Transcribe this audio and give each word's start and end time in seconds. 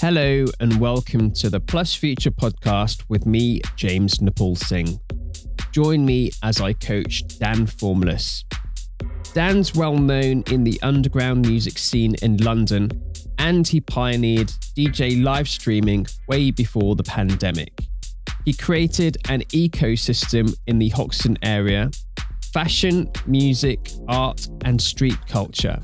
Hello, 0.00 0.46
and 0.60 0.80
welcome 0.80 1.30
to 1.32 1.50
the 1.50 1.60
Plus 1.60 1.94
Future 1.94 2.30
podcast 2.30 3.04
with 3.10 3.26
me, 3.26 3.60
James 3.76 4.14
Nepaulsingh. 4.16 4.98
Join 5.72 6.06
me 6.06 6.30
as 6.42 6.58
I 6.58 6.72
coach 6.72 7.22
Dan 7.38 7.66
Formless. 7.66 8.46
Dan's 9.34 9.74
well 9.74 9.98
known 9.98 10.42
in 10.50 10.64
the 10.64 10.80
underground 10.80 11.46
music 11.46 11.76
scene 11.76 12.14
in 12.22 12.38
London, 12.38 12.90
and 13.36 13.68
he 13.68 13.82
pioneered 13.82 14.50
DJ 14.74 15.22
live 15.22 15.50
streaming 15.50 16.06
way 16.28 16.50
before 16.50 16.96
the 16.96 17.04
pandemic. 17.04 17.84
He 18.46 18.54
created 18.54 19.18
an 19.28 19.42
ecosystem 19.52 20.56
in 20.66 20.78
the 20.78 20.88
Hoxton 20.88 21.36
area 21.42 21.90
fashion, 22.54 23.10
music, 23.26 23.90
art, 24.08 24.48
and 24.64 24.80
street 24.80 25.18
culture. 25.28 25.78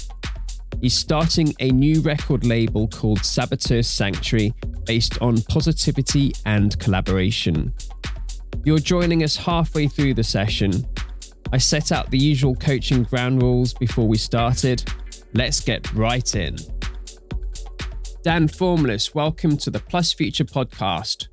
He's 0.80 0.94
starting 0.94 1.54
a 1.58 1.70
new 1.70 2.02
record 2.02 2.44
label 2.44 2.86
called 2.88 3.24
Saboteur 3.24 3.82
Sanctuary 3.82 4.52
based 4.84 5.20
on 5.22 5.40
positivity 5.42 6.34
and 6.44 6.78
collaboration. 6.78 7.72
You're 8.64 8.78
joining 8.78 9.22
us 9.22 9.36
halfway 9.36 9.88
through 9.88 10.14
the 10.14 10.22
session. 10.22 10.86
I 11.50 11.58
set 11.58 11.92
out 11.92 12.10
the 12.10 12.18
usual 12.18 12.54
coaching 12.54 13.04
ground 13.04 13.42
rules 13.42 13.72
before 13.72 14.06
we 14.06 14.18
started. 14.18 14.84
Let's 15.32 15.60
get 15.60 15.90
right 15.94 16.34
in. 16.34 16.58
Dan 18.22 18.46
Formless, 18.46 19.14
welcome 19.14 19.56
to 19.58 19.70
the 19.70 19.80
Plus 19.80 20.12
Future 20.12 20.44
podcast. 20.44 21.28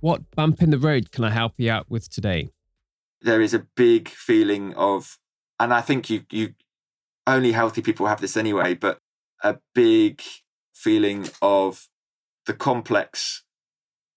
What 0.00 0.28
bump 0.32 0.62
in 0.62 0.70
the 0.70 0.78
road 0.78 1.12
can 1.12 1.22
I 1.24 1.30
help 1.30 1.52
you 1.58 1.70
out 1.70 1.88
with 1.88 2.10
today? 2.10 2.50
There 3.20 3.40
is 3.40 3.54
a 3.54 3.66
big 3.76 4.08
feeling 4.08 4.74
of, 4.74 5.18
and 5.60 5.72
I 5.72 5.80
think 5.80 6.10
you 6.10 6.24
you 6.32 6.54
only 7.26 7.52
healthy 7.52 7.82
people 7.82 8.06
have 8.06 8.20
this 8.20 8.36
anyway, 8.36 8.74
but 8.74 8.98
a 9.42 9.58
big 9.74 10.22
feeling 10.74 11.28
of 11.42 11.88
the 12.46 12.54
complex 12.54 13.44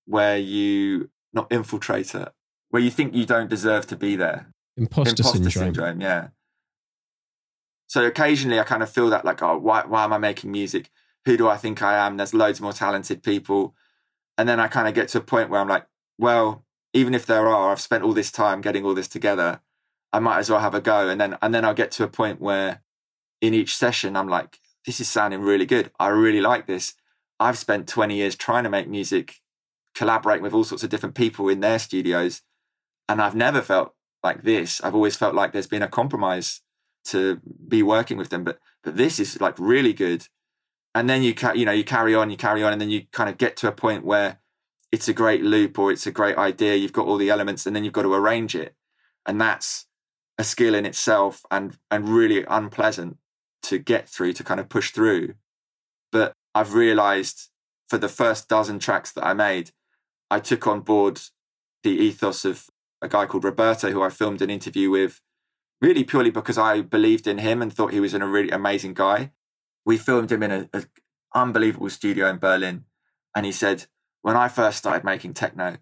where 0.05 0.37
you 0.37 1.09
not 1.33 1.49
infiltrator, 1.49 2.31
where 2.69 2.81
you 2.81 2.91
think 2.91 3.13
you 3.13 3.25
don't 3.25 3.49
deserve 3.49 3.87
to 3.87 3.95
be 3.95 4.15
there. 4.15 4.47
Imposter, 4.77 5.11
Imposter 5.11 5.49
syndrome. 5.49 5.51
syndrome, 5.51 6.01
yeah. 6.01 6.27
So 7.87 8.05
occasionally 8.05 8.59
I 8.59 8.63
kind 8.63 8.81
of 8.81 8.89
feel 8.89 9.09
that 9.09 9.25
like, 9.25 9.41
oh, 9.41 9.57
why 9.57 9.83
why 9.85 10.03
am 10.03 10.13
I 10.13 10.17
making 10.17 10.51
music? 10.51 10.89
Who 11.25 11.37
do 11.37 11.47
I 11.47 11.57
think 11.57 11.81
I 11.81 12.05
am? 12.05 12.17
There's 12.17 12.33
loads 12.33 12.59
more 12.59 12.73
talented 12.73 13.23
people. 13.23 13.75
And 14.37 14.49
then 14.49 14.59
I 14.59 14.67
kind 14.67 14.87
of 14.87 14.93
get 14.93 15.09
to 15.09 15.19
a 15.19 15.21
point 15.21 15.49
where 15.49 15.61
I'm 15.61 15.69
like, 15.69 15.85
well, 16.17 16.65
even 16.93 17.13
if 17.13 17.25
there 17.25 17.47
are, 17.47 17.71
I've 17.71 17.81
spent 17.81 18.03
all 18.03 18.13
this 18.13 18.31
time 18.31 18.61
getting 18.61 18.83
all 18.83 18.95
this 18.95 19.07
together. 19.07 19.61
I 20.11 20.19
might 20.19 20.39
as 20.39 20.49
well 20.49 20.59
have 20.59 20.73
a 20.73 20.81
go. 20.81 21.07
And 21.07 21.19
then 21.21 21.37
and 21.41 21.53
then 21.53 21.65
I'll 21.65 21.73
get 21.73 21.91
to 21.91 22.03
a 22.03 22.07
point 22.07 22.41
where 22.41 22.81
in 23.43 23.53
each 23.53 23.75
session, 23.75 24.15
I'm 24.15 24.29
like, 24.29 24.57
this 24.85 25.01
is 25.01 25.09
sounding 25.09 25.41
really 25.41 25.65
good. 25.65 25.91
I 25.99 26.07
really 26.07 26.39
like 26.39 26.65
this. 26.65 26.93
I've 27.41 27.57
spent 27.57 27.89
20 27.89 28.15
years 28.15 28.37
trying 28.37 28.63
to 28.63 28.69
make 28.69 28.87
music, 28.87 29.41
collaborating 29.93 30.43
with 30.43 30.53
all 30.53 30.63
sorts 30.63 30.85
of 30.85 30.89
different 30.89 31.13
people 31.13 31.49
in 31.49 31.59
their 31.59 31.77
studios. 31.77 32.41
And 33.09 33.21
I've 33.21 33.35
never 33.35 33.61
felt 33.61 33.95
like 34.23 34.43
this. 34.43 34.81
I've 34.81 34.95
always 34.95 35.17
felt 35.17 35.35
like 35.35 35.51
there's 35.51 35.67
been 35.67 35.81
a 35.81 35.89
compromise 35.89 36.61
to 37.07 37.41
be 37.67 37.83
working 37.83 38.17
with 38.17 38.29
them. 38.29 38.45
But 38.45 38.59
but 38.81 38.95
this 38.95 39.19
is 39.19 39.41
like 39.41 39.59
really 39.59 39.91
good. 39.91 40.27
And 40.95 41.09
then 41.09 41.21
you 41.21 41.35
ca- 41.35 41.51
you 41.51 41.65
know 41.65 41.73
you 41.73 41.83
carry 41.83 42.15
on, 42.15 42.29
you 42.29 42.37
carry 42.37 42.63
on, 42.63 42.71
and 42.71 42.81
then 42.81 42.89
you 42.89 43.07
kind 43.11 43.29
of 43.29 43.37
get 43.37 43.57
to 43.57 43.67
a 43.67 43.73
point 43.73 44.05
where 44.05 44.39
it's 44.89 45.09
a 45.09 45.13
great 45.13 45.43
loop 45.43 45.77
or 45.77 45.91
it's 45.91 46.07
a 46.07 46.11
great 46.11 46.37
idea. 46.37 46.75
You've 46.75 46.93
got 46.93 47.07
all 47.07 47.17
the 47.17 47.29
elements, 47.29 47.65
and 47.65 47.75
then 47.75 47.83
you've 47.83 47.91
got 47.91 48.03
to 48.03 48.13
arrange 48.13 48.55
it, 48.55 48.73
and 49.25 49.41
that's 49.41 49.87
a 50.37 50.45
skill 50.45 50.75
in 50.75 50.85
itself, 50.85 51.43
and 51.51 51.77
and 51.91 52.07
really 52.07 52.45
unpleasant 52.47 53.17
to 53.63 53.77
get 53.77 54.07
through 54.07 54.33
to 54.33 54.43
kind 54.43 54.59
of 54.59 54.69
push 54.69 54.91
through. 54.91 55.35
But 56.11 56.33
I've 56.53 56.73
realized 56.73 57.49
for 57.87 57.97
the 57.97 58.09
first 58.09 58.47
dozen 58.47 58.79
tracks 58.79 59.11
that 59.11 59.25
I 59.25 59.33
made, 59.33 59.71
I 60.29 60.39
took 60.39 60.67
on 60.67 60.81
board 60.81 61.19
the 61.83 61.91
ethos 61.91 62.45
of 62.45 62.69
a 63.01 63.07
guy 63.07 63.25
called 63.25 63.43
Roberto, 63.43 63.91
who 63.91 64.01
I 64.01 64.09
filmed 64.09 64.41
an 64.41 64.49
interview 64.49 64.89
with, 64.89 65.21
really 65.81 66.03
purely 66.03 66.31
because 66.31 66.57
I 66.57 66.81
believed 66.81 67.27
in 67.27 67.39
him 67.39 67.61
and 67.61 67.73
thought 67.73 67.93
he 67.93 67.99
was 67.99 68.13
a 68.13 68.25
really 68.25 68.49
amazing 68.49 68.93
guy. 68.93 69.31
We 69.85 69.97
filmed 69.97 70.31
him 70.31 70.43
in 70.43 70.51
an 70.51 70.69
unbelievable 71.35 71.89
studio 71.89 72.29
in 72.29 72.37
Berlin. 72.37 72.85
And 73.35 73.45
he 73.45 73.51
said, 73.51 73.87
when 74.21 74.37
I 74.37 74.47
first 74.47 74.77
started 74.77 75.03
making 75.03 75.33
techno, 75.33 75.77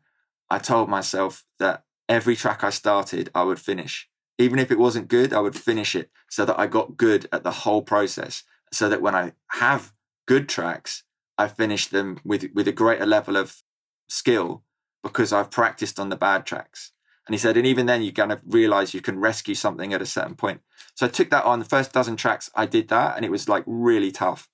I 0.50 0.58
told 0.58 0.90
myself 0.90 1.46
that 1.60 1.84
every 2.10 2.36
track 2.36 2.64
I 2.64 2.72
started, 2.72 3.30
I 3.36 3.44
would 3.44 3.60
finish. 3.60 4.10
Even 4.42 4.60
if 4.60 4.72
it 4.72 4.80
wasn't 4.80 5.08
good, 5.08 5.34
I 5.34 5.40
would 5.40 5.56
finish 5.56 5.96
it 5.96 6.10
so 6.30 6.46
that 6.46 6.60
I 6.60 6.68
got 6.68 6.98
good 6.98 7.28
at 7.32 7.44
the 7.44 7.52
whole 7.52 7.82
process. 7.82 8.44
So 8.72 8.90
that 8.90 9.02
when 9.02 9.16
I 9.16 9.34
have 9.50 9.94
good 10.28 10.48
tracks, 10.48 11.04
I 11.38 11.48
finish 11.48 11.88
them 11.88 12.20
with, 12.24 12.46
with 12.54 12.68
a 12.68 12.72
greater 12.72 13.06
level 13.06 13.36
of 13.38 13.62
skill 14.08 14.64
because 15.04 15.34
I've 15.34 15.52
practiced 15.52 16.00
on 16.00 16.10
the 16.10 16.16
bad 16.16 16.46
tracks. 16.46 16.92
And 17.28 17.34
he 17.34 17.38
said, 17.38 17.58
and 17.58 17.68
even 17.68 17.86
then, 17.86 18.02
you 18.02 18.12
kind 18.12 18.32
of 18.32 18.42
realize 18.46 18.94
you 18.94 19.02
can 19.02 19.20
rescue 19.20 19.56
something 19.56 19.94
at 19.94 20.02
a 20.02 20.06
certain 20.06 20.36
point. 20.36 20.62
So 20.96 21.06
I 21.06 21.10
took 21.10 21.30
that 21.30 21.46
on 21.46 21.60
the 21.60 21.66
first 21.66 21.94
dozen 21.94 22.16
tracks, 22.16 22.50
I 22.56 22.66
did 22.66 22.88
that, 22.90 23.16
and 23.16 23.24
it 23.24 23.32
was 23.32 23.48
like 23.48 23.64
really 23.66 24.12
tough. 24.12 24.50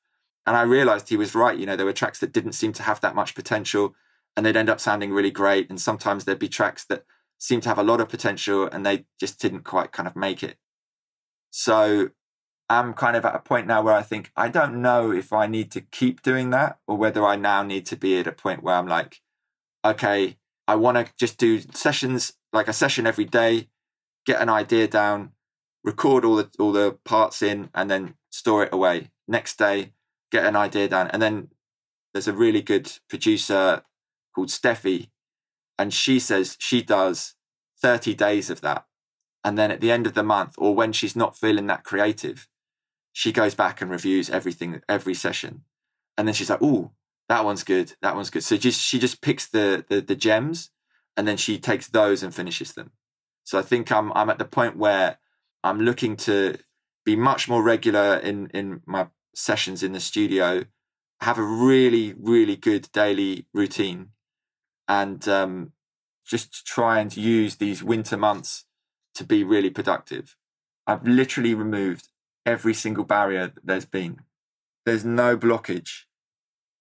And 0.45 0.55
I 0.55 0.61
realized 0.61 1.09
he 1.09 1.17
was 1.17 1.35
right. 1.35 1.57
You 1.57 1.65
know, 1.65 1.75
there 1.75 1.85
were 1.85 1.93
tracks 1.93 2.19
that 2.19 2.31
didn't 2.31 2.53
seem 2.53 2.73
to 2.73 2.83
have 2.83 3.01
that 3.01 3.15
much 3.15 3.35
potential 3.35 3.95
and 4.35 4.45
they'd 4.45 4.55
end 4.55 4.69
up 4.69 4.79
sounding 4.79 5.11
really 5.11 5.31
great. 5.31 5.69
And 5.69 5.81
sometimes 5.81 6.23
there'd 6.23 6.39
be 6.39 6.47
tracks 6.47 6.85
that 6.85 7.03
seemed 7.37 7.63
to 7.63 7.69
have 7.69 7.77
a 7.77 7.83
lot 7.83 8.01
of 8.01 8.09
potential 8.09 8.67
and 8.71 8.85
they 8.85 9.05
just 9.19 9.39
didn't 9.39 9.63
quite 9.63 9.91
kind 9.91 10.07
of 10.07 10.15
make 10.15 10.43
it. 10.43 10.57
So 11.51 12.09
I'm 12.69 12.93
kind 12.93 13.15
of 13.15 13.25
at 13.25 13.35
a 13.35 13.39
point 13.39 13.67
now 13.67 13.81
where 13.81 13.93
I 13.93 14.01
think 14.01 14.31
I 14.35 14.49
don't 14.49 14.81
know 14.81 15.11
if 15.11 15.31
I 15.31 15.47
need 15.47 15.71
to 15.71 15.81
keep 15.81 16.21
doing 16.21 16.49
that 16.49 16.79
or 16.87 16.97
whether 16.97 17.25
I 17.25 17.35
now 17.35 17.63
need 17.63 17.85
to 17.87 17.95
be 17.95 18.19
at 18.19 18.27
a 18.27 18.31
point 18.31 18.63
where 18.63 18.75
I'm 18.75 18.87
like, 18.87 19.21
okay, 19.85 20.37
I 20.67 20.75
want 20.75 20.97
to 20.97 21.13
just 21.17 21.37
do 21.37 21.61
sessions, 21.73 22.33
like 22.51 22.67
a 22.67 22.73
session 22.73 23.07
every 23.07 23.25
day, 23.25 23.69
get 24.25 24.41
an 24.41 24.49
idea 24.49 24.87
down, 24.87 25.31
record 25.83 26.25
all 26.25 26.35
the 26.35 26.49
all 26.59 26.73
the 26.73 26.97
parts 27.05 27.41
in, 27.41 27.69
and 27.73 27.89
then 27.89 28.15
store 28.29 28.63
it 28.63 28.73
away. 28.73 29.11
Next 29.27 29.57
day, 29.57 29.93
get 30.31 30.45
an 30.45 30.57
idea 30.57 30.89
down, 30.89 31.07
and 31.07 31.21
then 31.21 31.49
there's 32.13 32.27
a 32.27 32.33
really 32.33 32.61
good 32.61 32.91
producer 33.09 33.83
called 34.35 34.49
Steffi, 34.49 35.09
and 35.77 35.93
she 35.93 36.19
says 36.19 36.57
she 36.59 36.81
does 36.81 37.35
30 37.81 38.13
days 38.15 38.49
of 38.49 38.61
that. 38.61 38.85
And 39.43 39.57
then 39.57 39.71
at 39.71 39.81
the 39.81 39.91
end 39.91 40.07
of 40.07 40.13
the 40.13 40.23
month, 40.23 40.55
or 40.57 40.75
when 40.75 40.91
she's 40.91 41.15
not 41.15 41.38
feeling 41.38 41.67
that 41.67 41.83
creative, 41.83 42.47
she 43.13 43.31
goes 43.31 43.55
back 43.55 43.81
and 43.81 43.89
reviews 43.89 44.29
everything, 44.29 44.81
every 44.89 45.13
session. 45.13 45.63
And 46.17 46.27
then 46.27 46.33
she's 46.33 46.49
like, 46.49 46.61
oh, 46.61 46.91
that 47.29 47.45
one's 47.45 47.63
good, 47.63 47.93
that 48.01 48.16
one's 48.16 48.29
good. 48.29 48.43
So 48.43 48.57
just 48.57 48.81
she 48.81 48.99
just 48.99 49.21
picks 49.21 49.47
the, 49.47 49.85
the 49.87 50.01
the 50.01 50.16
gems 50.16 50.69
and 51.16 51.27
then 51.27 51.37
she 51.37 51.57
takes 51.57 51.87
those 51.87 52.23
and 52.23 52.33
finishes 52.33 52.73
them. 52.73 52.91
So 53.43 53.59
I 53.59 53.61
think 53.61 53.91
I'm 53.91 54.11
I'm 54.13 54.29
at 54.29 54.39
the 54.39 54.45
point 54.45 54.77
where 54.77 55.17
I'm 55.63 55.81
looking 55.81 56.16
to 56.17 56.57
be 57.05 57.16
much 57.16 57.47
more 57.47 57.63
regular 57.63 58.17
in 58.17 58.49
in 58.53 58.81
my 58.85 59.07
sessions 59.35 59.83
in 59.83 59.93
the 59.93 59.99
studio, 59.99 60.66
have 61.21 61.37
a 61.37 61.43
really, 61.43 62.13
really 62.17 62.55
good 62.55 62.91
daily 62.91 63.45
routine 63.53 64.09
and 64.87 65.27
um, 65.27 65.71
just 66.25 66.65
try 66.65 66.99
and 66.99 67.15
use 67.15 67.55
these 67.55 67.83
winter 67.83 68.17
months 68.17 68.65
to 69.15 69.23
be 69.23 69.43
really 69.43 69.69
productive. 69.69 70.35
I've 70.85 71.05
literally 71.05 71.53
removed 71.53 72.09
every 72.45 72.73
single 72.73 73.03
barrier 73.03 73.47
that 73.47 73.65
there's 73.65 73.85
been. 73.85 74.19
There's 74.85 75.03
no 75.03 75.37
blockage. 75.37 76.03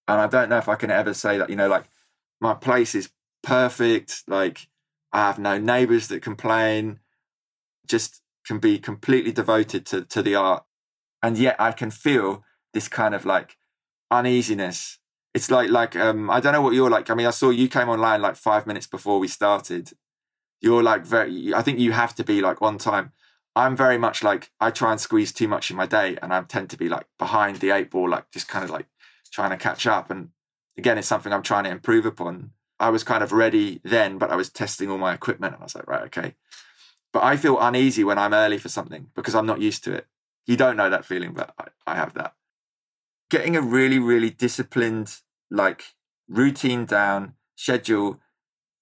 And 0.07 0.21
I 0.21 0.27
don't 0.27 0.49
know 0.49 0.57
if 0.57 0.69
I 0.69 0.75
can 0.75 0.91
ever 0.91 1.13
say 1.13 1.37
that, 1.37 1.49
you 1.49 1.55
know, 1.55 1.67
like 1.67 1.85
my 2.39 2.53
place 2.53 2.95
is 2.95 3.09
perfect. 3.43 4.23
Like 4.27 4.67
I 5.11 5.19
have 5.19 5.39
no 5.39 5.57
neighbors 5.57 6.07
that 6.07 6.21
complain, 6.21 6.99
just 7.85 8.21
can 8.45 8.59
be 8.59 8.79
completely 8.79 9.33
devoted 9.33 9.85
to, 9.87 10.05
to 10.05 10.21
the 10.21 10.35
art. 10.35 10.63
And 11.21 11.37
yet 11.37 11.57
I 11.59 11.73
can 11.73 11.91
feel 11.91 12.45
this 12.73 12.87
kind 12.87 13.13
of 13.13 13.25
like 13.25 13.57
uneasiness 14.09 14.99
it's 15.37 15.51
like 15.51 15.69
like 15.69 15.95
um 15.95 16.31
I 16.31 16.39
don't 16.39 16.53
know 16.53 16.63
what 16.63 16.73
you're 16.73 16.89
like. 16.89 17.11
I 17.11 17.13
mean, 17.13 17.27
I 17.27 17.29
saw 17.31 17.51
you 17.51 17.67
came 17.67 17.89
online 17.89 18.21
like 18.23 18.35
five 18.35 18.65
minutes 18.65 18.87
before 18.87 19.19
we 19.19 19.27
started. 19.27 19.91
You're 20.61 20.81
like 20.81 21.05
very. 21.05 21.53
I 21.53 21.61
think 21.61 21.77
you 21.77 21.91
have 21.91 22.15
to 22.15 22.23
be 22.23 22.41
like 22.41 22.59
on 22.59 22.79
time. 22.79 23.11
I'm 23.55 23.75
very 23.75 23.99
much 23.99 24.23
like 24.23 24.49
I 24.59 24.71
try 24.71 24.91
and 24.91 24.99
squeeze 24.99 25.31
too 25.31 25.47
much 25.47 25.69
in 25.69 25.77
my 25.77 25.85
day, 25.85 26.17
and 26.21 26.33
I 26.33 26.41
tend 26.41 26.71
to 26.71 26.77
be 26.77 26.89
like 26.89 27.05
behind 27.19 27.57
the 27.57 27.69
eight 27.69 27.91
ball, 27.91 28.09
like 28.09 28.31
just 28.31 28.47
kind 28.47 28.65
of 28.65 28.71
like 28.71 28.87
trying 29.31 29.51
to 29.51 29.57
catch 29.57 29.85
up. 29.85 30.09
And 30.09 30.29
again, 30.75 30.97
it's 30.97 31.07
something 31.07 31.31
I'm 31.31 31.43
trying 31.43 31.65
to 31.65 31.69
improve 31.69 32.07
upon. 32.07 32.51
I 32.79 32.89
was 32.89 33.03
kind 33.03 33.23
of 33.23 33.31
ready 33.31 33.79
then, 33.83 34.17
but 34.17 34.31
I 34.31 34.35
was 34.35 34.49
testing 34.49 34.89
all 34.89 34.97
my 34.97 35.13
equipment, 35.13 35.53
and 35.53 35.61
I 35.61 35.65
was 35.65 35.75
like, 35.75 35.87
right, 35.87 36.05
okay. 36.05 36.33
But 37.13 37.23
I 37.23 37.37
feel 37.37 37.59
uneasy 37.59 38.03
when 38.03 38.17
I'm 38.17 38.33
early 38.33 38.57
for 38.57 38.69
something 38.69 39.11
because 39.15 39.35
I'm 39.35 39.45
not 39.45 39.61
used 39.61 39.83
to 39.83 39.93
it. 39.93 40.07
You 40.47 40.57
don't 40.57 40.77
know 40.77 40.89
that 40.89 41.05
feeling, 41.05 41.33
but 41.33 41.53
I, 41.59 41.65
I 41.85 41.95
have 41.95 42.13
that 42.15 42.33
getting 43.29 43.55
a 43.55 43.61
really, 43.61 43.99
really 43.99 44.29
disciplined, 44.29 45.17
like 45.49 45.83
routine 46.27 46.85
down, 46.85 47.33
schedule, 47.55 48.19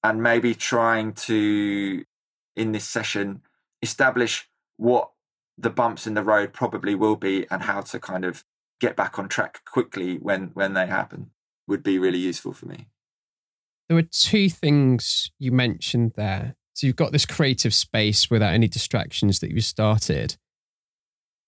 and 0.04 0.22
maybe 0.22 0.54
trying 0.54 1.14
to, 1.14 2.06
in 2.56 2.72
this 2.72 2.88
session, 2.88 3.42
establish 3.82 4.48
what 4.78 5.12
the 5.58 5.70
bumps 5.70 6.06
in 6.06 6.14
the 6.14 6.24
road 6.24 6.54
probably 6.54 6.96
will 6.96 7.16
be 7.16 7.46
and 7.50 7.64
how 7.64 7.82
to 7.82 8.00
kind 8.00 8.26
of 8.26 8.44
get 8.80 8.96
back 8.96 9.18
on 9.18 9.30
track 9.30 9.62
quickly 9.66 10.18
when 10.18 10.52
when 10.54 10.74
they 10.74 10.86
happen. 10.86 11.32
would 11.68 11.82
be 11.82 11.98
really 11.98 12.20
useful 12.20 12.54
for 12.54 12.68
me. 12.68 12.88
There 13.88 13.96
were 13.96 14.04
two 14.04 14.50
things 14.50 15.32
you 15.40 15.52
mentioned 15.52 16.14
there. 16.16 16.56
So 16.74 16.86
you've 16.86 16.96
got 16.96 17.12
this 17.12 17.26
creative 17.26 17.74
space 17.74 18.30
without 18.30 18.54
any 18.54 18.68
distractions 18.68 19.40
that 19.40 19.52
you 19.52 19.62
started. 19.62 20.36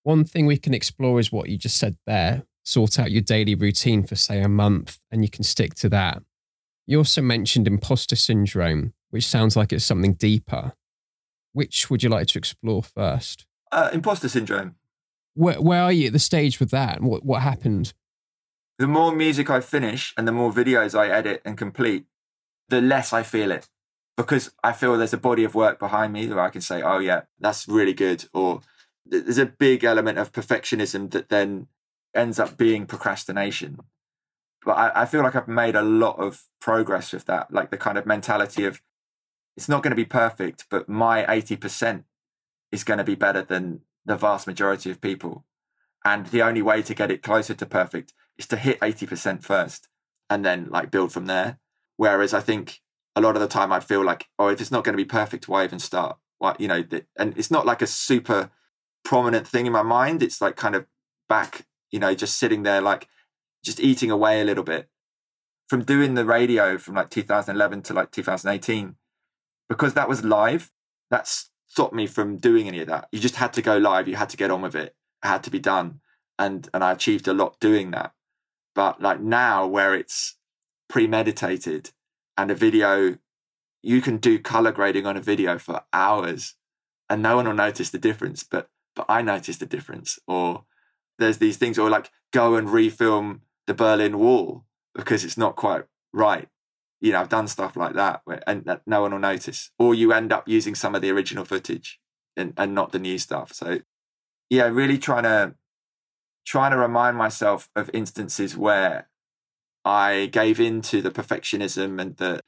One 0.02 0.24
thing 0.24 0.46
we 0.46 0.56
can 0.56 0.72
explore 0.72 1.20
is 1.20 1.30
what 1.30 1.50
you 1.50 1.58
just 1.58 1.76
said 1.76 1.98
there. 2.06 2.44
Sort 2.68 2.98
out 2.98 3.10
your 3.10 3.22
daily 3.22 3.54
routine 3.54 4.02
for, 4.02 4.14
say, 4.14 4.42
a 4.42 4.48
month, 4.48 4.98
and 5.10 5.24
you 5.24 5.30
can 5.30 5.42
stick 5.42 5.74
to 5.76 5.88
that. 5.88 6.22
You 6.86 6.98
also 6.98 7.22
mentioned 7.22 7.66
imposter 7.66 8.14
syndrome, 8.14 8.92
which 9.08 9.26
sounds 9.26 9.56
like 9.56 9.72
it's 9.72 9.86
something 9.86 10.12
deeper. 10.12 10.74
Which 11.54 11.88
would 11.88 12.02
you 12.02 12.10
like 12.10 12.26
to 12.26 12.38
explore 12.38 12.82
first? 12.82 13.46
Uh, 13.72 13.88
imposter 13.90 14.28
syndrome. 14.28 14.74
Where, 15.32 15.58
where 15.62 15.80
are 15.80 15.92
you 15.92 16.08
at 16.08 16.12
the 16.12 16.18
stage 16.18 16.60
with 16.60 16.70
that? 16.72 17.00
What, 17.00 17.24
what 17.24 17.40
happened? 17.40 17.94
The 18.78 18.86
more 18.86 19.12
music 19.12 19.48
I 19.48 19.60
finish 19.62 20.12
and 20.18 20.28
the 20.28 20.32
more 20.32 20.52
videos 20.52 20.94
I 20.94 21.08
edit 21.08 21.40
and 21.46 21.56
complete, 21.56 22.04
the 22.68 22.82
less 22.82 23.14
I 23.14 23.22
feel 23.22 23.50
it 23.50 23.66
because 24.14 24.52
I 24.62 24.74
feel 24.74 24.98
there's 24.98 25.14
a 25.14 25.16
body 25.16 25.44
of 25.44 25.54
work 25.54 25.78
behind 25.78 26.12
me 26.12 26.26
that 26.26 26.38
I 26.38 26.50
can 26.50 26.60
say, 26.60 26.82
oh, 26.82 26.98
yeah, 26.98 27.22
that's 27.40 27.66
really 27.66 27.94
good. 27.94 28.26
Or 28.34 28.60
there's 29.06 29.38
a 29.38 29.46
big 29.46 29.84
element 29.84 30.18
of 30.18 30.32
perfectionism 30.32 31.10
that 31.12 31.30
then 31.30 31.68
ends 32.14 32.38
up 32.38 32.56
being 32.56 32.86
procrastination. 32.86 33.80
But 34.64 34.72
I, 34.72 35.02
I 35.02 35.06
feel 35.06 35.22
like 35.22 35.36
I've 35.36 35.48
made 35.48 35.76
a 35.76 35.82
lot 35.82 36.18
of 36.18 36.44
progress 36.60 37.12
with 37.12 37.26
that, 37.26 37.52
like 37.52 37.70
the 37.70 37.76
kind 37.76 37.98
of 37.98 38.06
mentality 38.06 38.64
of 38.64 38.80
it's 39.56 39.68
not 39.68 39.82
going 39.82 39.90
to 39.90 39.96
be 39.96 40.04
perfect, 40.04 40.66
but 40.70 40.88
my 40.88 41.24
80% 41.24 42.04
is 42.70 42.84
going 42.84 42.98
to 42.98 43.04
be 43.04 43.14
better 43.14 43.42
than 43.42 43.80
the 44.04 44.16
vast 44.16 44.46
majority 44.46 44.90
of 44.90 45.00
people. 45.00 45.44
And 46.04 46.26
the 46.26 46.42
only 46.42 46.62
way 46.62 46.82
to 46.82 46.94
get 46.94 47.10
it 47.10 47.22
closer 47.22 47.54
to 47.54 47.66
perfect 47.66 48.14
is 48.36 48.46
to 48.46 48.56
hit 48.56 48.80
80% 48.80 49.42
first 49.42 49.88
and 50.30 50.44
then 50.44 50.68
like 50.70 50.90
build 50.90 51.12
from 51.12 51.26
there. 51.26 51.58
Whereas 51.96 52.32
I 52.32 52.40
think 52.40 52.80
a 53.16 53.20
lot 53.20 53.34
of 53.34 53.40
the 53.40 53.48
time 53.48 53.72
I 53.72 53.80
feel 53.80 54.04
like, 54.04 54.26
oh, 54.38 54.48
if 54.48 54.60
it's 54.60 54.70
not 54.70 54.84
going 54.84 54.96
to 54.96 55.02
be 55.02 55.08
perfect, 55.08 55.48
why 55.48 55.64
even 55.64 55.80
start? 55.80 56.18
Why, 56.38 56.54
you 56.58 56.68
know, 56.68 56.84
and 57.16 57.36
it's 57.36 57.50
not 57.50 57.66
like 57.66 57.82
a 57.82 57.86
super 57.86 58.50
prominent 59.04 59.46
thing 59.48 59.66
in 59.66 59.72
my 59.72 59.82
mind. 59.82 60.22
It's 60.22 60.40
like 60.40 60.54
kind 60.54 60.76
of 60.76 60.86
back, 61.28 61.66
you 61.90 61.98
know, 61.98 62.14
just 62.14 62.38
sitting 62.38 62.62
there, 62.62 62.80
like 62.80 63.08
just 63.64 63.80
eating 63.80 64.10
away 64.10 64.40
a 64.40 64.44
little 64.44 64.64
bit. 64.64 64.88
From 65.68 65.84
doing 65.84 66.14
the 66.14 66.24
radio 66.24 66.78
from 66.78 66.94
like 66.94 67.10
2011 67.10 67.82
to 67.82 67.94
like 67.94 68.10
2018, 68.10 68.96
because 69.68 69.94
that 69.94 70.08
was 70.08 70.24
live, 70.24 70.70
that 71.10 71.28
stopped 71.66 71.92
me 71.92 72.06
from 72.06 72.38
doing 72.38 72.68
any 72.68 72.80
of 72.80 72.88
that. 72.88 73.08
You 73.12 73.20
just 73.20 73.36
had 73.36 73.52
to 73.54 73.62
go 73.62 73.76
live. 73.76 74.08
You 74.08 74.16
had 74.16 74.30
to 74.30 74.36
get 74.36 74.50
on 74.50 74.62
with 74.62 74.74
it. 74.74 74.96
It 75.22 75.28
had 75.28 75.42
to 75.44 75.50
be 75.50 75.58
done. 75.58 76.00
And, 76.38 76.68
and 76.72 76.82
I 76.82 76.92
achieved 76.92 77.28
a 77.28 77.34
lot 77.34 77.60
doing 77.60 77.90
that. 77.90 78.12
But 78.74 79.02
like 79.02 79.20
now 79.20 79.66
where 79.66 79.94
it's 79.94 80.36
premeditated 80.88 81.90
and 82.36 82.50
a 82.50 82.54
video, 82.54 83.18
you 83.82 84.00
can 84.00 84.16
do 84.16 84.38
color 84.38 84.72
grading 84.72 85.06
on 85.06 85.16
a 85.16 85.22
video 85.22 85.58
for 85.58 85.82
hours 85.92 86.54
and 87.10 87.22
no 87.22 87.36
one 87.36 87.46
will 87.46 87.54
notice 87.54 87.90
the 87.90 87.98
difference. 87.98 88.42
But 88.42 88.70
but 88.98 89.06
I 89.08 89.22
noticed 89.22 89.60
the 89.60 89.66
difference. 89.66 90.18
Or 90.26 90.64
there's 91.18 91.38
these 91.38 91.56
things, 91.56 91.78
or 91.78 91.90
like 91.90 92.10
go 92.32 92.54
and 92.56 92.68
refilm 92.68 93.40
the 93.66 93.74
Berlin 93.74 94.18
Wall 94.18 94.64
because 94.94 95.24
it's 95.24 95.38
not 95.38 95.56
quite 95.56 95.84
right. 96.12 96.48
You 97.00 97.12
know, 97.12 97.20
I've 97.20 97.28
done 97.28 97.46
stuff 97.46 97.76
like 97.76 97.94
that, 97.94 98.22
where, 98.24 98.42
and 98.46 98.64
that 98.64 98.82
no 98.86 99.02
one 99.02 99.12
will 99.12 99.18
notice. 99.20 99.70
Or 99.78 99.94
you 99.94 100.12
end 100.12 100.32
up 100.32 100.48
using 100.48 100.74
some 100.74 100.94
of 100.94 101.02
the 101.02 101.10
original 101.10 101.44
footage 101.44 102.00
and, 102.36 102.52
and 102.56 102.74
not 102.74 102.92
the 102.92 102.98
new 102.98 103.18
stuff. 103.18 103.52
So, 103.52 103.80
yeah, 104.50 104.66
really 104.66 104.98
trying 104.98 105.22
to 105.24 105.54
trying 106.44 106.70
to 106.70 106.78
remind 106.78 107.16
myself 107.16 107.68
of 107.76 107.90
instances 107.92 108.56
where 108.56 109.08
I 109.84 110.26
gave 110.32 110.58
in 110.58 110.80
to 110.82 111.02
the 111.02 111.10
perfectionism 111.10 112.00
and 112.00 112.16
the 112.16 112.40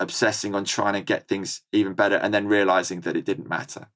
obsessing 0.00 0.54
on 0.54 0.64
trying 0.64 0.92
to 0.94 1.00
get 1.00 1.28
things 1.28 1.62
even 1.72 1.94
better, 1.94 2.16
and 2.16 2.34
then 2.34 2.48
realizing 2.48 3.00
that 3.02 3.16
it 3.16 3.24
didn't 3.24 3.48
matter. 3.48 3.88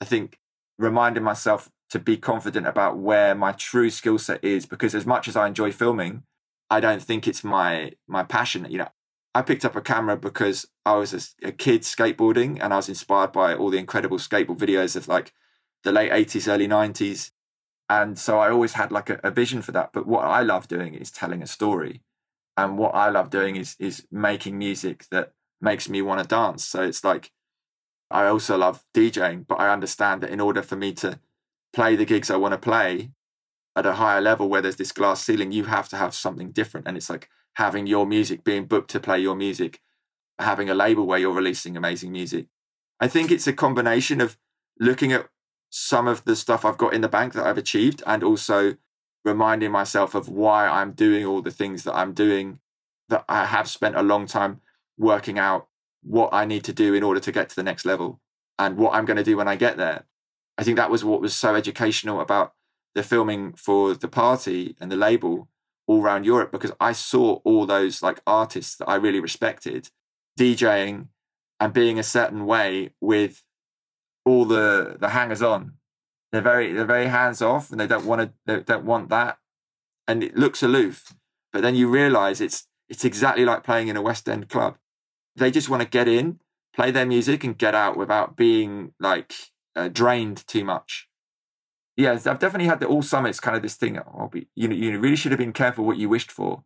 I 0.00 0.04
think 0.04 0.38
reminding 0.80 1.22
myself 1.22 1.70
to 1.90 1.98
be 1.98 2.16
confident 2.16 2.66
about 2.66 2.98
where 2.98 3.34
my 3.34 3.52
true 3.52 3.90
skill 3.90 4.18
set 4.18 4.42
is 4.42 4.66
because 4.66 4.94
as 4.94 5.06
much 5.06 5.28
as 5.28 5.36
I 5.36 5.46
enjoy 5.46 5.72
filming, 5.72 6.22
I 6.70 6.80
don't 6.80 7.02
think 7.02 7.28
it's 7.28 7.44
my 7.44 7.92
my 8.08 8.22
passion. 8.22 8.66
You 8.68 8.78
know, 8.78 8.88
I 9.34 9.42
picked 9.42 9.64
up 9.64 9.76
a 9.76 9.80
camera 9.80 10.16
because 10.16 10.66
I 10.86 10.94
was 10.94 11.12
a, 11.12 11.48
a 11.48 11.52
kid 11.52 11.82
skateboarding 11.82 12.58
and 12.60 12.72
I 12.72 12.76
was 12.76 12.88
inspired 12.88 13.32
by 13.32 13.54
all 13.54 13.70
the 13.70 13.78
incredible 13.78 14.18
skateboard 14.18 14.58
videos 14.58 14.96
of 14.96 15.08
like 15.08 15.32
the 15.84 15.92
late 15.92 16.12
80s, 16.12 16.48
early 16.48 16.68
90s. 16.68 17.32
And 17.88 18.18
so 18.18 18.38
I 18.38 18.50
always 18.50 18.74
had 18.74 18.92
like 18.92 19.10
a, 19.10 19.20
a 19.24 19.30
vision 19.30 19.62
for 19.62 19.72
that. 19.72 19.92
But 19.92 20.06
what 20.06 20.24
I 20.24 20.42
love 20.42 20.68
doing 20.68 20.94
is 20.94 21.10
telling 21.10 21.42
a 21.42 21.46
story. 21.46 22.02
And 22.56 22.78
what 22.78 22.94
I 22.94 23.10
love 23.10 23.30
doing 23.30 23.56
is 23.56 23.76
is 23.78 24.06
making 24.10 24.58
music 24.58 25.06
that 25.10 25.32
makes 25.60 25.88
me 25.88 26.00
want 26.02 26.20
to 26.20 26.26
dance. 26.26 26.64
So 26.64 26.82
it's 26.82 27.04
like 27.04 27.32
I 28.10 28.26
also 28.26 28.56
love 28.56 28.84
DJing, 28.94 29.46
but 29.46 29.60
I 29.60 29.72
understand 29.72 30.22
that 30.22 30.30
in 30.30 30.40
order 30.40 30.62
for 30.62 30.76
me 30.76 30.92
to 30.94 31.20
play 31.72 31.96
the 31.96 32.04
gigs 32.04 32.30
I 32.30 32.36
want 32.36 32.52
to 32.52 32.58
play 32.58 33.12
at 33.76 33.86
a 33.86 33.94
higher 33.94 34.20
level 34.20 34.48
where 34.48 34.60
there's 34.60 34.76
this 34.76 34.92
glass 34.92 35.22
ceiling, 35.22 35.52
you 35.52 35.64
have 35.64 35.88
to 35.90 35.96
have 35.96 36.14
something 36.14 36.50
different. 36.50 36.88
And 36.88 36.96
it's 36.96 37.08
like 37.08 37.28
having 37.54 37.86
your 37.86 38.06
music 38.06 38.42
being 38.42 38.66
booked 38.66 38.90
to 38.90 39.00
play 39.00 39.20
your 39.20 39.36
music, 39.36 39.80
having 40.38 40.68
a 40.68 40.74
label 40.74 41.06
where 41.06 41.18
you're 41.18 41.32
releasing 41.32 41.76
amazing 41.76 42.10
music. 42.10 42.46
I 42.98 43.08
think 43.08 43.30
it's 43.30 43.46
a 43.46 43.52
combination 43.52 44.20
of 44.20 44.36
looking 44.78 45.12
at 45.12 45.28
some 45.70 46.08
of 46.08 46.24
the 46.24 46.34
stuff 46.34 46.64
I've 46.64 46.78
got 46.78 46.94
in 46.94 47.00
the 47.00 47.08
bank 47.08 47.32
that 47.34 47.46
I've 47.46 47.58
achieved 47.58 48.02
and 48.06 48.24
also 48.24 48.76
reminding 49.24 49.70
myself 49.70 50.14
of 50.14 50.28
why 50.28 50.66
I'm 50.66 50.92
doing 50.92 51.24
all 51.24 51.42
the 51.42 51.50
things 51.50 51.84
that 51.84 51.94
I'm 51.94 52.12
doing 52.12 52.58
that 53.08 53.24
I 53.28 53.44
have 53.44 53.68
spent 53.68 53.96
a 53.96 54.02
long 54.02 54.26
time 54.26 54.60
working 54.98 55.38
out 55.38 55.68
what 56.02 56.30
I 56.32 56.44
need 56.44 56.64
to 56.64 56.72
do 56.72 56.94
in 56.94 57.02
order 57.02 57.20
to 57.20 57.32
get 57.32 57.48
to 57.50 57.56
the 57.56 57.62
next 57.62 57.84
level 57.84 58.20
and 58.58 58.76
what 58.76 58.94
I'm 58.94 59.04
going 59.04 59.16
to 59.16 59.24
do 59.24 59.36
when 59.36 59.48
I 59.48 59.56
get 59.56 59.76
there. 59.76 60.06
I 60.58 60.64
think 60.64 60.76
that 60.76 60.90
was 60.90 61.04
what 61.04 61.20
was 61.20 61.34
so 61.34 61.54
educational 61.54 62.20
about 62.20 62.52
the 62.94 63.02
filming 63.02 63.52
for 63.52 63.94
the 63.94 64.08
party 64.08 64.76
and 64.80 64.90
the 64.90 64.96
label 64.96 65.48
all 65.86 66.02
around 66.02 66.24
Europe 66.24 66.52
because 66.52 66.72
I 66.80 66.92
saw 66.92 67.40
all 67.44 67.66
those 67.66 68.02
like 68.02 68.20
artists 68.26 68.76
that 68.76 68.88
I 68.88 68.96
really 68.96 69.20
respected 69.20 69.90
DJing 70.38 71.08
and 71.58 71.72
being 71.72 71.98
a 71.98 72.02
certain 72.02 72.46
way 72.46 72.90
with 73.00 73.42
all 74.24 74.44
the 74.44 74.96
the 75.00 75.10
hangers 75.10 75.42
on. 75.42 75.74
They're 76.32 76.42
very 76.42 76.72
they're 76.72 76.84
very 76.84 77.06
hands 77.06 77.42
off 77.42 77.70
and 77.70 77.80
they 77.80 77.86
don't 77.86 78.06
want 78.06 78.20
to 78.20 78.32
they 78.46 78.60
don't 78.60 78.84
want 78.84 79.08
that. 79.08 79.38
And 80.06 80.22
it 80.22 80.36
looks 80.36 80.62
aloof. 80.62 81.14
But 81.52 81.62
then 81.62 81.74
you 81.74 81.88
realize 81.88 82.40
it's 82.40 82.66
it's 82.88 83.04
exactly 83.04 83.44
like 83.44 83.64
playing 83.64 83.88
in 83.88 83.96
a 83.96 84.02
West 84.02 84.28
End 84.28 84.48
club 84.48 84.76
they 85.36 85.50
just 85.50 85.68
want 85.68 85.82
to 85.82 85.88
get 85.88 86.08
in, 86.08 86.40
play 86.74 86.90
their 86.90 87.06
music, 87.06 87.44
and 87.44 87.56
get 87.56 87.74
out 87.74 87.96
without 87.96 88.36
being 88.36 88.92
like 89.00 89.32
uh, 89.76 89.88
drained 89.88 90.46
too 90.46 90.64
much. 90.64 91.08
Yeah, 91.96 92.12
I've 92.12 92.38
definitely 92.38 92.68
had 92.68 92.80
the 92.80 92.86
all 92.86 93.02
summits 93.02 93.40
kind 93.40 93.56
of 93.56 93.62
this 93.62 93.76
thing. 93.76 93.98
I'll 93.98 94.28
be, 94.28 94.48
you 94.54 94.68
know, 94.68 94.74
you 94.74 94.98
really 94.98 95.16
should 95.16 95.32
have 95.32 95.38
been 95.38 95.52
careful 95.52 95.84
what 95.84 95.98
you 95.98 96.08
wished 96.08 96.32
for, 96.32 96.64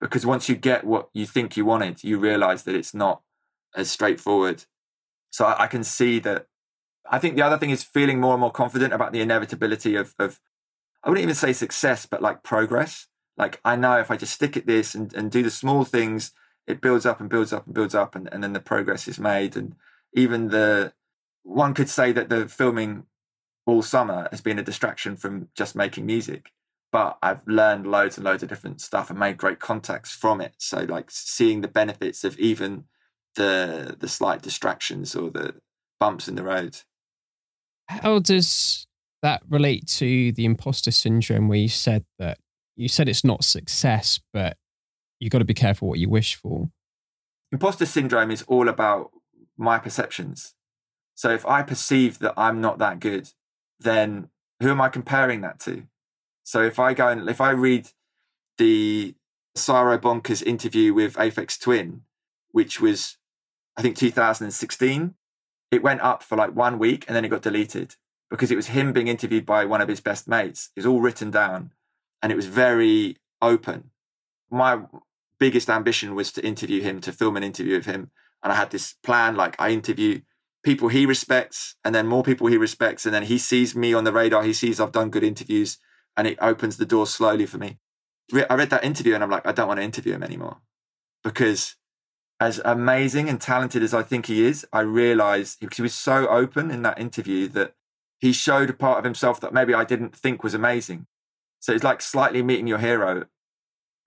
because 0.00 0.24
once 0.24 0.48
you 0.48 0.54
get 0.54 0.84
what 0.84 1.08
you 1.12 1.26
think 1.26 1.56
you 1.56 1.64
wanted, 1.64 2.04
you 2.04 2.18
realize 2.18 2.62
that 2.64 2.74
it's 2.74 2.94
not 2.94 3.22
as 3.74 3.90
straightforward. 3.90 4.64
So 5.30 5.44
I, 5.46 5.64
I 5.64 5.66
can 5.66 5.84
see 5.84 6.18
that. 6.20 6.46
I 7.10 7.18
think 7.18 7.36
the 7.36 7.42
other 7.42 7.58
thing 7.58 7.70
is 7.70 7.84
feeling 7.84 8.20
more 8.20 8.34
and 8.34 8.40
more 8.40 8.50
confident 8.50 8.92
about 8.92 9.12
the 9.12 9.20
inevitability 9.20 9.96
of, 9.96 10.14
of 10.18 10.40
I 11.04 11.08
wouldn't 11.08 11.22
even 11.22 11.34
say 11.34 11.52
success, 11.52 12.06
but 12.06 12.22
like 12.22 12.42
progress. 12.42 13.06
Like 13.36 13.60
I 13.64 13.76
know 13.76 13.98
if 13.98 14.10
I 14.10 14.16
just 14.16 14.34
stick 14.34 14.56
at 14.56 14.66
this 14.66 14.94
and, 14.94 15.12
and 15.14 15.30
do 15.30 15.42
the 15.42 15.50
small 15.50 15.84
things 15.84 16.32
it 16.66 16.80
builds 16.80 17.06
up 17.06 17.20
and 17.20 17.28
builds 17.28 17.52
up 17.52 17.66
and 17.66 17.74
builds 17.74 17.94
up 17.94 18.14
and, 18.14 18.28
and 18.32 18.42
then 18.42 18.52
the 18.52 18.60
progress 18.60 19.06
is 19.08 19.18
made. 19.18 19.56
And 19.56 19.74
even 20.14 20.48
the 20.48 20.92
one 21.42 21.74
could 21.74 21.88
say 21.88 22.12
that 22.12 22.28
the 22.28 22.48
filming 22.48 23.04
all 23.66 23.82
summer 23.82 24.28
has 24.30 24.40
been 24.40 24.58
a 24.58 24.62
distraction 24.62 25.16
from 25.16 25.48
just 25.56 25.74
making 25.74 26.06
music 26.06 26.52
but 26.92 27.18
i've 27.22 27.46
learned 27.46 27.86
loads 27.86 28.16
and 28.16 28.24
loads 28.24 28.42
of 28.42 28.48
different 28.48 28.80
stuff 28.80 29.10
and 29.10 29.18
made 29.18 29.36
great 29.36 29.58
contacts 29.58 30.12
from 30.12 30.40
it. 30.40 30.54
So 30.58 30.80
like 30.88 31.10
seeing 31.10 31.60
the 31.60 31.68
benefits 31.68 32.24
of 32.24 32.38
even 32.38 32.84
the 33.34 33.96
the 33.98 34.08
slight 34.08 34.42
distractions 34.42 35.14
or 35.14 35.30
the 35.30 35.56
bumps 36.00 36.28
in 36.28 36.36
the 36.36 36.42
road. 36.42 36.78
How 37.88 38.18
does 38.18 38.86
that 39.22 39.42
relate 39.48 39.86
to 39.86 40.32
the 40.32 40.44
imposter 40.44 40.90
syndrome 40.90 41.48
where 41.48 41.58
you 41.58 41.68
said 41.68 42.04
that 42.18 42.38
you 42.76 42.88
said 42.88 43.08
it's 43.08 43.24
not 43.24 43.44
success 43.44 44.20
but 44.32 44.56
you've 45.18 45.30
got 45.30 45.38
to 45.38 45.44
be 45.44 45.54
careful 45.54 45.88
what 45.88 45.98
you 45.98 46.08
wish 46.08 46.34
for. 46.34 46.70
Imposter 47.52 47.86
syndrome 47.86 48.30
is 48.30 48.42
all 48.42 48.68
about 48.68 49.10
my 49.56 49.78
perceptions. 49.78 50.54
So 51.14 51.30
if 51.30 51.46
I 51.46 51.62
perceive 51.62 52.18
that 52.18 52.34
I'm 52.36 52.60
not 52.60 52.78
that 52.78 53.00
good, 53.00 53.30
then 53.80 54.28
who 54.60 54.70
am 54.70 54.80
I 54.80 54.88
comparing 54.88 55.40
that 55.42 55.58
to? 55.60 55.84
So 56.42 56.62
if 56.62 56.78
I 56.78 56.94
go 56.94 57.08
and 57.08 57.28
if 57.28 57.40
I 57.40 57.50
read 57.50 57.88
the 58.58 59.14
Saro 59.54 59.98
Bonkers 59.98 60.42
interview 60.42 60.92
with 60.92 61.14
Aphex 61.14 61.58
Twin, 61.58 62.02
which 62.52 62.80
was 62.80 63.16
I 63.76 63.82
think 63.82 63.96
2016, 63.96 65.14
it 65.70 65.82
went 65.82 66.00
up 66.00 66.22
for 66.22 66.36
like 66.36 66.54
one 66.54 66.78
week 66.78 67.04
and 67.06 67.16
then 67.16 67.24
it 67.24 67.28
got 67.28 67.42
deleted 67.42 67.96
because 68.30 68.50
it 68.50 68.56
was 68.56 68.68
him 68.68 68.92
being 68.92 69.08
interviewed 69.08 69.46
by 69.46 69.64
one 69.64 69.80
of 69.80 69.88
his 69.88 70.00
best 70.00 70.28
mates. 70.28 70.70
It 70.74 70.80
was 70.80 70.86
all 70.86 71.00
written 71.00 71.30
down 71.30 71.72
and 72.22 72.32
it 72.32 72.36
was 72.36 72.46
very 72.46 73.16
open. 73.42 73.90
My 74.50 74.80
biggest 75.38 75.68
ambition 75.68 76.14
was 76.14 76.32
to 76.32 76.44
interview 76.44 76.82
him, 76.82 77.00
to 77.00 77.12
film 77.12 77.36
an 77.36 77.44
interview 77.44 77.76
of 77.76 77.86
him. 77.86 78.10
And 78.42 78.52
I 78.52 78.56
had 78.56 78.70
this 78.70 78.94
plan 79.02 79.36
like 79.36 79.56
I 79.58 79.70
interview 79.70 80.20
people 80.62 80.88
he 80.88 81.06
respects 81.06 81.76
and 81.84 81.94
then 81.94 82.06
more 82.06 82.22
people 82.22 82.48
he 82.48 82.56
respects. 82.56 83.06
And 83.06 83.14
then 83.14 83.24
he 83.24 83.38
sees 83.38 83.76
me 83.76 83.94
on 83.94 84.04
the 84.04 84.12
radar. 84.12 84.42
He 84.42 84.52
sees 84.52 84.80
I've 84.80 84.92
done 84.92 85.10
good 85.10 85.24
interviews 85.24 85.78
and 86.16 86.26
it 86.26 86.38
opens 86.40 86.76
the 86.76 86.86
door 86.86 87.06
slowly 87.06 87.46
for 87.46 87.58
me. 87.58 87.78
I 88.50 88.54
read 88.54 88.70
that 88.70 88.84
interview 88.84 89.14
and 89.14 89.22
I'm 89.22 89.30
like, 89.30 89.46
I 89.46 89.52
don't 89.52 89.68
want 89.68 89.78
to 89.78 89.84
interview 89.84 90.14
him 90.14 90.22
anymore 90.22 90.58
because 91.22 91.76
as 92.38 92.60
amazing 92.64 93.28
and 93.28 93.40
talented 93.40 93.82
as 93.82 93.94
I 93.94 94.02
think 94.02 94.26
he 94.26 94.44
is, 94.44 94.66
I 94.72 94.80
realized 94.80 95.60
because 95.60 95.76
he 95.76 95.82
was 95.82 95.94
so 95.94 96.28
open 96.28 96.70
in 96.70 96.82
that 96.82 96.98
interview 96.98 97.48
that 97.48 97.74
he 98.18 98.32
showed 98.32 98.70
a 98.70 98.74
part 98.74 98.98
of 98.98 99.04
himself 99.04 99.40
that 99.40 99.54
maybe 99.54 99.74
I 99.74 99.84
didn't 99.84 100.14
think 100.14 100.42
was 100.42 100.54
amazing. 100.54 101.06
So 101.60 101.72
it's 101.72 101.84
like 101.84 102.02
slightly 102.02 102.42
meeting 102.42 102.66
your 102.66 102.78
hero. 102.78 103.26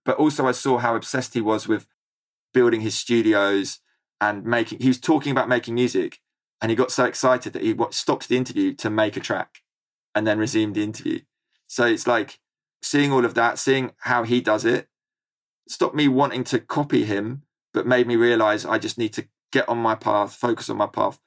But 0.04 0.16
also, 0.16 0.46
I 0.46 0.52
saw 0.52 0.78
how 0.78 0.96
obsessed 0.96 1.34
he 1.34 1.40
was 1.40 1.68
with 1.68 1.86
building 2.52 2.80
his 2.80 2.96
studios 2.96 3.80
and 4.20 4.44
making, 4.44 4.80
he 4.80 4.88
was 4.88 5.00
talking 5.00 5.32
about 5.32 5.48
making 5.48 5.74
music. 5.74 6.20
And 6.60 6.70
he 6.70 6.76
got 6.76 6.90
so 6.90 7.04
excited 7.04 7.52
that 7.54 7.62
he 7.62 7.74
stopped 7.90 8.28
the 8.28 8.36
interview 8.36 8.74
to 8.74 8.90
make 8.90 9.16
a 9.16 9.20
track 9.20 9.62
and 10.14 10.26
then 10.26 10.38
resumed 10.38 10.74
the 10.74 10.82
interview. 10.82 11.20
So 11.66 11.86
it's 11.86 12.06
like 12.06 12.38
seeing 12.82 13.12
all 13.12 13.24
of 13.24 13.34
that, 13.34 13.58
seeing 13.58 13.92
how 14.00 14.24
he 14.24 14.40
does 14.40 14.64
it, 14.64 14.88
stopped 15.68 15.94
me 15.94 16.08
wanting 16.08 16.44
to 16.44 16.58
copy 16.58 17.04
him, 17.04 17.42
but 17.72 17.86
made 17.86 18.06
me 18.06 18.16
realize 18.16 18.66
I 18.66 18.78
just 18.78 18.98
need 18.98 19.12
to 19.14 19.26
get 19.52 19.68
on 19.68 19.78
my 19.78 19.94
path, 19.94 20.34
focus 20.34 20.68
on 20.68 20.76
my 20.76 20.86
path, 20.86 21.18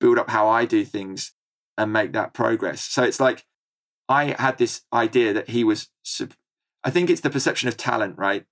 build 0.00 0.18
up 0.18 0.30
how 0.30 0.48
I 0.48 0.64
do 0.64 0.84
things 0.84 1.32
and 1.78 1.92
make 1.92 2.12
that 2.12 2.34
progress. 2.34 2.82
So 2.82 3.02
it's 3.02 3.20
like 3.20 3.46
I 4.08 4.34
had 4.38 4.58
this 4.58 4.82
idea 4.92 5.32
that 5.32 5.50
he 5.50 5.64
was, 5.64 5.88
I 6.84 6.90
think 6.90 7.10
it's 7.10 7.20
the 7.20 7.30
perception 7.30 7.68
of 7.68 7.76
talent, 7.76 8.18
right? 8.18 8.44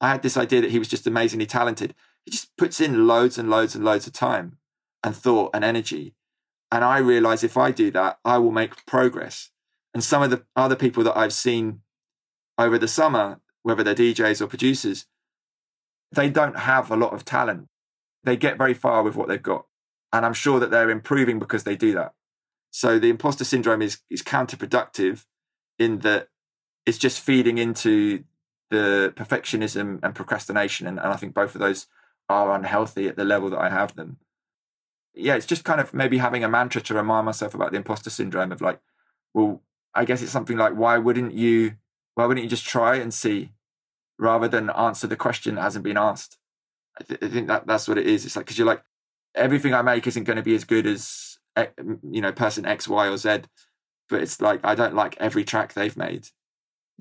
I 0.00 0.10
had 0.10 0.22
this 0.22 0.36
idea 0.36 0.60
that 0.60 0.70
he 0.70 0.78
was 0.78 0.88
just 0.88 1.06
amazingly 1.06 1.46
talented. 1.46 1.94
He 2.24 2.32
just 2.32 2.56
puts 2.56 2.80
in 2.80 3.06
loads 3.06 3.38
and 3.38 3.48
loads 3.48 3.74
and 3.74 3.84
loads 3.84 4.06
of 4.06 4.12
time 4.12 4.58
and 5.02 5.16
thought 5.16 5.50
and 5.54 5.64
energy. 5.64 6.14
And 6.70 6.84
I 6.84 6.98
realize 6.98 7.44
if 7.44 7.56
I 7.56 7.70
do 7.70 7.90
that, 7.92 8.18
I 8.24 8.38
will 8.38 8.50
make 8.50 8.86
progress. 8.86 9.50
And 9.94 10.02
some 10.02 10.22
of 10.22 10.30
the 10.30 10.44
other 10.56 10.76
people 10.76 11.04
that 11.04 11.16
I've 11.16 11.32
seen 11.32 11.82
over 12.58 12.78
the 12.78 12.88
summer, 12.88 13.40
whether 13.62 13.82
they're 13.82 13.94
DJs 13.94 14.40
or 14.40 14.46
producers, 14.46 15.06
they 16.10 16.30
don't 16.30 16.58
have 16.60 16.90
a 16.90 16.96
lot 16.96 17.12
of 17.12 17.24
talent. 17.24 17.68
They 18.24 18.36
get 18.36 18.58
very 18.58 18.74
far 18.74 19.02
with 19.02 19.16
what 19.16 19.28
they've 19.28 19.42
got. 19.42 19.66
And 20.12 20.26
I'm 20.26 20.34
sure 20.34 20.60
that 20.60 20.70
they're 20.70 20.90
improving 20.90 21.38
because 21.38 21.64
they 21.64 21.76
do 21.76 21.92
that. 21.94 22.12
So 22.70 22.98
the 22.98 23.10
imposter 23.10 23.44
syndrome 23.44 23.82
is 23.82 24.00
is 24.10 24.22
counterproductive 24.22 25.24
in 25.78 25.98
that 26.00 26.28
it's 26.86 26.98
just 26.98 27.20
feeding 27.20 27.58
into 27.58 28.24
the 28.70 29.12
perfectionism 29.16 30.00
and 30.02 30.14
procrastination. 30.14 30.86
And, 30.86 30.98
and 30.98 31.08
I 31.08 31.16
think 31.16 31.34
both 31.34 31.54
of 31.54 31.60
those 31.60 31.86
are 32.28 32.54
unhealthy 32.54 33.08
at 33.08 33.16
the 33.16 33.24
level 33.24 33.50
that 33.50 33.60
I 33.60 33.68
have 33.68 33.94
them. 33.94 34.18
Yeah, 35.14 35.34
it's 35.34 35.46
just 35.46 35.64
kind 35.64 35.80
of 35.80 35.92
maybe 35.92 36.18
having 36.18 36.42
a 36.42 36.48
mantra 36.48 36.80
to 36.82 36.94
remind 36.94 37.26
myself 37.26 37.54
about 37.54 37.72
the 37.72 37.76
imposter 37.76 38.10
syndrome 38.10 38.50
of 38.50 38.60
like, 38.60 38.80
well, 39.34 39.62
I 39.94 40.04
guess 40.04 40.22
it's 40.22 40.32
something 40.32 40.56
like, 40.56 40.72
why 40.72 40.96
wouldn't 40.98 41.34
you, 41.34 41.74
why 42.14 42.24
wouldn't 42.24 42.44
you 42.44 42.50
just 42.50 42.66
try 42.66 42.96
and 42.96 43.12
see 43.12 43.52
rather 44.18 44.48
than 44.48 44.70
answer 44.70 45.06
the 45.06 45.16
question 45.16 45.56
that 45.56 45.62
hasn't 45.62 45.84
been 45.84 45.98
asked? 45.98 46.38
I, 46.98 47.04
th- 47.04 47.22
I 47.22 47.28
think 47.28 47.48
that 47.48 47.66
that's 47.66 47.88
what 47.88 47.98
it 47.98 48.06
is. 48.06 48.24
It's 48.24 48.36
like, 48.36 48.46
cause 48.46 48.56
you're 48.56 48.66
like, 48.66 48.82
everything 49.34 49.74
I 49.74 49.82
make 49.82 50.06
isn't 50.06 50.24
going 50.24 50.36
to 50.36 50.42
be 50.42 50.54
as 50.54 50.64
good 50.64 50.86
as 50.86 51.38
you 51.56 52.20
know 52.20 52.32
person 52.32 52.64
X, 52.64 52.88
Y, 52.88 53.08
or 53.08 53.16
Z. 53.16 53.42
But 54.08 54.22
it's 54.22 54.40
like 54.40 54.60
I 54.64 54.74
don't 54.74 54.94
like 54.94 55.16
every 55.18 55.44
track 55.44 55.72
they've 55.72 55.96
made. 55.96 56.28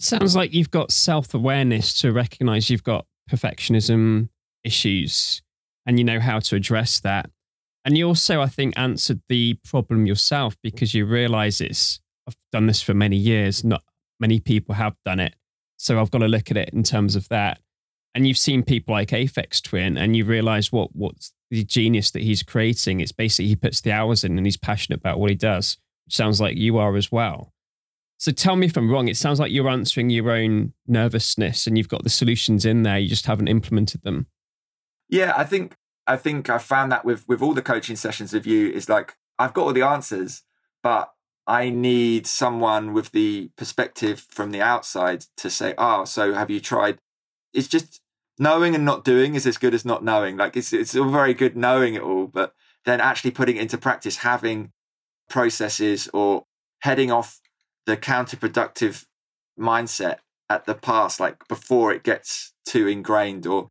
Sounds 0.02 0.36
like 0.36 0.52
you've 0.52 0.72
got 0.72 0.92
self 0.92 1.36
awareness 1.36 1.94
to 2.02 2.12
recognize 2.12 2.72
you've 2.72 2.84
got 2.84 3.06
perfectionism 3.30 4.30
issues, 4.64 5.44
and 5.86 6.00
you 6.00 6.04
know 6.04 6.20
how 6.20 6.40
to 6.40 6.56
address 6.56 7.00
that. 7.02 7.30
And 7.86 7.96
you 7.96 8.08
also, 8.08 8.42
I 8.42 8.48
think, 8.48 8.74
answered 8.78 9.22
the 9.30 9.60
problem 9.64 10.08
yourself 10.08 10.58
because 10.64 10.96
you 10.96 11.06
realize 11.06 11.62
it's. 11.62 12.00
I've 12.28 12.36
done 12.52 12.66
this 12.66 12.82
for 12.82 12.96
many 12.96 13.16
years. 13.16 13.64
Not 13.64 13.84
many 14.20 14.40
people 14.40 14.74
have 14.74 14.96
done 15.06 15.20
it, 15.20 15.36
so 15.78 16.02
I've 16.02 16.10
got 16.10 16.20
to 16.20 16.28
look 16.28 16.50
at 16.50 16.58
it 16.58 16.70
in 16.70 16.82
terms 16.82 17.16
of 17.16 17.30
that. 17.30 17.60
And 18.16 18.28
you've 18.28 18.40
seen 18.40 18.64
people 18.64 18.96
like 18.96 19.10
Aphex 19.10 19.62
Twin, 19.62 20.00
and 20.00 20.16
you 20.16 20.26
realize 20.26 20.72
what 20.72 20.96
what's 20.96 21.32
the 21.52 21.64
genius 21.64 22.10
that 22.12 22.24
he's 22.24 22.42
creating. 22.42 23.02
It's 23.02 23.12
basically 23.12 23.50
he 23.50 23.56
puts 23.56 23.82
the 23.82 23.92
hours 23.92 24.24
in 24.24 24.36
and 24.36 24.48
he's 24.48 24.58
passionate 24.58 25.00
about 25.00 25.20
what 25.20 25.30
he 25.30 25.36
does, 25.36 25.78
which 26.08 26.16
sounds 26.16 26.42
like 26.42 26.58
you 26.58 26.80
are 26.80 26.96
as 26.96 27.12
well. 27.12 27.54
So 28.22 28.32
tell 28.32 28.56
me 28.56 28.68
if 28.68 28.78
I'm 28.78 28.88
wrong. 28.88 29.08
It 29.08 29.18
sounds 29.18 29.40
like 29.40 29.52
you're 29.52 29.68
answering 29.68 30.12
your 30.12 30.30
own 30.30 30.74
nervousness 30.86 31.66
and 31.66 31.76
you've 31.76 31.90
got 31.90 32.04
the 32.04 32.10
solutions 32.12 32.66
in 32.66 32.84
there. 32.84 33.00
You 33.00 33.10
just 33.10 33.26
haven't 33.26 33.48
implemented 33.48 34.04
them. 34.04 34.28
Yeah, 35.10 35.34
I 35.36 35.44
think 35.44 35.76
I 36.06 36.18
think 36.18 36.48
I 36.48 36.60
found 36.60 36.92
that 36.92 37.04
with 37.04 37.28
with 37.28 37.42
all 37.42 37.56
the 37.56 37.64
coaching 37.64 37.96
sessions 37.96 38.32
with 38.32 38.46
you 38.46 38.70
is 38.70 38.88
like 38.88 39.16
I've 39.40 39.56
got 39.56 39.64
all 39.64 39.74
the 39.74 39.82
answers, 39.82 40.44
but 40.84 41.12
I 41.48 41.72
need 41.72 42.28
someone 42.28 42.94
with 42.94 43.10
the 43.10 43.50
perspective 43.58 44.28
from 44.30 44.52
the 44.52 44.62
outside 44.62 45.26
to 45.38 45.50
say, 45.50 45.74
"Oh, 45.80 46.06
so 46.06 46.36
have 46.36 46.52
you 46.52 46.60
tried?" 46.60 47.00
It's 47.56 47.68
just 47.68 48.02
knowing 48.38 48.76
and 48.76 48.86
not 48.86 49.04
doing 49.04 49.34
is 49.34 49.48
as 49.48 49.58
good 49.58 49.74
as 49.74 49.84
not 49.84 50.04
knowing. 50.04 50.38
Like 50.38 50.56
it's 50.56 50.74
it's 50.74 50.96
all 50.96 51.10
very 51.10 51.34
good 51.34 51.58
knowing 51.58 51.96
it 51.96 52.04
all, 52.04 52.28
but 52.28 52.54
then 52.86 53.02
actually 53.02 53.32
putting 53.32 53.56
it 53.56 53.64
into 53.64 53.80
practice, 53.80 54.18
having 54.18 54.74
processes 55.28 56.08
or 56.14 56.46
heading 56.82 57.10
off 57.10 57.42
the 57.86 57.98
counterproductive 57.98 59.06
mindset 59.60 60.18
at 60.50 60.66
the 60.66 60.76
past, 60.76 61.20
like 61.20 61.48
before 61.48 61.94
it 61.94 62.04
gets 62.04 62.54
too 62.66 62.88
ingrained. 62.88 63.48
Or 63.48 63.70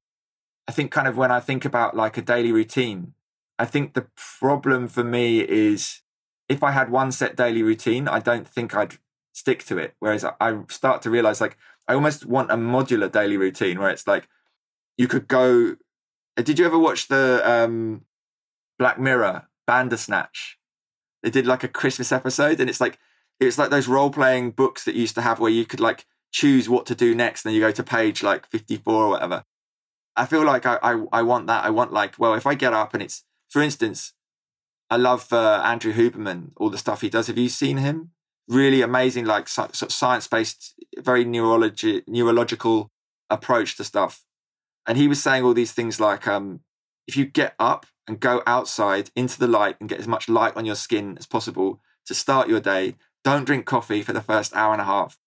I 0.66 0.72
think 0.72 0.90
kind 0.90 1.08
of 1.08 1.16
when 1.16 1.30
I 1.30 1.40
think 1.40 1.64
about 1.64 1.96
like 1.96 2.16
a 2.16 2.22
daily 2.22 2.52
routine, 2.52 3.14
I 3.58 3.66
think 3.66 3.94
the 3.94 4.06
problem 4.16 4.88
for 4.88 5.04
me 5.04 5.40
is 5.40 6.02
if 6.48 6.62
I 6.62 6.70
had 6.72 6.90
one 6.90 7.12
set 7.12 7.36
daily 7.36 7.62
routine, 7.62 8.08
I 8.08 8.18
don't 8.18 8.48
think 8.48 8.74
I'd 8.74 8.98
stick 9.32 9.64
to 9.66 9.78
it. 9.78 9.94
Whereas 9.98 10.24
I 10.24 10.60
start 10.68 11.02
to 11.02 11.10
realize 11.10 11.40
like 11.40 11.56
I 11.86 11.94
almost 11.94 12.24
want 12.26 12.50
a 12.50 12.56
modular 12.56 13.10
daily 13.10 13.36
routine 13.36 13.78
where 13.78 13.90
it's 13.90 14.06
like 14.06 14.28
you 14.96 15.08
could 15.08 15.28
go. 15.28 15.76
Uh, 16.36 16.42
did 16.42 16.58
you 16.58 16.66
ever 16.66 16.78
watch 16.78 17.08
the 17.08 17.42
um, 17.44 18.02
Black 18.78 18.98
Mirror 18.98 19.48
Bandersnatch? 19.66 20.58
They 21.22 21.30
did 21.30 21.46
like 21.46 21.64
a 21.64 21.68
Christmas 21.68 22.12
episode, 22.12 22.60
and 22.60 22.70
it's 22.70 22.80
like 22.80 22.98
it's 23.40 23.58
like 23.58 23.70
those 23.70 23.88
role 23.88 24.10
playing 24.10 24.52
books 24.52 24.84
that 24.84 24.94
you 24.94 25.02
used 25.02 25.14
to 25.16 25.22
have 25.22 25.40
where 25.40 25.50
you 25.50 25.64
could 25.64 25.80
like 25.80 26.06
choose 26.32 26.68
what 26.68 26.86
to 26.86 26.94
do 26.94 27.14
next, 27.14 27.44
and 27.44 27.50
then 27.50 27.54
you 27.54 27.60
go 27.60 27.72
to 27.72 27.82
page 27.82 28.22
like 28.22 28.46
fifty 28.46 28.76
four 28.76 29.04
or 29.04 29.08
whatever. 29.08 29.44
I 30.16 30.26
feel 30.26 30.44
like 30.44 30.66
I, 30.66 30.78
I, 30.82 31.04
I 31.12 31.22
want 31.22 31.46
that. 31.46 31.64
I 31.64 31.70
want 31.70 31.92
like 31.92 32.18
well, 32.18 32.34
if 32.34 32.46
I 32.46 32.54
get 32.54 32.72
up 32.72 32.94
and 32.94 33.02
it's 33.02 33.24
for 33.48 33.62
instance, 33.62 34.12
I 34.90 34.96
love 34.96 35.32
uh, 35.32 35.62
Andrew 35.64 35.92
Huberman, 35.92 36.50
all 36.56 36.70
the 36.70 36.78
stuff 36.78 37.00
he 37.00 37.08
does. 37.08 37.28
Have 37.28 37.38
you 37.38 37.48
seen 37.48 37.78
him? 37.78 38.10
Really 38.48 38.82
amazing, 38.82 39.24
like 39.24 39.48
sort 39.48 39.80
of 39.80 39.92
science 39.92 40.26
based, 40.26 40.74
very 40.98 41.24
neurology 41.24 42.02
neurological 42.06 42.90
approach 43.30 43.76
to 43.76 43.84
stuff. 43.84 44.24
And 44.86 44.98
he 44.98 45.08
was 45.08 45.22
saying 45.22 45.44
all 45.44 45.54
these 45.54 45.72
things 45.72 46.00
like, 46.00 46.26
um, 46.26 46.60
if 47.06 47.16
you 47.16 47.24
get 47.24 47.54
up 47.58 47.86
and 48.08 48.18
go 48.18 48.42
outside 48.46 49.10
into 49.14 49.38
the 49.38 49.46
light 49.46 49.76
and 49.78 49.88
get 49.88 50.00
as 50.00 50.08
much 50.08 50.28
light 50.28 50.56
on 50.56 50.64
your 50.64 50.74
skin 50.74 51.16
as 51.18 51.26
possible 51.26 51.80
to 52.06 52.14
start 52.14 52.48
your 52.48 52.60
day, 52.60 52.96
don't 53.24 53.44
drink 53.44 53.66
coffee 53.66 54.02
for 54.02 54.12
the 54.12 54.22
first 54.22 54.54
hour 54.54 54.72
and 54.72 54.80
a 54.80 54.86
half. 54.86 55.18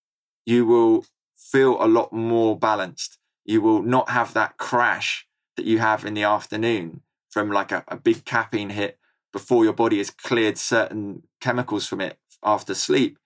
You 0.45 0.65
will 0.65 1.05
feel 1.35 1.83
a 1.83 1.87
lot 1.87 2.11
more 2.11 2.57
balanced. 2.57 3.17
You 3.45 3.61
will 3.61 3.81
not 3.81 4.09
have 4.09 4.33
that 4.33 4.57
crash 4.57 5.27
that 5.57 5.65
you 5.65 5.79
have 5.79 6.05
in 6.05 6.13
the 6.13 6.23
afternoon 6.23 7.01
from 7.29 7.51
like 7.51 7.71
a, 7.71 7.83
a 7.87 7.97
big 7.97 8.25
caffeine 8.25 8.71
hit 8.71 8.97
before 9.31 9.63
your 9.63 9.73
body 9.73 9.97
has 9.97 10.09
cleared 10.09 10.57
certain 10.57 11.23
chemicals 11.41 11.87
from 11.87 12.01
it 12.01 12.17
after 12.43 12.73
sleep. 12.73 13.17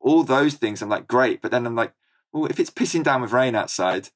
All 0.00 0.24
those 0.24 0.54
things, 0.54 0.82
I'm 0.82 0.88
like, 0.88 1.06
great. 1.06 1.40
But 1.40 1.50
then 1.50 1.66
I'm 1.66 1.76
like, 1.76 1.92
well, 2.32 2.46
if 2.46 2.60
it's 2.60 2.70
pissing 2.70 3.04
down 3.04 3.22
with 3.22 3.32
rain 3.32 3.54
outside, 3.54 4.10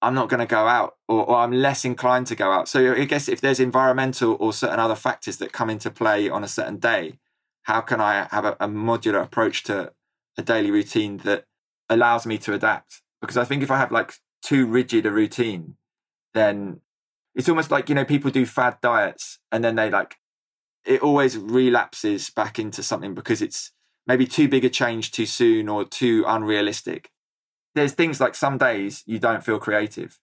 I'm 0.00 0.14
not 0.14 0.28
going 0.28 0.40
to 0.40 0.46
go 0.46 0.66
out 0.66 0.96
or, 1.08 1.24
or, 1.24 1.36
I'm 1.36 1.52
less 1.52 1.84
inclined 1.84 2.28
to 2.28 2.36
go 2.36 2.52
out. 2.52 2.68
So 2.68 2.94
I 2.94 3.04
guess 3.04 3.28
if 3.28 3.40
there's 3.40 3.58
environmental 3.58 4.36
or 4.38 4.52
certain 4.52 4.78
other 4.78 4.94
factors 4.94 5.38
that 5.38 5.52
come 5.52 5.70
into 5.70 5.90
play 5.90 6.28
on 6.28 6.44
a 6.44 6.48
certain 6.48 6.76
day, 6.76 7.18
how 7.68 7.80
can 7.80 8.00
I 8.00 8.26
have 8.30 8.44
a, 8.44 8.56
a 8.58 8.68
modular 8.68 9.22
approach 9.22 9.62
to 9.64 9.92
a 10.36 10.42
daily 10.42 10.70
routine 10.70 11.18
that 11.18 11.44
allows 11.88 12.26
me 12.26 12.38
to 12.38 12.54
adapt? 12.54 13.02
Because 13.20 13.36
I 13.36 13.44
think 13.44 13.62
if 13.62 13.70
I 13.70 13.78
have 13.78 13.92
like 13.92 14.14
too 14.42 14.66
rigid 14.66 15.06
a 15.06 15.12
routine, 15.12 15.76
then 16.34 16.80
it's 17.34 17.48
almost 17.48 17.70
like, 17.70 17.88
you 17.88 17.94
know, 17.94 18.04
people 18.04 18.30
do 18.30 18.46
fad 18.46 18.78
diets 18.80 19.38
and 19.52 19.62
then 19.62 19.76
they 19.76 19.90
like, 19.90 20.16
it 20.84 21.02
always 21.02 21.38
relapses 21.38 22.30
back 22.30 22.58
into 22.58 22.82
something 22.82 23.14
because 23.14 23.40
it's 23.42 23.72
maybe 24.06 24.26
too 24.26 24.48
big 24.48 24.64
a 24.64 24.70
change 24.70 25.12
too 25.12 25.26
soon 25.26 25.68
or 25.68 25.84
too 25.84 26.24
unrealistic 26.26 27.10
there's 27.78 27.92
things 27.92 28.20
like 28.20 28.34
some 28.34 28.58
days 28.58 29.02
you 29.06 29.18
don't 29.18 29.44
feel 29.44 29.58
creative. 29.58 30.18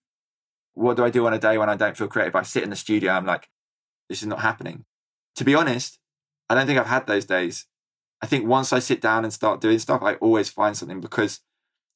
What 0.73 0.97
do 0.97 1.05
I 1.05 1.09
do 1.09 1.25
on 1.25 1.33
a 1.33 1.39
day 1.39 1.57
when 1.57 1.69
I 1.69 1.75
don't 1.75 1.97
feel 1.97 2.07
creative? 2.07 2.35
I 2.35 2.43
sit 2.43 2.63
in 2.63 2.69
the 2.69 2.75
studio, 2.75 3.13
I'm 3.13 3.25
like, 3.25 3.47
this 4.09 4.21
is 4.21 4.27
not 4.27 4.41
happening. 4.41 4.85
To 5.37 5.43
be 5.43 5.55
honest, 5.55 5.99
I 6.49 6.55
don't 6.55 6.67
think 6.67 6.79
I've 6.79 6.87
had 6.87 7.07
those 7.07 7.25
days. 7.25 7.65
I 8.21 8.27
think 8.27 8.47
once 8.47 8.71
I 8.71 8.79
sit 8.79 9.01
down 9.01 9.23
and 9.23 9.33
start 9.33 9.61
doing 9.61 9.79
stuff, 9.79 10.01
I 10.01 10.15
always 10.15 10.49
find 10.49 10.75
something 10.75 11.01
because 11.01 11.41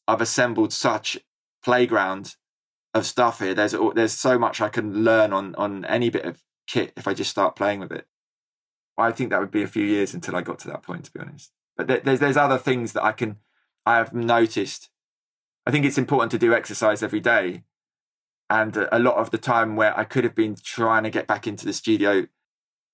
I've 0.08 0.22
assembled 0.22 0.74
such 0.74 1.18
playground 1.64 2.36
of 2.94 3.06
stuff 3.06 3.40
here. 3.40 3.54
There's 3.54 3.76
there's 3.96 4.14
so 4.14 4.38
much 4.40 4.62
I 4.62 4.70
can 4.70 5.04
learn 5.04 5.34
on 5.34 5.56
on 5.56 5.86
any 5.86 6.10
bit 6.10 6.26
of 6.26 6.44
kit 6.68 6.94
if 6.98 7.08
I 7.08 7.14
just 7.14 7.30
start 7.30 7.56
playing 7.56 7.80
with 7.80 7.92
it. 7.92 8.08
I 8.98 9.12
think 9.12 9.30
that 9.30 9.40
would 9.40 9.52
be 9.52 9.64
a 9.64 9.68
few 9.68 9.86
years 9.86 10.14
until 10.14 10.36
I 10.36 10.42
got 10.42 10.60
to 10.60 10.68
that 10.68 10.84
point, 10.84 11.06
to 11.06 11.12
be 11.12 11.20
honest. 11.20 11.52
But 11.78 11.88
there's 12.04 12.20
there's 12.20 12.38
other 12.38 12.58
things 12.58 12.94
that 12.94 13.04
I 13.04 13.12
can 13.12 13.38
I 13.86 13.98
have 13.98 14.14
noticed. 14.14 14.90
I 15.66 15.72
think 15.72 15.86
it's 15.86 15.98
important 15.98 16.32
to 16.32 16.38
do 16.38 16.54
exercise 16.54 17.02
every 17.04 17.20
day, 17.20 17.64
and 18.50 18.76
a 18.92 19.00
lot 19.00 19.16
of 19.16 19.32
the 19.32 19.38
time 19.38 19.76
where 19.76 19.98
I 19.98 20.04
could 20.04 20.24
have 20.24 20.36
been 20.36 20.56
trying 20.62 21.04
to 21.04 21.10
get 21.10 21.28
back 21.28 21.48
into 21.48 21.66
the 21.66 21.74
studio 21.74 22.28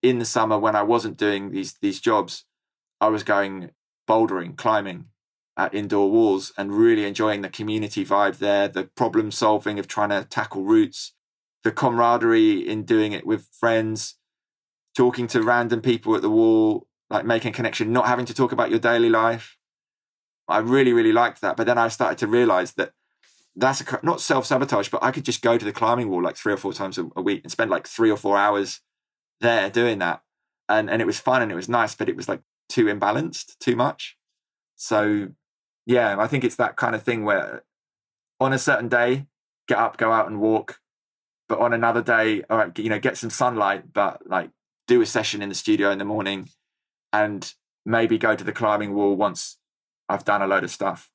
in 0.10 0.20
the 0.20 0.26
summer 0.26 0.58
when 0.58 0.76
I 0.76 0.84
wasn't 0.84 1.18
doing 1.18 1.52
these 1.52 1.74
these 1.82 2.00
jobs, 2.00 2.46
I 3.02 3.08
was 3.08 3.24
going 3.24 3.72
bouldering, 4.08 4.56
climbing 4.56 5.06
at 5.58 5.74
indoor 5.74 6.12
walls, 6.12 6.54
and 6.58 6.74
really 6.74 7.06
enjoying 7.06 7.42
the 7.42 7.50
community 7.50 8.06
vibe 8.06 8.38
there, 8.38 8.68
the 8.68 8.84
problem 8.84 9.32
solving 9.32 9.80
of 9.80 9.88
trying 9.88 10.10
to 10.10 10.26
tackle 10.30 10.64
routes, 10.64 11.14
the 11.64 11.72
camaraderie 11.72 12.68
in 12.68 12.84
doing 12.84 13.14
it 13.14 13.26
with 13.26 13.48
friends, 13.52 14.16
talking 14.96 15.28
to 15.28 15.42
random 15.42 15.82
people 15.82 16.16
at 16.16 16.22
the 16.22 16.30
wall, 16.30 16.88
like 17.10 17.26
making 17.26 17.54
connection, 17.54 17.94
not 17.94 18.08
having 18.08 18.26
to 18.26 18.34
talk 18.34 18.52
about 18.52 18.70
your 18.70 18.80
daily 18.80 19.10
life. 19.10 19.58
I 20.48 20.60
really, 20.60 20.94
really 20.94 21.14
liked 21.14 21.42
that. 21.42 21.58
But 21.58 21.66
then 21.66 21.78
I 21.78 21.88
started 21.88 22.20
to 22.20 22.28
realize 22.28 22.74
that 22.74 22.92
that's 23.56 23.82
a, 23.82 24.00
not 24.04 24.22
self 24.22 24.46
sabotage, 24.46 24.90
but 24.90 25.04
I 25.04 25.12
could 25.12 25.26
just 25.26 25.42
go 25.42 25.58
to 25.58 25.66
the 25.66 25.72
climbing 25.72 26.10
wall 26.10 26.22
like 26.22 26.36
three 26.36 26.54
or 26.54 26.58
four 26.58 26.74
times 26.74 26.98
a, 26.98 27.08
a 27.16 27.22
week 27.22 27.42
and 27.44 27.52
spend 27.52 27.72
like 27.72 27.88
three 27.88 28.12
or 28.12 28.18
four 28.18 28.38
hours 28.38 28.82
there 29.42 29.70
doing 29.70 30.00
that. 30.00 30.22
And, 30.68 30.90
and 30.90 31.02
it 31.02 31.06
was 31.06 31.20
fun 31.20 31.42
and 31.42 31.52
it 31.52 31.56
was 31.56 31.70
nice, 31.70 31.96
but 31.96 32.10
it 32.10 32.16
was 32.16 32.28
like 32.28 32.42
too 32.70 32.86
imbalanced, 32.86 33.58
too 33.60 33.76
much. 33.76 34.18
So, 34.76 35.30
yeah, 35.86 36.16
I 36.18 36.28
think 36.28 36.44
it's 36.44 36.56
that 36.56 36.76
kind 36.76 36.96
of 36.96 37.04
thing 37.04 37.24
where 37.24 37.64
on 38.40 38.54
a 38.54 38.60
certain 38.60 38.90
day, 38.90 39.28
get 39.68 39.78
up, 39.78 39.98
go 39.98 40.12
out 40.12 40.28
and 40.28 40.40
walk. 40.40 40.80
But 41.48 41.60
on 41.60 41.74
another 41.74 42.02
day, 42.02 42.42
all 42.50 42.58
right, 42.58 42.80
you 42.80 42.90
know, 42.90 43.00
get 43.00 43.18
some 43.18 43.30
sunlight, 43.30 43.94
but 43.94 44.28
like 44.28 44.50
do 44.88 45.02
a 45.02 45.06
session 45.06 45.42
in 45.42 45.50
the 45.50 45.56
studio 45.56 45.92
in 45.92 46.00
the 46.00 46.06
morning 46.06 46.50
and 47.14 47.54
maybe 47.86 48.18
go 48.18 48.36
to 48.36 48.44
the 48.44 48.52
climbing 48.52 48.96
wall 48.96 49.16
once 49.16 49.58
I've 50.10 50.26
done 50.26 50.42
a 50.42 50.48
load 50.48 50.64
of 50.64 50.72
stuff. 50.72 51.12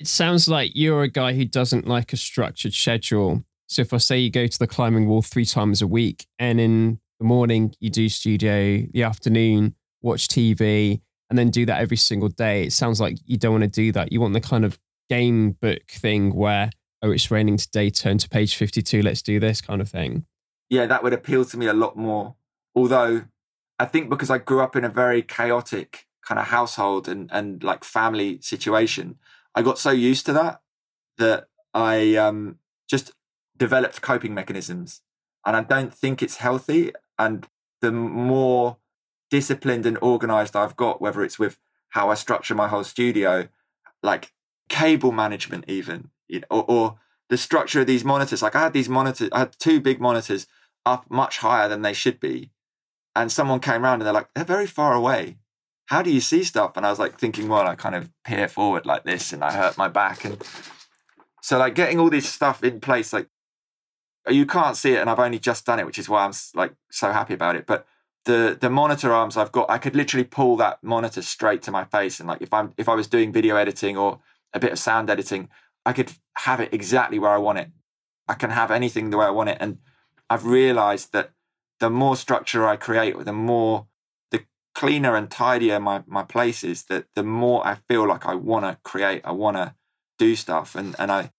It 0.00 0.08
sounds 0.08 0.48
like 0.48 0.72
you're 0.74 1.04
a 1.04 1.08
guy 1.08 1.34
who 1.34 1.44
doesn't 1.44 1.86
like 1.86 2.12
a 2.12 2.16
structured 2.16 2.74
schedule. 2.74 3.44
So 3.68 3.82
if 3.82 3.92
I 3.92 3.98
say 3.98 4.18
you 4.18 4.30
go 4.30 4.46
to 4.46 4.58
the 4.58 4.66
climbing 4.66 5.08
wall 5.08 5.22
three 5.22 5.44
times 5.44 5.80
a 5.80 5.86
week 5.86 6.26
and 6.38 6.60
in 6.60 7.00
the 7.24 7.28
morning 7.28 7.74
you 7.80 7.88
do 7.88 8.10
studio, 8.10 8.86
the 8.92 9.02
afternoon 9.02 9.74
watch 10.02 10.28
TV, 10.28 11.00
and 11.30 11.38
then 11.38 11.48
do 11.48 11.64
that 11.64 11.80
every 11.80 11.96
single 11.96 12.28
day, 12.28 12.64
it 12.64 12.72
sounds 12.74 13.00
like 13.00 13.16
you 13.24 13.38
don't 13.38 13.52
want 13.52 13.64
to 13.64 13.68
do 13.68 13.90
that. 13.92 14.12
You 14.12 14.20
want 14.20 14.34
the 14.34 14.42
kind 14.42 14.62
of 14.62 14.78
game 15.08 15.52
book 15.52 15.88
thing 15.90 16.34
where, 16.34 16.68
oh, 17.00 17.10
it's 17.12 17.30
raining 17.30 17.56
today, 17.56 17.88
turn 17.88 18.18
to 18.18 18.28
page 18.28 18.56
52, 18.56 19.00
let's 19.00 19.22
do 19.22 19.40
this 19.40 19.62
kind 19.62 19.80
of 19.80 19.88
thing. 19.88 20.26
Yeah, 20.68 20.84
that 20.84 21.02
would 21.02 21.14
appeal 21.14 21.46
to 21.46 21.56
me 21.56 21.66
a 21.66 21.72
lot 21.72 21.96
more. 21.96 22.34
Although 22.74 23.22
I 23.78 23.86
think 23.86 24.10
because 24.10 24.28
I 24.28 24.36
grew 24.36 24.60
up 24.60 24.76
in 24.76 24.84
a 24.84 24.90
very 24.90 25.22
chaotic 25.22 26.06
kind 26.28 26.38
of 26.38 26.48
household 26.48 27.08
and, 27.08 27.30
and 27.32 27.64
like 27.64 27.84
family 27.84 28.38
situation, 28.42 29.16
I 29.54 29.62
got 29.62 29.78
so 29.78 29.92
used 29.92 30.26
to 30.26 30.34
that 30.34 30.60
that 31.16 31.46
I 31.72 32.16
um, 32.16 32.58
just 32.86 33.12
developed 33.56 34.02
coping 34.02 34.34
mechanisms. 34.34 35.00
And 35.46 35.56
I 35.56 35.62
don't 35.62 35.94
think 35.94 36.22
it's 36.22 36.36
healthy. 36.36 36.92
And 37.18 37.46
the 37.80 37.92
more 37.92 38.78
disciplined 39.30 39.86
and 39.86 39.98
organized 40.00 40.56
I've 40.56 40.76
got, 40.76 41.00
whether 41.00 41.22
it's 41.22 41.38
with 41.38 41.58
how 41.90 42.10
I 42.10 42.14
structure 42.14 42.54
my 42.54 42.68
whole 42.68 42.84
studio, 42.84 43.48
like 44.02 44.32
cable 44.68 45.12
management, 45.12 45.64
even, 45.68 46.10
you 46.28 46.40
know, 46.40 46.46
or, 46.50 46.70
or 46.70 46.98
the 47.28 47.36
structure 47.36 47.80
of 47.80 47.86
these 47.86 48.04
monitors. 48.04 48.42
Like 48.42 48.56
I 48.56 48.60
had 48.60 48.72
these 48.72 48.88
monitors, 48.88 49.28
I 49.32 49.40
had 49.40 49.58
two 49.58 49.80
big 49.80 50.00
monitors 50.00 50.46
up 50.86 51.10
much 51.10 51.38
higher 51.38 51.68
than 51.68 51.82
they 51.82 51.92
should 51.92 52.20
be 52.20 52.50
and 53.16 53.30
someone 53.30 53.60
came 53.60 53.84
around 53.84 53.94
and 53.94 54.06
they're 54.06 54.12
like, 54.12 54.28
they're 54.34 54.44
very 54.44 54.66
far 54.66 54.94
away. 54.94 55.36
How 55.86 56.02
do 56.02 56.10
you 56.10 56.20
see 56.20 56.42
stuff? 56.42 56.76
And 56.76 56.84
I 56.84 56.90
was 56.90 56.98
like 56.98 57.18
thinking, 57.18 57.48
well, 57.48 57.66
I 57.66 57.74
kind 57.74 57.94
of 57.94 58.10
peer 58.24 58.48
forward 58.48 58.86
like 58.86 59.04
this 59.04 59.32
and 59.32 59.44
I 59.44 59.52
hurt 59.52 59.78
my 59.78 59.88
back. 59.88 60.24
And 60.24 60.42
so 61.42 61.58
like 61.58 61.74
getting 61.74 62.00
all 62.00 62.10
this 62.10 62.28
stuff 62.28 62.64
in 62.64 62.80
place, 62.80 63.12
like 63.12 63.28
you 64.28 64.46
can't 64.46 64.76
see 64.76 64.92
it. 64.92 65.00
And 65.00 65.10
I've 65.10 65.18
only 65.18 65.38
just 65.38 65.66
done 65.66 65.78
it, 65.78 65.86
which 65.86 65.98
is 65.98 66.08
why 66.08 66.24
I'm 66.24 66.32
like 66.54 66.74
so 66.90 67.12
happy 67.12 67.34
about 67.34 67.56
it. 67.56 67.66
But 67.66 67.86
the, 68.24 68.56
the 68.58 68.70
monitor 68.70 69.12
arms 69.12 69.36
I've 69.36 69.52
got, 69.52 69.70
I 69.70 69.78
could 69.78 69.94
literally 69.94 70.24
pull 70.24 70.56
that 70.56 70.82
monitor 70.82 71.22
straight 71.22 71.62
to 71.62 71.70
my 71.70 71.84
face. 71.84 72.20
And 72.20 72.28
like 72.28 72.40
if 72.40 72.52
I'm, 72.52 72.72
if 72.76 72.88
I 72.88 72.94
was 72.94 73.06
doing 73.06 73.32
video 73.32 73.56
editing 73.56 73.96
or 73.96 74.20
a 74.52 74.60
bit 74.60 74.72
of 74.72 74.78
sound 74.78 75.10
editing, 75.10 75.48
I 75.84 75.92
could 75.92 76.12
have 76.38 76.60
it 76.60 76.72
exactly 76.72 77.18
where 77.18 77.30
I 77.30 77.38
want 77.38 77.58
it. 77.58 77.70
I 78.26 78.34
can 78.34 78.50
have 78.50 78.70
anything 78.70 79.10
the 79.10 79.18
way 79.18 79.26
I 79.26 79.30
want 79.30 79.50
it. 79.50 79.58
And 79.60 79.78
I've 80.30 80.46
realized 80.46 81.12
that 81.12 81.32
the 81.80 81.90
more 81.90 82.16
structure 82.16 82.66
I 82.66 82.76
create, 82.76 83.22
the 83.24 83.32
more 83.32 83.86
the 84.30 84.44
cleaner 84.74 85.16
and 85.16 85.30
tidier 85.30 85.78
my, 85.78 86.02
my 86.06 86.22
place 86.22 86.64
is, 86.64 86.84
that 86.84 87.06
the 87.14 87.22
more 87.22 87.66
I 87.66 87.76
feel 87.88 88.08
like 88.08 88.24
I 88.24 88.34
want 88.34 88.64
to 88.64 88.78
create, 88.82 89.20
I 89.24 89.32
want 89.32 89.58
to 89.58 89.74
do 90.18 90.34
stuff. 90.34 90.74
And, 90.74 90.96
and 90.98 91.12
I, 91.12 91.32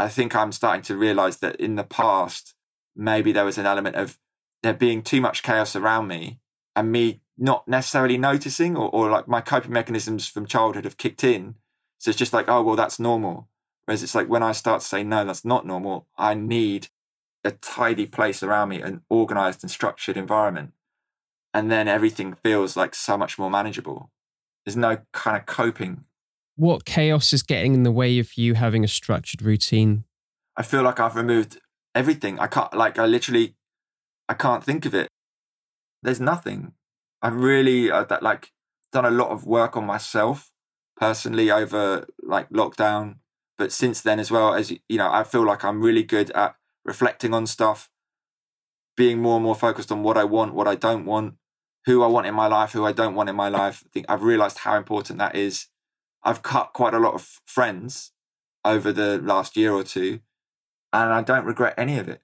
I 0.00 0.08
think 0.08 0.34
I'm 0.34 0.52
starting 0.52 0.82
to 0.82 0.96
realize 0.96 1.38
that 1.38 1.56
in 1.56 1.76
the 1.76 1.84
past, 1.84 2.54
maybe 2.96 3.32
there 3.32 3.44
was 3.44 3.58
an 3.58 3.66
element 3.66 3.96
of 3.96 4.18
there 4.62 4.74
being 4.74 5.02
too 5.02 5.20
much 5.20 5.42
chaos 5.42 5.76
around 5.76 6.06
me 6.08 6.40
and 6.76 6.90
me 6.92 7.20
not 7.36 7.66
necessarily 7.66 8.18
noticing 8.18 8.76
or, 8.76 8.88
or 8.90 9.10
like 9.10 9.28
my 9.28 9.40
coping 9.40 9.72
mechanisms 9.72 10.28
from 10.28 10.46
childhood 10.46 10.84
have 10.84 10.98
kicked 10.98 11.24
in. 11.24 11.54
So 11.98 12.10
it's 12.10 12.18
just 12.18 12.32
like, 12.32 12.48
oh, 12.48 12.62
well, 12.62 12.76
that's 12.76 13.00
normal. 13.00 13.48
Whereas 13.84 14.02
it's 14.02 14.14
like 14.14 14.28
when 14.28 14.42
I 14.42 14.52
start 14.52 14.82
to 14.82 14.86
say, 14.86 15.02
no, 15.02 15.24
that's 15.24 15.44
not 15.44 15.66
normal, 15.66 16.06
I 16.16 16.34
need 16.34 16.88
a 17.44 17.50
tidy 17.50 18.06
place 18.06 18.42
around 18.42 18.68
me, 18.68 18.82
an 18.82 19.02
organized 19.08 19.64
and 19.64 19.70
structured 19.70 20.16
environment. 20.16 20.72
And 21.52 21.70
then 21.70 21.88
everything 21.88 22.34
feels 22.34 22.76
like 22.76 22.94
so 22.94 23.16
much 23.16 23.38
more 23.38 23.50
manageable. 23.50 24.10
There's 24.64 24.76
no 24.76 24.98
kind 25.12 25.36
of 25.36 25.46
coping. 25.46 26.04
What 26.60 26.84
chaos 26.84 27.32
is 27.32 27.42
getting 27.42 27.72
in 27.72 27.84
the 27.84 27.90
way 27.90 28.18
of 28.18 28.36
you 28.36 28.52
having 28.52 28.84
a 28.84 28.88
structured 28.88 29.40
routine? 29.40 30.04
I 30.58 30.62
feel 30.62 30.82
like 30.82 31.00
I've 31.00 31.16
removed 31.16 31.58
everything. 31.94 32.38
I 32.38 32.48
can't, 32.48 32.74
like, 32.74 32.98
I 32.98 33.06
literally, 33.06 33.54
I 34.28 34.34
can't 34.34 34.62
think 34.62 34.84
of 34.84 34.94
it. 34.94 35.08
There's 36.02 36.20
nothing. 36.20 36.74
I've 37.22 37.36
really, 37.36 37.90
uh, 37.90 38.04
that, 38.04 38.22
like, 38.22 38.52
done 38.92 39.06
a 39.06 39.10
lot 39.10 39.30
of 39.30 39.46
work 39.46 39.74
on 39.74 39.86
myself 39.86 40.50
personally 40.98 41.50
over 41.50 42.06
like 42.22 42.50
lockdown. 42.50 43.14
But 43.56 43.72
since 43.72 44.02
then, 44.02 44.20
as 44.20 44.30
well 44.30 44.52
as, 44.52 44.70
you 44.70 44.98
know, 44.98 45.10
I 45.10 45.24
feel 45.24 45.46
like 45.46 45.64
I'm 45.64 45.80
really 45.80 46.02
good 46.02 46.30
at 46.32 46.56
reflecting 46.84 47.32
on 47.32 47.46
stuff, 47.46 47.88
being 48.98 49.22
more 49.22 49.36
and 49.36 49.44
more 49.44 49.54
focused 49.54 49.90
on 49.90 50.02
what 50.02 50.18
I 50.18 50.24
want, 50.24 50.52
what 50.52 50.68
I 50.68 50.74
don't 50.74 51.06
want, 51.06 51.36
who 51.86 52.02
I 52.02 52.06
want 52.06 52.26
in 52.26 52.34
my 52.34 52.48
life, 52.48 52.72
who 52.72 52.84
I 52.84 52.92
don't 52.92 53.14
want 53.14 53.30
in 53.30 53.36
my 53.36 53.48
life. 53.48 53.82
I 53.86 53.88
think 53.94 54.06
I've 54.10 54.22
realized 54.22 54.58
how 54.58 54.76
important 54.76 55.20
that 55.20 55.34
is. 55.34 55.66
I've 56.22 56.42
cut 56.42 56.72
quite 56.72 56.94
a 56.94 56.98
lot 56.98 57.14
of 57.14 57.40
friends 57.46 58.12
over 58.64 58.92
the 58.92 59.18
last 59.18 59.56
year 59.56 59.72
or 59.72 59.84
two, 59.84 60.20
and 60.92 61.12
I 61.12 61.22
don't 61.22 61.44
regret 61.44 61.74
any 61.76 61.98
of 61.98 62.08
it. 62.08 62.20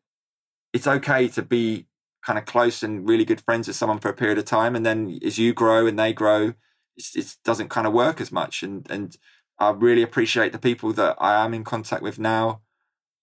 It's 0.72 0.86
okay 0.86 1.28
to 1.28 1.42
be 1.42 1.86
kind 2.24 2.38
of 2.38 2.44
close 2.44 2.82
and 2.82 3.08
really 3.08 3.24
good 3.24 3.40
friends 3.40 3.68
with 3.68 3.76
someone 3.76 3.98
for 3.98 4.08
a 4.08 4.14
period 4.14 4.38
of 4.38 4.44
time, 4.44 4.76
and 4.76 4.84
then 4.84 5.18
as 5.24 5.38
you 5.38 5.54
grow 5.54 5.86
and 5.86 5.98
they 5.98 6.12
grow, 6.12 6.54
it 6.96 7.36
doesn't 7.44 7.70
kind 7.70 7.86
of 7.86 7.92
work 7.92 8.20
as 8.20 8.32
much. 8.32 8.62
And 8.62 8.86
and 8.90 9.16
I 9.58 9.70
really 9.70 10.02
appreciate 10.02 10.52
the 10.52 10.58
people 10.58 10.92
that 10.94 11.16
I 11.18 11.44
am 11.44 11.54
in 11.54 11.64
contact 11.64 12.02
with 12.02 12.18
now. 12.18 12.60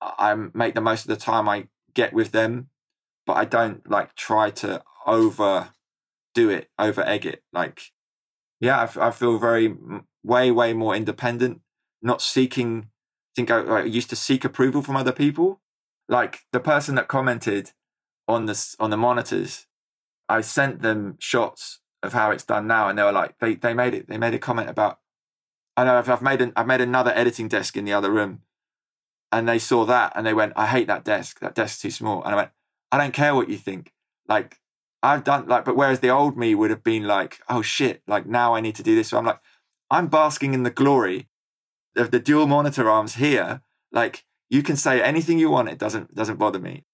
I 0.02 0.36
make 0.54 0.76
the 0.76 0.82
most 0.82 1.04
of 1.04 1.10
the 1.10 1.16
time 1.16 1.48
I 1.48 1.68
get 1.94 2.14
with 2.14 2.32
them, 2.32 2.70
but 3.26 3.34
I 3.34 3.46
don't 3.46 3.90
like 3.90 4.16
try 4.16 4.50
to 4.50 4.84
over 5.06 5.70
do 6.34 6.50
it, 6.50 6.70
over 6.80 7.04
egg 7.04 7.26
it. 7.26 7.44
Like, 7.54 7.92
yeah, 8.60 8.88
I, 8.96 9.08
I 9.08 9.12
feel 9.12 9.38
very 9.38 9.76
way, 10.24 10.52
way 10.52 10.74
more 10.74 10.96
independent, 10.96 11.62
not 12.02 12.22
seeking. 12.22 12.88
I 12.88 13.34
think 13.36 13.52
I, 13.52 13.60
I 13.60 13.84
used 13.84 14.10
to 14.10 14.16
seek 14.16 14.46
approval 14.46 14.82
from 14.82 14.96
other 14.96 15.12
people. 15.12 15.62
Like 16.08 16.42
the 16.52 16.60
person 16.60 16.96
that 16.96 17.08
commented 17.08 17.72
on 18.28 18.46
the 18.46 18.76
on 18.80 18.90
the 18.90 18.98
monitors, 18.98 19.68
I 20.30 20.42
sent 20.42 20.82
them 20.82 21.16
shots 21.20 21.80
of 22.02 22.14
how 22.14 22.32
it's 22.32 22.44
done 22.44 22.68
now, 22.68 22.90
and 22.90 22.98
they 22.98 23.04
were 23.04 23.12
like, 23.12 23.40
they 23.40 23.56
they 23.56 23.74
made 23.74 23.94
it. 23.94 24.08
They 24.08 24.18
made 24.18 24.34
a 24.34 24.40
comment 24.40 24.70
about. 24.70 25.00
I 25.76 25.86
know 25.86 25.98
I've, 25.98 26.10
I've 26.10 26.22
made 26.22 26.42
an, 26.42 26.54
I've 26.56 26.68
made 26.68 26.82
another 26.82 27.12
editing 27.16 27.48
desk 27.48 27.76
in 27.76 27.86
the 27.86 27.94
other 27.94 28.12
room, 28.12 28.42
and 29.34 29.50
they 29.50 29.58
saw 29.58 29.84
that 29.86 30.14
and 30.16 30.26
they 30.26 30.34
went, 30.34 30.54
I 30.56 30.68
hate 30.68 30.88
that 30.88 31.04
desk. 31.04 31.40
That 31.40 31.56
desk's 31.56 31.82
too 31.82 31.90
small. 31.90 32.24
And 32.24 32.34
I 32.34 32.36
went, 32.36 32.50
I 32.92 33.00
don't 33.00 33.14
care 33.14 33.34
what 33.34 33.50
you 33.50 33.58
think. 33.58 33.92
Like, 34.28 34.60
I've 35.02 35.24
done 35.24 35.48
like, 35.48 35.66
but 35.66 35.76
whereas 35.76 36.02
the 36.02 36.10
old 36.10 36.38
me 36.38 36.54
would 36.54 36.70
have 36.70 36.84
been 36.84 37.08
like, 37.08 37.40
oh 37.50 37.64
shit, 37.64 38.04
like 38.08 38.28
now 38.28 38.54
I 38.54 38.62
need 38.62 38.76
to 38.76 38.84
do 38.84 38.96
this. 38.96 39.10
So 39.10 39.18
I'm 39.18 39.26
like, 39.26 39.40
I'm 39.94 40.08
basking 40.08 40.56
in 40.56 40.64
the 40.64 40.72
glory 40.72 41.28
of 41.96 42.10
the 42.10 42.20
dual 42.20 42.48
monitor 42.48 42.90
arms 42.90 43.16
here. 43.16 43.62
Like, 43.92 44.26
you 44.50 44.64
can 44.64 44.76
say 44.76 45.02
anything 45.02 45.38
you 45.38 45.52
want. 45.52 45.70
It 45.70 45.78
doesn't 45.78 46.16
doesn't 46.16 46.40
bother 46.40 46.60
me. 46.60 46.86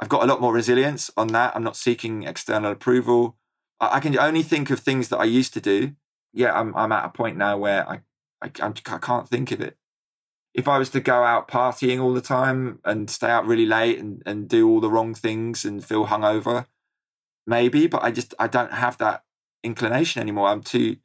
I've 0.00 0.08
got 0.08 0.22
a 0.22 0.26
lot 0.26 0.40
more 0.40 0.54
resilience 0.54 1.10
on 1.18 1.28
that. 1.28 1.54
I'm 1.54 1.62
not 1.62 1.76
seeking 1.76 2.22
external 2.22 2.72
approval. 2.72 3.36
I, 3.78 3.96
I 3.96 4.00
can 4.00 4.18
only 4.18 4.42
think 4.42 4.70
of 4.70 4.80
things 4.80 5.08
that 5.10 5.18
I 5.18 5.24
used 5.24 5.52
to 5.52 5.60
do. 5.60 5.94
Yeah, 6.32 6.58
I'm 6.58 6.74
I'm 6.74 6.92
at 6.92 7.04
a 7.04 7.10
point 7.10 7.36
now 7.36 7.58
where 7.58 7.86
I 7.86 8.00
I, 8.40 8.50
I 8.64 8.98
can't 8.98 9.28
think 9.28 9.52
of 9.52 9.60
it 9.60 9.76
if 10.54 10.66
I 10.66 10.78
was 10.78 10.88
to 10.90 11.00
go 11.00 11.22
out 11.22 11.46
partying 11.46 12.02
all 12.02 12.14
the 12.14 12.20
time 12.20 12.80
and 12.84 13.08
stay 13.08 13.28
out 13.28 13.46
really 13.46 13.66
late 13.66 13.98
and, 13.98 14.22
and 14.26 14.48
do 14.48 14.68
all 14.68 14.80
the 14.80 14.90
wrong 14.90 15.14
things 15.14 15.64
and 15.64 15.84
feel 15.84 16.06
hungover, 16.06 16.66
maybe, 17.46 17.86
but 17.86 18.02
I 18.02 18.10
just 18.10 18.34
I 18.38 18.46
don't 18.46 18.72
have 18.72 18.98
that 18.98 19.24
inclination 19.62 20.20
anymore. 20.22 20.48
I'm 20.48 20.62
too 20.62 20.96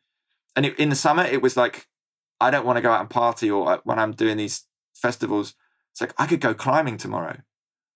and 0.55 0.65
it, 0.65 0.79
in 0.79 0.89
the 0.89 0.95
summer 0.95 1.23
it 1.23 1.41
was 1.41 1.57
like 1.57 1.87
I 2.39 2.51
don't 2.51 2.65
want 2.65 2.77
to 2.77 2.81
go 2.81 2.91
out 2.91 3.01
and 3.01 3.09
party 3.09 3.49
or 3.49 3.69
uh, 3.69 3.77
when 3.83 3.99
I'm 3.99 4.11
doing 4.11 4.37
these 4.37 4.65
festivals, 4.93 5.55
it's 5.91 6.01
like 6.01 6.13
I 6.17 6.27
could 6.27 6.41
go 6.41 6.53
climbing 6.53 6.97
tomorrow. 6.97 7.37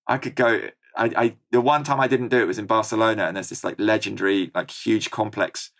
I 0.08 0.17
could 0.17 0.36
go 0.36 0.69
I, 0.95 1.12
I 1.15 1.38
the 1.52 1.62
one 1.62 1.84
time 1.84 2.00
I 2.00 2.08
didn't 2.08 2.30
do 2.30 2.39
it 2.39 2.48
was 2.48 2.60
in 2.60 2.65
Barcelona 2.65 3.26
and 3.26 3.36
there's 3.36 3.50
this 3.50 3.63
like 3.63 3.80
legendary, 3.80 4.52
like 4.54 4.72
huge 4.72 5.12
complex 5.12 5.72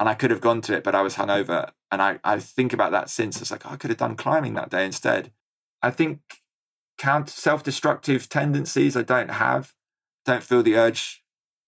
and 0.00 0.08
I 0.08 0.14
could 0.14 0.30
have 0.30 0.40
gone 0.40 0.60
to 0.62 0.74
it, 0.74 0.84
but 0.84 0.94
I 0.94 1.02
was 1.02 1.14
hungover. 1.14 1.70
And 1.90 2.02
I, 2.02 2.18
I 2.24 2.38
think 2.38 2.72
about 2.72 2.92
that 2.92 3.08
since. 3.08 3.40
It's 3.40 3.50
like, 3.50 3.64
oh, 3.64 3.70
I 3.70 3.76
could 3.76 3.90
have 3.90 3.98
done 3.98 4.16
climbing 4.16 4.54
that 4.54 4.70
day 4.70 4.84
instead. 4.84 5.30
I 5.82 5.90
think 5.90 6.20
count 6.98 7.28
self-destructive 7.28 8.28
tendencies 8.28 8.96
I 8.96 9.02
don't 9.02 9.30
have, 9.30 9.72
don't 10.24 10.42
feel 10.42 10.62
the 10.62 10.76
urge 10.76 11.22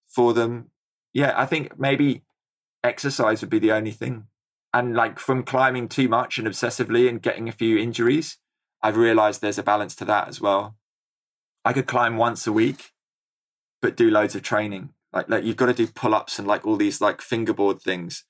for 0.08 0.32
them. 0.32 0.70
Yeah, 1.12 1.34
I 1.36 1.46
think 1.46 1.78
maybe 1.78 2.22
exercise 2.82 3.40
would 3.40 3.50
be 3.50 3.58
the 3.58 3.72
only 3.72 3.90
thing. 3.92 4.26
And 4.76 4.94
like 4.94 5.18
from 5.18 5.42
climbing 5.42 5.88
too 5.88 6.06
much 6.06 6.36
and 6.36 6.46
obsessively 6.46 7.08
and 7.08 7.22
getting 7.22 7.48
a 7.48 7.52
few 7.52 7.78
injuries, 7.78 8.36
I've 8.82 8.98
realized 8.98 9.40
there's 9.40 9.56
a 9.56 9.62
balance 9.62 9.96
to 9.96 10.04
that 10.04 10.28
as 10.28 10.38
well. 10.38 10.76
I 11.64 11.72
could 11.72 11.86
climb 11.86 12.18
once 12.18 12.46
a 12.46 12.52
week, 12.52 12.92
but 13.80 13.96
do 13.96 14.10
loads 14.10 14.34
of 14.34 14.42
training. 14.42 14.90
Like, 15.14 15.30
like 15.30 15.44
you've 15.44 15.56
got 15.56 15.66
to 15.66 15.72
do 15.72 15.86
pull-ups 15.86 16.38
and 16.38 16.46
like 16.46 16.66
all 16.66 16.76
these 16.76 17.00
like 17.00 17.22
fingerboard 17.22 17.80
things. 17.80 18.24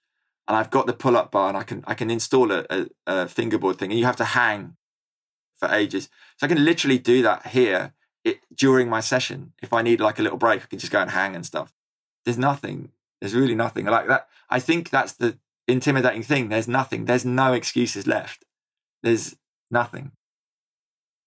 And 0.46 0.56
i've 0.56 0.70
got 0.70 0.86
the 0.86 0.92
pull-up 0.92 1.32
bar 1.32 1.48
and 1.48 1.56
i 1.56 1.64
can 1.64 1.82
i 1.88 1.94
can 1.94 2.12
install 2.12 2.52
a, 2.52 2.64
a, 2.70 2.86
a 3.08 3.26
fingerboard 3.26 3.80
thing 3.80 3.90
and 3.90 3.98
you 3.98 4.06
have 4.06 4.14
to 4.18 4.24
hang 4.24 4.76
for 5.58 5.68
ages. 5.72 6.08
So 6.36 6.46
i 6.46 6.48
can 6.48 6.64
literally 6.64 7.00
do 7.00 7.22
that 7.22 7.48
here 7.48 7.92
it, 8.22 8.38
during 8.54 8.88
my 8.88 9.00
session. 9.00 9.52
If 9.60 9.72
i 9.72 9.82
need 9.82 9.98
like 10.00 10.20
a 10.20 10.22
little 10.22 10.38
break 10.38 10.62
i 10.62 10.66
can 10.66 10.78
just 10.78 10.92
go 10.92 11.00
and 11.00 11.10
hang 11.10 11.34
and 11.34 11.44
stuff. 11.44 11.74
There's 12.24 12.38
nothing. 12.38 12.92
There's 13.20 13.34
really 13.34 13.56
nothing. 13.56 13.86
Like 13.86 14.06
that 14.06 14.28
i 14.48 14.60
think 14.60 14.90
that's 14.90 15.14
the 15.14 15.38
intimidating 15.68 16.22
thing 16.22 16.48
there's 16.48 16.68
nothing 16.68 17.04
there's 17.04 17.24
no 17.24 17.52
excuses 17.52 18.06
left 18.06 18.44
there's 19.02 19.36
nothing 19.70 20.12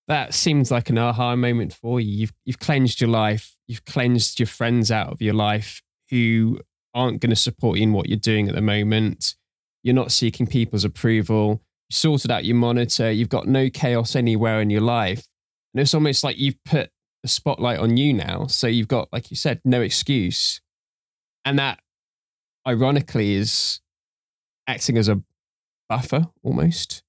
that 0.09 0.33
seems 0.33 0.71
like 0.71 0.89
an 0.89 0.97
aha 0.97 1.35
moment 1.35 1.71
for 1.71 1.99
you. 1.99 2.11
You've 2.21 2.33
you've 2.43 2.57
cleansed 2.57 2.99
your 2.99 3.11
life. 3.11 3.55
You've 3.67 3.85
cleansed 3.85 4.39
your 4.39 4.47
friends 4.47 4.91
out 4.91 5.11
of 5.11 5.21
your 5.21 5.35
life 5.35 5.83
who 6.09 6.59
aren't 6.95 7.21
going 7.21 7.29
to 7.29 7.35
support 7.35 7.77
you 7.77 7.83
in 7.83 7.93
what 7.93 8.09
you're 8.09 8.17
doing 8.17 8.49
at 8.49 8.55
the 8.55 8.61
moment. 8.61 9.35
You're 9.83 9.95
not 9.95 10.11
seeking 10.11 10.47
people's 10.47 10.83
approval. 10.83 11.61
You 11.89 11.93
sorted 11.93 12.31
out 12.31 12.43
your 12.43 12.55
monitor. 12.55 13.11
You've 13.11 13.29
got 13.29 13.47
no 13.47 13.69
chaos 13.69 14.15
anywhere 14.15 14.61
in 14.61 14.71
your 14.71 14.81
life. 14.81 15.27
And 15.73 15.81
it's 15.81 15.93
almost 15.93 16.23
like 16.23 16.39
you've 16.39 16.63
put 16.65 16.89
the 17.21 17.29
spotlight 17.29 17.77
on 17.77 17.95
you 17.95 18.13
now. 18.13 18.47
So 18.47 18.65
you've 18.65 18.87
got, 18.87 19.09
like 19.13 19.29
you 19.29 19.37
said, 19.37 19.61
no 19.63 19.81
excuse. 19.81 20.59
And 21.45 21.59
that, 21.59 21.79
ironically, 22.67 23.35
is 23.35 23.79
acting 24.69 24.97
as 24.97 25.09
a 25.09 25.21
buffer 25.89 26.27
almost. 26.43 27.03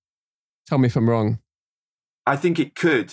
Tell 0.66 0.78
me 0.78 0.86
if 0.86 0.96
I'm 0.96 1.10
wrong. 1.10 1.38
I 2.26 2.36
think 2.36 2.58
it 2.58 2.74
could. 2.74 3.12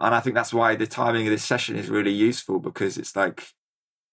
And 0.00 0.14
I 0.14 0.20
think 0.20 0.36
that's 0.36 0.54
why 0.54 0.76
the 0.76 0.86
timing 0.86 1.26
of 1.26 1.32
this 1.32 1.44
session 1.44 1.74
is 1.76 1.88
really 1.88 2.12
useful 2.12 2.60
because 2.60 2.96
it's 2.96 3.16
like 3.16 3.48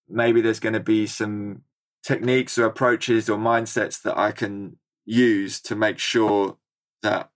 maybe 0.10 0.42
there's 0.42 0.60
going 0.60 0.74
to 0.74 0.80
be 0.80 1.06
some 1.06 1.62
techniques 2.04 2.58
or 2.58 2.66
approaches 2.66 3.30
or 3.30 3.38
mindsets 3.38 4.02
that 4.02 4.18
I 4.18 4.32
can 4.32 4.78
use 5.06 5.62
to 5.62 5.76
make 5.76 6.00
sure 6.00 6.58
that 7.04 7.30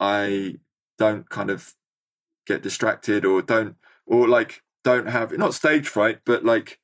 I 0.00 0.56
don't 0.98 1.28
kind 1.30 1.50
of 1.50 1.74
get 2.46 2.62
distracted 2.62 3.24
or 3.24 3.42
don't 3.42 3.76
or 4.06 4.28
like 4.28 4.62
don't 4.82 5.08
have 5.08 5.32
not 5.38 5.54
stage 5.54 5.88
fright 5.88 6.20
but 6.26 6.44
like 6.44 6.78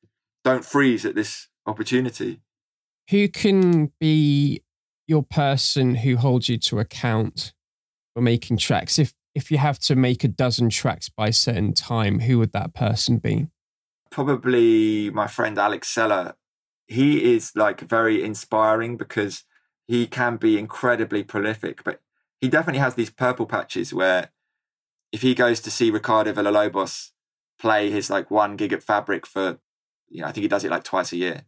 don't 0.44 0.64
freeze 0.64 1.04
at 1.04 1.14
this 1.14 1.48
opportunity 1.66 2.40
who 3.10 3.28
can 3.28 3.92
be 3.98 4.62
your 5.06 5.22
person 5.22 5.96
who 5.96 6.16
holds 6.16 6.48
you 6.48 6.56
to 6.56 6.78
account 6.78 7.52
for 8.14 8.22
making 8.22 8.56
tracks 8.56 8.98
if 8.98 9.12
if 9.34 9.50
you 9.50 9.58
have 9.58 9.78
to 9.78 9.94
make 9.94 10.24
a 10.24 10.28
dozen 10.28 10.68
tracks 10.70 11.08
by 11.08 11.28
a 11.28 11.32
certain 11.32 11.72
time, 11.72 12.20
who 12.20 12.38
would 12.38 12.52
that 12.52 12.74
person 12.74 13.18
be? 13.18 13.46
Probably 14.10 15.08
my 15.10 15.28
friend 15.28 15.56
Alex 15.56 15.86
Seller. 15.86 16.34
He 16.88 17.32
is 17.32 17.52
like 17.54 17.80
very 17.80 18.24
inspiring 18.24 18.96
because 18.96 19.44
he 19.86 20.08
can 20.08 20.36
be 20.36 20.58
incredibly 20.58 21.22
prolific, 21.22 21.84
but 21.84 22.00
he 22.40 22.48
definitely 22.48 22.80
has 22.80 22.96
these 22.96 23.10
purple 23.10 23.46
patches 23.46 23.94
where 23.94 24.30
if 25.12 25.22
he 25.22 25.34
goes 25.34 25.60
to 25.60 25.70
see 25.70 25.92
Ricardo 25.92 26.32
Villalobos 26.32 27.10
play 27.56 27.88
his 27.90 28.10
like 28.10 28.32
one 28.32 28.56
gig 28.56 28.72
at 28.72 28.82
Fabric 28.82 29.26
for, 29.26 29.60
you 30.08 30.22
know, 30.22 30.26
I 30.26 30.32
think 30.32 30.42
he 30.42 30.48
does 30.48 30.64
it 30.64 30.72
like 30.72 30.82
twice 30.82 31.12
a 31.12 31.16
year. 31.16 31.44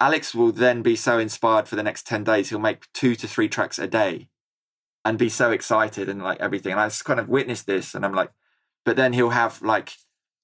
Alex 0.00 0.34
will 0.34 0.52
then 0.52 0.82
be 0.82 0.94
so 0.94 1.18
inspired 1.18 1.68
for 1.68 1.76
the 1.76 1.82
next 1.82 2.06
10 2.06 2.24
days, 2.24 2.50
he'll 2.50 2.58
make 2.58 2.92
two 2.92 3.14
to 3.16 3.26
three 3.26 3.48
tracks 3.48 3.78
a 3.78 3.86
day 3.86 4.28
and 5.04 5.18
be 5.18 5.28
so 5.28 5.50
excited 5.50 6.08
and 6.08 6.22
like 6.22 6.40
everything. 6.40 6.72
And 6.72 6.80
I 6.80 6.86
just 6.86 7.04
kind 7.04 7.18
of 7.18 7.28
witnessed 7.28 7.66
this 7.66 7.94
and 7.94 8.04
I'm 8.04 8.14
like, 8.14 8.30
but 8.84 8.96
then 8.96 9.12
he'll 9.12 9.30
have 9.30 9.60
like 9.62 9.92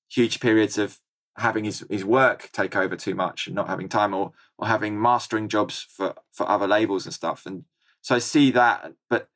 huge 0.08 0.40
periods 0.40 0.78
of 0.78 0.98
having 1.36 1.64
his, 1.64 1.84
his 1.90 2.04
work 2.04 2.50
take 2.52 2.76
over 2.76 2.96
too 2.96 3.14
much 3.14 3.46
and 3.46 3.56
not 3.56 3.68
having 3.68 3.88
time 3.88 4.14
or 4.14 4.32
or 4.56 4.68
having 4.68 5.00
mastering 5.00 5.48
jobs 5.48 5.86
for 5.88 6.14
for 6.32 6.48
other 6.48 6.66
labels 6.66 7.04
and 7.04 7.14
stuff. 7.14 7.46
And 7.46 7.64
so 8.00 8.14
I 8.14 8.18
see 8.18 8.50
that, 8.52 8.92
but 9.08 9.28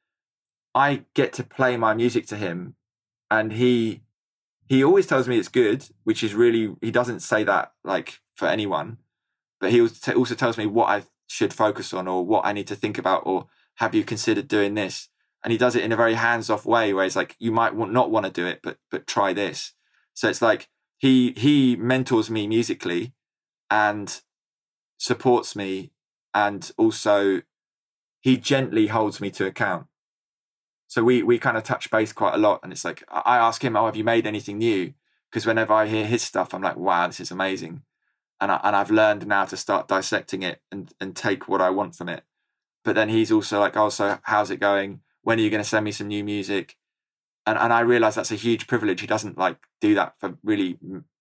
I 0.75 1.05
get 1.15 1.33
to 1.35 1.45
play 1.45 1.77
my 1.77 1.95
music 1.95 2.27
to 2.29 2.37
him 2.37 2.77
and 3.31 3.53
he 3.53 4.03
he 4.69 4.85
always 4.85 5.07
tells 5.07 5.27
me 5.27 5.39
it's 5.39 5.49
good, 5.49 5.87
which 6.05 6.23
is 6.23 6.35
really 6.35 6.77
he 6.81 6.91
doesn't 6.91 7.21
say 7.21 7.45
that 7.45 7.73
like 7.85 8.21
for 8.35 8.47
anyone, 8.47 8.99
but 9.61 9.71
he 9.71 9.81
also 9.81 10.35
tells 10.35 10.59
me 10.59 10.67
what 10.67 10.89
I 10.89 11.03
should 11.27 11.53
focus 11.53 11.93
on 11.93 12.09
or 12.09 12.25
what 12.25 12.47
I 12.47 12.53
need 12.53 12.67
to 12.69 12.77
think 12.77 12.99
about 12.99 13.23
or 13.27 13.47
have 13.77 13.95
you 13.95 14.05
considered 14.05 14.49
doing 14.49 14.75
this? 14.75 15.09
And 15.45 15.53
he 15.53 15.59
does 15.59 15.77
it 15.77 15.85
in 15.85 15.93
a 15.93 15.97
very 15.97 16.15
hands 16.15 16.51
off 16.51 16.67
way 16.67 16.93
where 16.93 17.05
he's 17.05 17.17
like, 17.17 17.37
you 17.39 17.53
might 17.53 17.77
not 17.77 18.11
want 18.11 18.27
to 18.27 18.33
do 18.33 18.47
it, 18.47 18.61
but 18.63 18.79
but 18.91 19.07
try 19.07 19.33
this. 19.33 19.73
So 20.15 20.29
it's 20.29 20.43
like 20.43 20.69
he 20.97 21.33
he 21.37 21.77
mentors 21.77 22.29
me 22.29 22.47
musically 22.47 23.15
and 23.71 24.21
supports 24.99 25.55
me 25.55 25.93
and 26.35 26.71
also 26.77 27.43
he 28.21 28.37
gently 28.37 28.89
holds 28.89 29.21
me 29.21 29.31
to 29.31 29.47
account. 29.47 29.87
So 30.89 31.05
we 31.05 31.23
we 31.23 31.39
kind 31.39 31.57
of 31.57 31.63
touch 31.63 31.91
base 31.91 32.13
quite 32.13 32.35
a 32.35 32.39
lot 32.39 32.61
and 32.63 32.73
it's 32.73 32.85
like 32.85 33.05
I 33.11 33.39
ask 33.39 33.63
him, 33.63 33.77
Oh, 33.77 33.87
have 33.87 33.97
you 33.97 34.05
made 34.05 34.27
anything 34.27 34.59
new? 34.59 34.95
Because 35.31 35.47
whenever 35.47 35.73
I 35.73 35.87
hear 35.87 36.07
his 36.07 36.23
stuff, 36.23 36.55
I'm 36.55 36.63
like, 36.63 36.77
wow, 36.77 37.07
this 37.07 37.21
is 37.21 37.31
amazing. 37.31 37.83
And 38.41 38.53
I, 38.53 38.61
and 38.63 38.77
I've 38.77 38.91
learned 38.91 39.27
now 39.27 39.45
to 39.47 39.57
start 39.57 39.89
dissecting 39.89 40.43
it 40.43 40.61
and, 40.71 40.93
and 41.01 41.17
take 41.17 41.49
what 41.49 41.61
I 41.61 41.71
want 41.71 41.97
from 41.97 42.09
it 42.09 42.25
but 42.89 42.95
then 42.95 43.11
he's 43.11 43.31
also 43.31 43.61
like, 43.61 43.77
oh, 43.77 43.91
so 43.91 44.19
how's 44.23 44.51
it 44.51 44.61
going? 44.61 45.01
When 45.21 45.39
are 45.39 45.43
you 45.43 45.51
going 45.51 45.63
to 45.63 45.69
send 45.69 45.85
me 45.85 45.93
some 45.93 46.09
new 46.09 46.25
music? 46.25 46.75
And 47.47 47.59
and 47.59 47.71
I 47.71 47.81
realize 47.81 48.15
that's 48.15 48.31
a 48.31 48.37
huge 48.37 48.67
privilege. 48.67 49.03
He 49.03 49.07
doesn't 49.07 49.37
like 49.37 49.59
do 49.83 49.95
that 49.95 50.15
for 50.19 50.39
really 50.43 50.79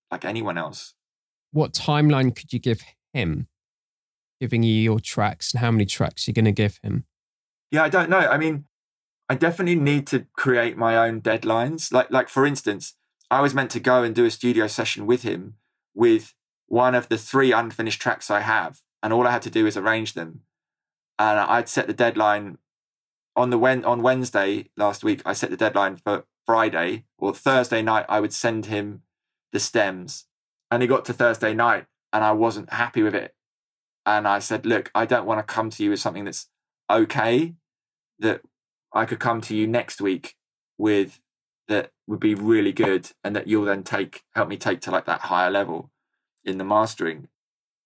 like 0.09 0.23
anyone 0.23 0.57
else. 0.57 0.93
What 1.51 1.73
timeline 1.73 2.33
could 2.33 2.53
you 2.53 2.59
give 2.59 2.81
him, 3.13 3.49
giving 4.39 4.63
you 4.63 4.73
your 4.73 5.01
tracks, 5.01 5.53
and 5.53 5.59
how 5.59 5.71
many 5.71 5.85
tracks 5.85 6.25
you're 6.25 6.33
going 6.33 6.45
to 6.45 6.53
give 6.53 6.79
him? 6.83 7.03
Yeah, 7.69 7.83
I 7.83 7.89
don't 7.89 8.09
know. 8.09 8.19
I 8.19 8.37
mean, 8.37 8.63
I 9.27 9.35
definitely 9.35 9.75
need 9.75 10.07
to 10.07 10.25
create 10.37 10.77
my 10.77 10.95
own 10.95 11.19
deadlines. 11.19 11.91
Like 11.91 12.09
like 12.09 12.29
for 12.29 12.45
instance, 12.45 12.93
I 13.29 13.41
was 13.41 13.53
meant 13.53 13.71
to 13.71 13.81
go 13.81 14.03
and 14.03 14.15
do 14.15 14.23
a 14.23 14.31
studio 14.31 14.67
session 14.67 15.05
with 15.05 15.23
him 15.23 15.55
with 15.93 16.33
one 16.67 16.95
of 16.95 17.09
the 17.09 17.17
three 17.17 17.51
unfinished 17.51 18.01
tracks 18.01 18.29
I 18.29 18.41
have, 18.41 18.81
and 19.01 19.11
all 19.11 19.27
I 19.27 19.31
had 19.31 19.41
to 19.43 19.49
do 19.49 19.65
is 19.65 19.77
arrange 19.77 20.13
them 20.13 20.41
and 21.19 21.39
I'd 21.39 21.69
set 21.69 21.87
the 21.87 21.93
deadline 21.93 22.57
on 23.35 23.49
the 23.49 23.57
when 23.57 23.83
on 23.85 24.01
Wednesday 24.01 24.69
last 24.77 25.03
week. 25.03 25.21
I 25.25 25.33
set 25.33 25.49
the 25.49 25.57
deadline 25.57 25.97
for 25.97 26.25
Friday 26.45 27.05
or 27.17 27.33
Thursday 27.33 27.81
night. 27.81 28.05
I 28.07 28.19
would 28.19 28.33
send 28.33 28.67
him 28.67 29.01
the 29.51 29.59
stems, 29.59 30.25
and 30.69 30.81
he 30.81 30.87
got 30.87 31.05
to 31.05 31.13
Thursday 31.13 31.53
night, 31.53 31.85
and 32.13 32.23
I 32.23 32.31
wasn't 32.31 32.71
happy 32.73 33.03
with 33.03 33.15
it. 33.15 33.33
And 34.05 34.27
I 34.27 34.39
said, 34.39 34.65
"Look, 34.65 34.91
I 34.93 35.05
don't 35.05 35.25
want 35.25 35.45
to 35.45 35.53
come 35.53 35.69
to 35.71 35.83
you 35.83 35.91
with 35.91 35.99
something 35.99 36.25
that's 36.25 36.47
okay. 36.89 37.55
That 38.19 38.41
I 38.93 39.05
could 39.05 39.19
come 39.19 39.41
to 39.41 39.55
you 39.55 39.67
next 39.67 40.01
week 40.01 40.35
with 40.77 41.19
that 41.67 41.91
would 42.07 42.19
be 42.19 42.35
really 42.35 42.71
good, 42.71 43.11
and 43.23 43.35
that 43.35 43.47
you'll 43.47 43.65
then 43.65 43.83
take 43.83 44.23
help 44.35 44.49
me 44.49 44.57
take 44.57 44.81
to 44.81 44.91
like 44.91 45.05
that 45.05 45.21
higher 45.21 45.51
level 45.51 45.91
in 46.47 46.57
the 46.57 46.63
mastering." 46.63 47.27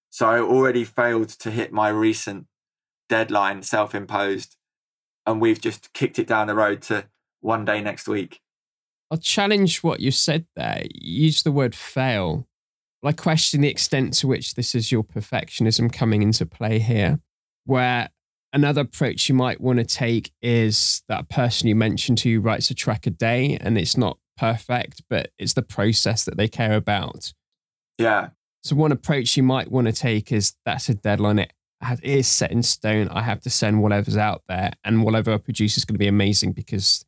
So 0.10 0.28
I 0.28 0.40
already 0.40 0.84
failed 0.84 1.30
to 1.30 1.52
hit 1.52 1.72
my 1.72 1.90
recent 1.90 2.48
deadline 3.12 3.62
self 3.62 3.94
imposed. 3.94 4.56
And 5.28 5.40
we've 5.40 5.62
just 5.62 5.94
kicked 5.94 6.18
it 6.18 6.28
down 6.28 6.48
the 6.48 6.56
road 6.56 6.82
to 6.84 7.06
one 7.42 7.66
day 7.66 7.82
next 7.82 8.08
week. 8.08 8.42
I'll 9.12 9.18
challenge 9.18 9.84
what 9.84 10.00
you 10.00 10.10
said 10.10 10.46
there. 10.56 10.84
You 10.94 11.26
use 11.26 11.44
the 11.44 11.52
word 11.52 11.76
fail. 11.76 12.48
I 13.04 13.12
question 13.12 13.62
the 13.62 13.68
extent 13.68 14.14
to 14.16 14.28
which 14.28 14.56
this 14.56 14.74
is 14.74 14.92
your 14.92 15.04
perfectionism 15.04 15.92
coming 15.92 16.22
into 16.22 16.46
play 16.46 16.80
here, 16.80 17.20
where 17.66 18.10
another 18.54 18.82
approach 18.82 19.28
you 19.28 19.36
might 19.36 19.60
want 19.60 19.80
to 19.80 19.86
take 19.86 20.32
is 20.42 21.04
that 21.10 21.30
person 21.30 21.68
you 21.68 21.76
mentioned 21.76 22.22
who 22.22 22.40
writes 22.40 22.70
a 22.72 22.76
track 22.76 23.06
a 23.06 23.10
day 23.10 23.58
and 23.60 23.78
it's 23.78 23.98
not 23.98 24.18
perfect, 24.38 25.02
but 25.10 25.32
it's 25.38 25.54
the 25.54 25.62
process 25.62 26.24
that 26.24 26.38
they 26.38 26.48
care 26.48 26.74
about. 26.74 27.34
Yeah. 27.98 28.30
So 28.64 28.76
one 28.76 28.92
approach 28.92 29.36
you 29.38 29.44
might 29.44 29.72
want 29.72 29.88
to 29.88 29.94
take 29.94 30.32
is 30.32 30.54
that's 30.66 30.88
a 30.90 30.94
deadline. 30.94 31.40
It 31.40 31.54
is 32.04 32.28
set 32.28 32.52
in 32.52 32.62
stone. 32.62 33.08
I 33.10 33.24
have 33.24 33.42
to 33.42 33.50
send 33.50 33.82
whatever's 33.82 34.18
out 34.18 34.44
there, 34.48 34.74
and 34.84 35.04
whatever 35.04 35.34
I 35.34 35.38
produce 35.38 35.78
is 35.78 35.86
going 35.86 35.96
to 35.96 36.00
be 36.00 36.08
amazing 36.08 36.52
because 36.52 37.04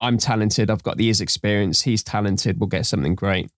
I'm 0.00 0.18
talented. 0.18 0.70
I've 0.70 0.82
got 0.82 0.96
the 0.96 1.04
years 1.04 1.20
experience. 1.20 1.82
He's 1.82 2.02
talented. 2.02 2.58
We'll 2.58 2.68
get 2.68 2.86
something 2.86 3.14
great. 3.14 3.50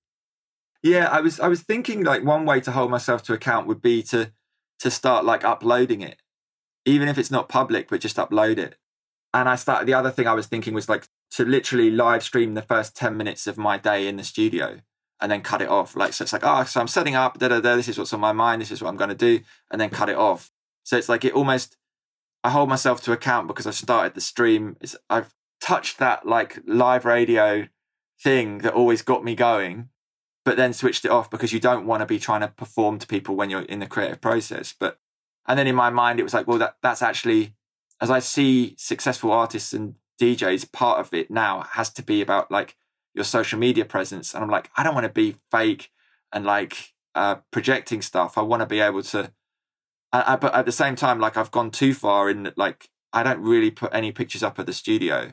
Yeah, 0.82 1.08
I 1.08 1.20
was 1.20 1.40
I 1.40 1.48
was 1.48 1.62
thinking 1.62 2.04
like 2.04 2.24
one 2.24 2.44
way 2.44 2.60
to 2.60 2.72
hold 2.72 2.90
myself 2.90 3.22
to 3.24 3.32
account 3.32 3.66
would 3.66 3.80
be 3.80 4.02
to 4.04 4.32
to 4.80 4.90
start 4.90 5.24
like 5.24 5.44
uploading 5.44 6.02
it, 6.02 6.20
even 6.84 7.08
if 7.08 7.16
it's 7.16 7.30
not 7.30 7.48
public, 7.48 7.88
but 7.88 8.00
just 8.00 8.16
upload 8.16 8.58
it. 8.58 8.76
And 9.32 9.48
I 9.48 9.56
started 9.56 9.86
the 9.86 9.94
other 9.94 10.10
thing 10.10 10.26
I 10.26 10.34
was 10.34 10.46
thinking 10.46 10.74
was 10.74 10.88
like 10.88 11.08
to 11.32 11.44
literally 11.44 11.90
live 11.90 12.22
stream 12.22 12.52
the 12.52 12.62
first 12.62 12.94
ten 12.94 13.16
minutes 13.16 13.46
of 13.46 13.56
my 13.56 13.78
day 13.78 14.06
in 14.06 14.16
the 14.16 14.24
studio 14.24 14.80
and 15.20 15.30
then 15.30 15.42
cut 15.42 15.62
it 15.62 15.68
off. 15.68 15.96
Like 15.96 16.12
so, 16.12 16.22
it's 16.22 16.32
like 16.32 16.44
oh, 16.44 16.64
so 16.64 16.80
I'm 16.80 16.88
setting 16.88 17.14
up. 17.14 17.38
Da 17.38 17.48
da 17.48 17.60
da. 17.60 17.76
This 17.76 17.88
is 17.88 17.98
what's 17.98 18.12
on 18.12 18.20
my 18.20 18.32
mind. 18.32 18.60
This 18.62 18.70
is 18.70 18.82
what 18.82 18.88
I'm 18.88 18.96
going 18.96 19.10
to 19.10 19.16
do, 19.16 19.40
and 19.70 19.80
then 19.80 19.90
cut 19.90 20.08
it 20.08 20.16
off. 20.16 20.50
So 20.84 20.96
it's 20.96 21.08
like 21.08 21.24
it 21.24 21.34
almost. 21.34 21.76
I 22.42 22.50
hold 22.50 22.70
myself 22.70 23.02
to 23.02 23.12
account 23.12 23.48
because 23.48 23.66
I've 23.66 23.74
started 23.74 24.14
the 24.14 24.20
stream. 24.22 24.76
It's, 24.80 24.96
I've 25.10 25.34
touched 25.60 25.98
that 25.98 26.26
like 26.26 26.58
live 26.66 27.04
radio 27.04 27.68
thing 28.22 28.58
that 28.58 28.72
always 28.72 29.02
got 29.02 29.22
me 29.24 29.34
going 29.34 29.90
but 30.44 30.56
then 30.56 30.72
switched 30.72 31.04
it 31.04 31.10
off 31.10 31.30
because 31.30 31.52
you 31.52 31.60
don't 31.60 31.86
want 31.86 32.00
to 32.00 32.06
be 32.06 32.18
trying 32.18 32.40
to 32.40 32.48
perform 32.48 32.98
to 32.98 33.06
people 33.06 33.36
when 33.36 33.50
you're 33.50 33.62
in 33.62 33.78
the 33.78 33.86
creative 33.86 34.20
process. 34.20 34.74
But 34.78 34.98
and 35.46 35.58
then 35.58 35.66
in 35.66 35.74
my 35.74 35.90
mind 35.90 36.18
it 36.18 36.22
was 36.22 36.34
like, 36.34 36.46
well, 36.46 36.58
that 36.58 36.76
that's 36.82 37.02
actually 37.02 37.54
as 38.00 38.10
I 38.10 38.18
see 38.18 38.74
successful 38.78 39.32
artists 39.32 39.72
and 39.72 39.96
DJs, 40.20 40.72
part 40.72 41.00
of 41.00 41.12
it 41.12 41.30
now 41.30 41.66
has 41.72 41.90
to 41.90 42.02
be 42.02 42.20
about 42.20 42.50
like 42.50 42.76
your 43.14 43.24
social 43.24 43.58
media 43.58 43.84
presence. 43.84 44.34
And 44.34 44.42
I'm 44.42 44.50
like, 44.50 44.70
I 44.76 44.82
don't 44.82 44.94
want 44.94 45.04
to 45.04 45.12
be 45.12 45.36
fake 45.50 45.90
and 46.32 46.44
like 46.44 46.92
uh, 47.14 47.36
projecting 47.50 48.02
stuff. 48.02 48.38
I 48.38 48.42
want 48.42 48.60
to 48.60 48.66
be 48.66 48.80
able 48.80 49.02
to. 49.02 49.32
I, 50.12 50.34
I, 50.34 50.36
but 50.36 50.54
at 50.54 50.66
the 50.66 50.72
same 50.72 50.96
time, 50.96 51.20
like 51.20 51.36
I've 51.36 51.50
gone 51.50 51.70
too 51.70 51.94
far 51.94 52.30
in 52.30 52.52
like 52.56 52.88
I 53.12 53.22
don't 53.22 53.40
really 53.40 53.70
put 53.70 53.94
any 53.94 54.12
pictures 54.12 54.42
up 54.42 54.58
at 54.58 54.66
the 54.66 54.72
studio, 54.72 55.32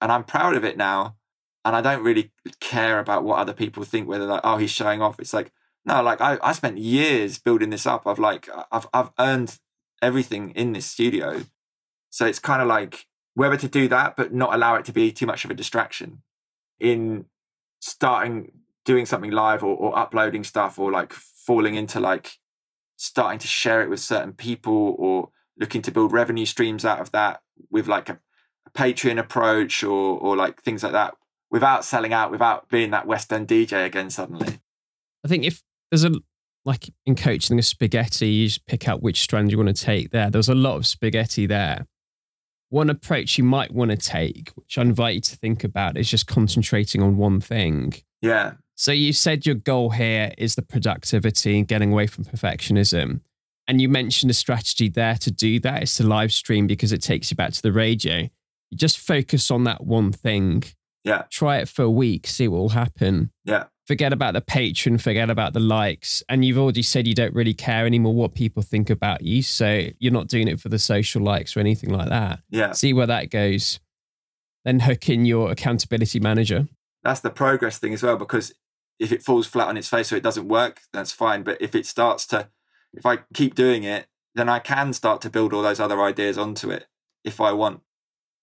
and 0.00 0.12
I'm 0.12 0.24
proud 0.24 0.56
of 0.56 0.64
it 0.64 0.76
now 0.76 1.16
and 1.64 1.76
I 1.76 1.80
don't 1.80 2.02
really 2.02 2.32
care 2.60 2.98
about 2.98 3.24
what 3.24 3.38
other 3.38 3.52
people 3.52 3.84
think. 3.84 4.08
Whether 4.08 4.26
like, 4.26 4.40
oh, 4.44 4.56
he's 4.56 4.70
showing 4.70 5.00
off. 5.00 5.20
It's 5.20 5.32
like 5.32 5.52
no, 5.84 6.02
like 6.02 6.20
I, 6.20 6.38
I 6.42 6.52
spent 6.52 6.78
years 6.78 7.38
building 7.38 7.70
this 7.70 7.86
up. 7.86 8.06
I've 8.06 8.18
like 8.18 8.48
I've 8.70 8.86
I've 8.92 9.10
earned 9.18 9.58
everything 10.00 10.50
in 10.50 10.72
this 10.72 10.86
studio, 10.86 11.42
so 12.10 12.26
it's 12.26 12.38
kind 12.38 12.62
of 12.62 12.68
like 12.68 13.06
whether 13.34 13.56
to 13.56 13.68
do 13.68 13.88
that, 13.88 14.16
but 14.16 14.32
not 14.32 14.54
allow 14.54 14.74
it 14.74 14.84
to 14.86 14.92
be 14.92 15.10
too 15.10 15.26
much 15.26 15.44
of 15.44 15.50
a 15.50 15.54
distraction. 15.54 16.22
In 16.82 17.26
starting 17.80 18.52
doing 18.84 19.06
something 19.06 19.30
live 19.30 19.62
or, 19.62 19.76
or 19.76 19.96
uploading 19.96 20.42
stuff 20.44 20.78
or 20.78 20.90
like 20.90 21.12
falling 21.12 21.76
into 21.76 22.00
like 22.00 22.38
starting 22.96 23.38
to 23.38 23.46
share 23.46 23.82
it 23.82 23.88
with 23.88 24.00
certain 24.00 24.32
people 24.32 24.96
or 24.98 25.28
looking 25.58 25.82
to 25.82 25.90
build 25.90 26.12
revenue 26.12 26.46
streams 26.46 26.84
out 26.84 27.00
of 27.00 27.12
that 27.12 27.40
with 27.70 27.86
like 27.86 28.08
a, 28.08 28.18
a 28.66 28.70
Patreon 28.70 29.18
approach 29.18 29.84
or 29.84 30.18
or 30.18 30.36
like 30.36 30.62
things 30.62 30.82
like 30.82 30.92
that 30.92 31.14
without 31.50 31.84
selling 31.84 32.12
out, 32.12 32.30
without 32.30 32.68
being 32.68 32.90
that 32.90 33.06
West 33.06 33.32
End 33.32 33.46
DJ 33.46 33.84
again 33.86 34.10
suddenly. 34.10 34.58
I 35.24 35.28
think 35.28 35.44
if 35.44 35.62
there's 35.90 36.04
a 36.04 36.12
like 36.64 36.90
in 37.06 37.14
coaching 37.14 37.58
a 37.58 37.62
spaghetti, 37.62 38.28
you 38.28 38.46
just 38.46 38.66
pick 38.66 38.88
out 38.88 39.02
which 39.02 39.20
strand 39.20 39.50
you 39.50 39.58
want 39.58 39.74
to 39.74 39.84
take 39.84 40.10
there. 40.10 40.30
There's 40.30 40.48
a 40.48 40.54
lot 40.54 40.76
of 40.76 40.86
spaghetti 40.86 41.46
there. 41.46 41.86
One 42.72 42.88
approach 42.88 43.36
you 43.36 43.44
might 43.44 43.70
want 43.70 43.90
to 43.90 43.96
take, 43.96 44.50
which 44.54 44.78
I 44.78 44.82
invite 44.82 45.14
you 45.14 45.20
to 45.20 45.36
think 45.36 45.62
about, 45.62 45.98
is 45.98 46.10
just 46.10 46.26
concentrating 46.26 47.02
on 47.02 47.16
one 47.16 47.40
thing. 47.40 47.94
Yeah. 48.22 48.52
So 48.74 48.92
you 48.92 49.12
said 49.12 49.44
your 49.44 49.56
goal 49.56 49.90
here 49.90 50.32
is 50.38 50.54
the 50.54 50.62
productivity 50.62 51.58
and 51.58 51.68
getting 51.68 51.92
away 51.92 52.06
from 52.06 52.24
perfectionism. 52.24 53.20
And 53.68 53.80
you 53.80 53.88
mentioned 53.88 54.30
a 54.30 54.34
strategy 54.34 54.88
there 54.88 55.16
to 55.16 55.30
do 55.30 55.60
that 55.60 55.82
is 55.82 55.94
to 55.96 56.02
live 56.06 56.32
stream 56.32 56.66
because 56.66 56.92
it 56.92 57.02
takes 57.02 57.30
you 57.30 57.36
back 57.36 57.52
to 57.52 57.62
the 57.62 57.72
radio. 57.72 58.28
You 58.70 58.78
just 58.78 58.98
focus 58.98 59.50
on 59.50 59.64
that 59.64 59.84
one 59.84 60.10
thing 60.10 60.64
yeah. 61.04 61.24
Try 61.30 61.58
it 61.58 61.68
for 61.68 61.82
a 61.82 61.90
week, 61.90 62.26
see 62.26 62.48
what 62.48 62.58
will 62.58 62.68
happen. 62.70 63.32
Yeah. 63.44 63.64
Forget 63.86 64.12
about 64.12 64.34
the 64.34 64.40
Patreon, 64.40 65.00
forget 65.00 65.28
about 65.28 65.54
the 65.54 65.60
likes. 65.60 66.22
And 66.28 66.44
you've 66.44 66.58
already 66.58 66.82
said 66.82 67.08
you 67.08 67.14
don't 67.14 67.34
really 67.34 67.54
care 67.54 67.84
anymore 67.84 68.14
what 68.14 68.34
people 68.34 68.62
think 68.62 68.90
about 68.90 69.22
you. 69.22 69.42
So 69.42 69.88
you're 69.98 70.12
not 70.12 70.28
doing 70.28 70.46
it 70.46 70.60
for 70.60 70.68
the 70.68 70.78
social 70.78 71.22
likes 71.22 71.56
or 71.56 71.60
anything 71.60 71.90
like 71.90 72.08
that. 72.08 72.40
Yeah. 72.48 72.72
See 72.72 72.92
where 72.92 73.08
that 73.08 73.30
goes. 73.30 73.80
Then 74.64 74.80
hook 74.80 75.08
in 75.08 75.24
your 75.24 75.50
accountability 75.50 76.20
manager. 76.20 76.68
That's 77.02 77.20
the 77.20 77.30
progress 77.30 77.78
thing 77.78 77.92
as 77.92 78.04
well, 78.04 78.16
because 78.16 78.54
if 79.00 79.10
it 79.10 79.24
falls 79.24 79.48
flat 79.48 79.66
on 79.66 79.76
its 79.76 79.88
face 79.88 80.12
or 80.12 80.16
it 80.16 80.22
doesn't 80.22 80.46
work, 80.46 80.82
that's 80.92 81.10
fine. 81.10 81.42
But 81.42 81.60
if 81.60 81.74
it 81.74 81.84
starts 81.84 82.24
to, 82.28 82.48
if 82.94 83.04
I 83.04 83.18
keep 83.34 83.56
doing 83.56 83.82
it, 83.82 84.06
then 84.36 84.48
I 84.48 84.60
can 84.60 84.92
start 84.92 85.20
to 85.22 85.30
build 85.30 85.52
all 85.52 85.62
those 85.62 85.80
other 85.80 86.00
ideas 86.00 86.38
onto 86.38 86.70
it 86.70 86.86
if 87.24 87.40
I 87.40 87.50
want. 87.52 87.80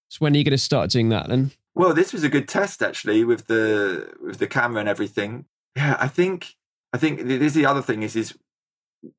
So 0.10 0.17
when 0.19 0.36
are 0.36 0.38
you 0.38 0.43
going 0.43 0.52
to 0.52 0.58
start 0.58 0.89
doing 0.89 1.08
that 1.10 1.30
then? 1.30 1.52
Well, 1.79 1.93
this 1.93 2.11
was 2.11 2.25
a 2.25 2.29
good 2.29 2.49
test 2.49 2.83
actually 2.83 3.23
with 3.23 3.47
the 3.47 4.11
with 4.21 4.39
the 4.39 4.47
camera 4.47 4.81
and 4.81 4.89
everything. 4.89 5.45
Yeah, 5.77 5.95
I 5.97 6.09
think 6.09 6.57
I 6.91 6.97
think 6.97 7.21
this 7.21 7.41
is 7.41 7.53
the 7.53 7.65
other 7.65 7.81
thing 7.81 8.03
is 8.03 8.17
is 8.17 8.37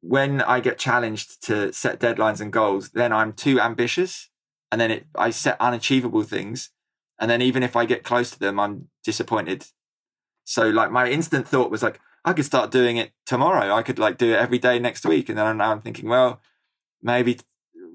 when 0.03 0.43
I 0.43 0.61
get 0.61 0.77
challenged 0.77 1.43
to 1.47 1.73
set 1.73 2.01
deadlines 2.01 2.39
and 2.39 2.53
goals, 2.53 2.91
then 2.91 3.15
I'm 3.15 3.33
too 3.33 3.59
ambitious, 3.59 4.29
and 4.71 4.79
then 4.79 4.91
it, 4.91 5.07
I 5.15 5.31
set 5.31 5.57
unachievable 5.59 6.23
things, 6.23 6.69
and 7.19 7.31
then 7.31 7.41
even 7.41 7.63
if 7.63 7.77
I 7.77 7.87
get 7.87 8.05
close 8.05 8.31
to 8.33 8.39
them, 8.39 8.61
I'm 8.61 8.91
disappointed. 9.03 9.65
So 10.45 10.69
like 10.69 10.91
my 10.91 11.09
instant 11.09 11.49
thought 11.49 11.71
was 11.71 11.83
like 11.83 11.99
I 12.27 12.35
could 12.35 12.45
start 12.45 12.71
doing 12.71 12.99
it 12.99 13.13
tomorrow. 13.25 13.75
I 13.75 13.83
could 13.83 13.99
like 13.99 14.19
do 14.19 14.35
it 14.35 14.39
every 14.39 14.59
day 14.59 14.79
next 14.79 15.07
week, 15.07 15.31
and 15.31 15.39
then 15.39 15.57
now 15.57 15.73
I'm 15.73 15.81
thinking, 15.81 16.11
well, 16.11 16.43
maybe 17.01 17.39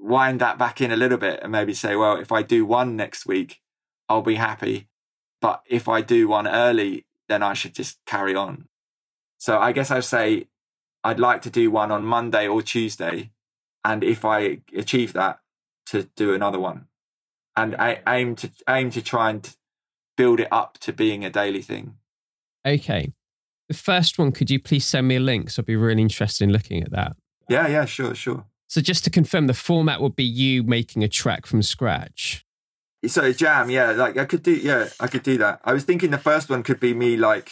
wind 0.00 0.40
that 0.40 0.58
back 0.58 0.80
in 0.80 0.90
a 0.90 0.96
little 0.96 1.18
bit 1.18 1.38
and 1.40 1.52
maybe 1.52 1.72
say, 1.72 1.94
well, 1.94 2.16
if 2.16 2.32
I 2.32 2.42
do 2.42 2.66
one 2.66 2.96
next 2.96 3.26
week, 3.26 3.60
I'll 4.08 4.22
be 4.22 4.36
happy. 4.36 4.88
But 5.40 5.62
if 5.66 5.88
I 5.88 6.00
do 6.00 6.28
one 6.28 6.48
early, 6.48 7.06
then 7.28 7.42
I 7.42 7.54
should 7.54 7.74
just 7.74 7.98
carry 8.06 8.34
on. 8.34 8.68
So 9.38 9.58
I 9.58 9.72
guess 9.72 9.90
I'd 9.90 10.04
say 10.04 10.48
I'd 11.04 11.20
like 11.20 11.42
to 11.42 11.50
do 11.50 11.70
one 11.70 11.90
on 11.90 12.04
Monday 12.04 12.48
or 12.48 12.62
Tuesday. 12.62 13.30
And 13.84 14.02
if 14.02 14.24
I 14.24 14.58
achieve 14.74 15.12
that, 15.12 15.40
to 15.86 16.08
do 16.16 16.34
another 16.34 16.58
one. 16.58 16.86
And 17.56 17.74
I 17.76 18.00
aim 18.08 18.34
to 18.36 18.50
aim 18.68 18.90
to 18.90 19.02
try 19.02 19.30
and 19.30 19.56
build 20.16 20.40
it 20.40 20.48
up 20.50 20.78
to 20.80 20.92
being 20.92 21.24
a 21.24 21.30
daily 21.30 21.62
thing. 21.62 21.94
Okay. 22.66 23.12
The 23.68 23.74
first 23.74 24.18
one, 24.18 24.32
could 24.32 24.50
you 24.50 24.60
please 24.60 24.84
send 24.84 25.08
me 25.08 25.16
a 25.16 25.20
link? 25.20 25.50
So 25.50 25.60
I'd 25.60 25.66
be 25.66 25.76
really 25.76 26.02
interested 26.02 26.44
in 26.44 26.52
looking 26.52 26.82
at 26.82 26.90
that. 26.90 27.16
Yeah, 27.48 27.68
yeah, 27.68 27.84
sure, 27.84 28.14
sure. 28.14 28.44
So 28.68 28.80
just 28.80 29.04
to 29.04 29.10
confirm, 29.10 29.46
the 29.46 29.54
format 29.54 30.00
would 30.00 30.16
be 30.16 30.24
you 30.24 30.62
making 30.64 31.04
a 31.04 31.08
track 31.08 31.46
from 31.46 31.62
scratch. 31.62 32.44
So 33.08 33.32
jam, 33.32 33.70
yeah, 33.70 33.92
like 33.92 34.16
I 34.16 34.24
could 34.24 34.42
do, 34.42 34.52
yeah, 34.52 34.88
I 35.00 35.06
could 35.06 35.22
do 35.22 35.38
that. 35.38 35.60
I 35.64 35.72
was 35.72 35.84
thinking 35.84 36.10
the 36.10 36.18
first 36.18 36.48
one 36.48 36.62
could 36.62 36.80
be 36.80 36.94
me 36.94 37.16
like 37.16 37.50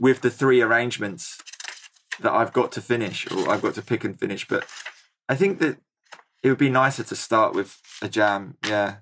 with 0.00 0.20
the 0.20 0.30
three 0.30 0.60
arrangements 0.60 1.38
that 2.20 2.32
I've 2.32 2.52
got 2.52 2.72
to 2.72 2.80
finish 2.80 3.30
or 3.30 3.50
I've 3.50 3.62
got 3.62 3.74
to 3.74 3.82
pick 3.82 4.04
and 4.04 4.18
finish. 4.18 4.46
But 4.46 4.66
I 5.28 5.34
think 5.34 5.58
that 5.60 5.78
it 6.42 6.48
would 6.48 6.58
be 6.58 6.70
nicer 6.70 7.04
to 7.04 7.16
start 7.16 7.54
with 7.54 7.80
a 8.00 8.08
jam. 8.08 8.56
Yeah. 8.66 8.96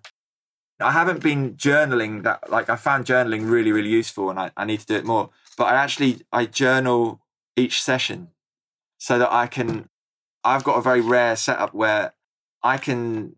I 0.79 0.93
haven't 0.93 1.23
been 1.23 1.57
journaling 1.57 2.23
that, 2.23 2.51
like, 2.51 2.71
I 2.71 2.77
found 2.77 3.05
journaling 3.05 3.51
really, 3.51 3.73
really 3.73 3.91
useful 3.91 4.31
and 4.31 4.39
I, 4.39 4.51
I 4.57 4.65
need 4.65 4.81
to 4.81 4.87
do 4.87 4.95
it 4.95 5.05
more. 5.05 5.31
But 5.59 5.65
I 5.65 5.75
actually, 5.75 6.23
I 6.33 6.47
journal 6.47 7.21
each 7.57 7.83
session 7.83 8.29
so 8.99 9.19
that 9.19 9.31
I 9.33 9.47
can, 9.47 9.89
I've 10.43 10.65
got 10.65 10.79
a 10.79 10.83
very 10.83 11.03
rare 11.03 11.37
setup 11.37 11.75
where 11.75 12.15
I 12.63 12.79
can 12.79 13.37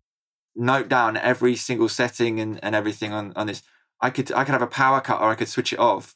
note 0.55 0.89
down 0.89 1.17
every 1.17 1.55
single 1.55 1.89
setting 1.89 2.39
and, 2.39 2.59
and 2.63 2.75
everything 2.75 3.11
on, 3.11 3.33
on 3.35 3.47
this. 3.47 3.63
I 4.01 4.09
could 4.09 4.31
I 4.33 4.43
could 4.43 4.53
have 4.53 4.61
a 4.61 4.67
power 4.67 5.01
cut 5.01 5.21
or 5.21 5.29
I 5.29 5.35
could 5.35 5.47
switch 5.47 5.73
it 5.73 5.79
off 5.79 6.15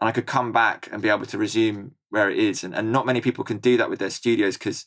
and 0.00 0.08
I 0.08 0.12
could 0.12 0.26
come 0.26 0.52
back 0.52 0.88
and 0.92 1.02
be 1.02 1.08
able 1.08 1.26
to 1.26 1.38
resume 1.38 1.94
where 2.10 2.30
it 2.30 2.38
is. 2.38 2.62
And, 2.62 2.74
and 2.74 2.92
not 2.92 3.06
many 3.06 3.20
people 3.20 3.44
can 3.44 3.58
do 3.58 3.76
that 3.76 3.90
with 3.90 3.98
their 3.98 4.10
studios 4.10 4.56
because 4.56 4.86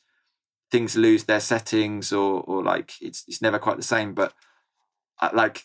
things 0.71 0.95
lose 0.95 1.25
their 1.25 1.39
settings 1.39 2.11
or 2.13 2.41
or 2.41 2.63
like 2.63 2.93
it's 3.01 3.23
it's 3.27 3.41
never 3.41 3.59
quite 3.59 3.77
the 3.77 3.83
same. 3.83 4.13
But 4.13 4.33
I, 5.19 5.33
like 5.35 5.63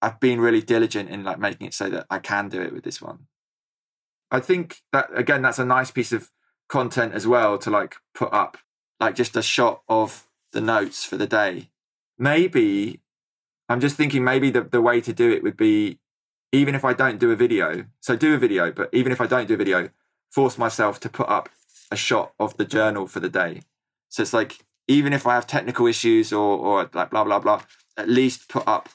I've 0.00 0.20
been 0.20 0.40
really 0.40 0.62
diligent 0.62 1.10
in 1.10 1.24
like 1.24 1.38
making 1.38 1.68
it 1.68 1.74
so 1.74 1.90
that 1.90 2.06
I 2.10 2.18
can 2.18 2.48
do 2.48 2.62
it 2.62 2.72
with 2.72 2.84
this 2.84 3.00
one. 3.00 3.26
I 4.30 4.40
think 4.40 4.78
that 4.92 5.10
again 5.14 5.42
that's 5.42 5.58
a 5.58 5.64
nice 5.64 5.90
piece 5.90 6.12
of 6.12 6.30
content 6.68 7.12
as 7.12 7.26
well 7.26 7.58
to 7.58 7.70
like 7.70 7.96
put 8.14 8.32
up 8.32 8.56
like 8.98 9.14
just 9.14 9.36
a 9.36 9.42
shot 9.42 9.82
of 9.88 10.28
the 10.52 10.60
notes 10.60 11.04
for 11.04 11.16
the 11.16 11.26
day 11.26 11.71
maybe 12.18 13.00
I'm 13.68 13.80
just 13.80 13.96
thinking 13.96 14.24
maybe 14.24 14.50
the, 14.50 14.62
the 14.62 14.82
way 14.82 15.00
to 15.00 15.12
do 15.12 15.30
it 15.30 15.42
would 15.42 15.56
be 15.56 15.98
even 16.52 16.74
if 16.74 16.84
I 16.84 16.92
don't 16.92 17.18
do 17.18 17.30
a 17.30 17.36
video, 17.36 17.86
so 18.00 18.14
do 18.14 18.34
a 18.34 18.38
video, 18.38 18.70
but 18.70 18.90
even 18.92 19.10
if 19.12 19.20
I 19.20 19.26
don't 19.26 19.48
do 19.48 19.54
a 19.54 19.56
video, 19.56 19.88
force 20.30 20.58
myself 20.58 21.00
to 21.00 21.08
put 21.08 21.28
up 21.28 21.48
a 21.90 21.96
shot 21.96 22.32
of 22.38 22.56
the 22.56 22.64
journal 22.64 23.06
for 23.06 23.20
the 23.20 23.28
day. 23.28 23.62
So 24.08 24.22
it's 24.22 24.34
like 24.34 24.58
even 24.86 25.12
if 25.12 25.26
I 25.26 25.34
have 25.34 25.46
technical 25.46 25.86
issues 25.86 26.32
or 26.32 26.58
or 26.58 26.90
like 26.92 27.10
blah 27.10 27.24
blah 27.24 27.38
blah, 27.38 27.62
at 27.96 28.08
least 28.08 28.48
put 28.48 28.66
up 28.66 28.90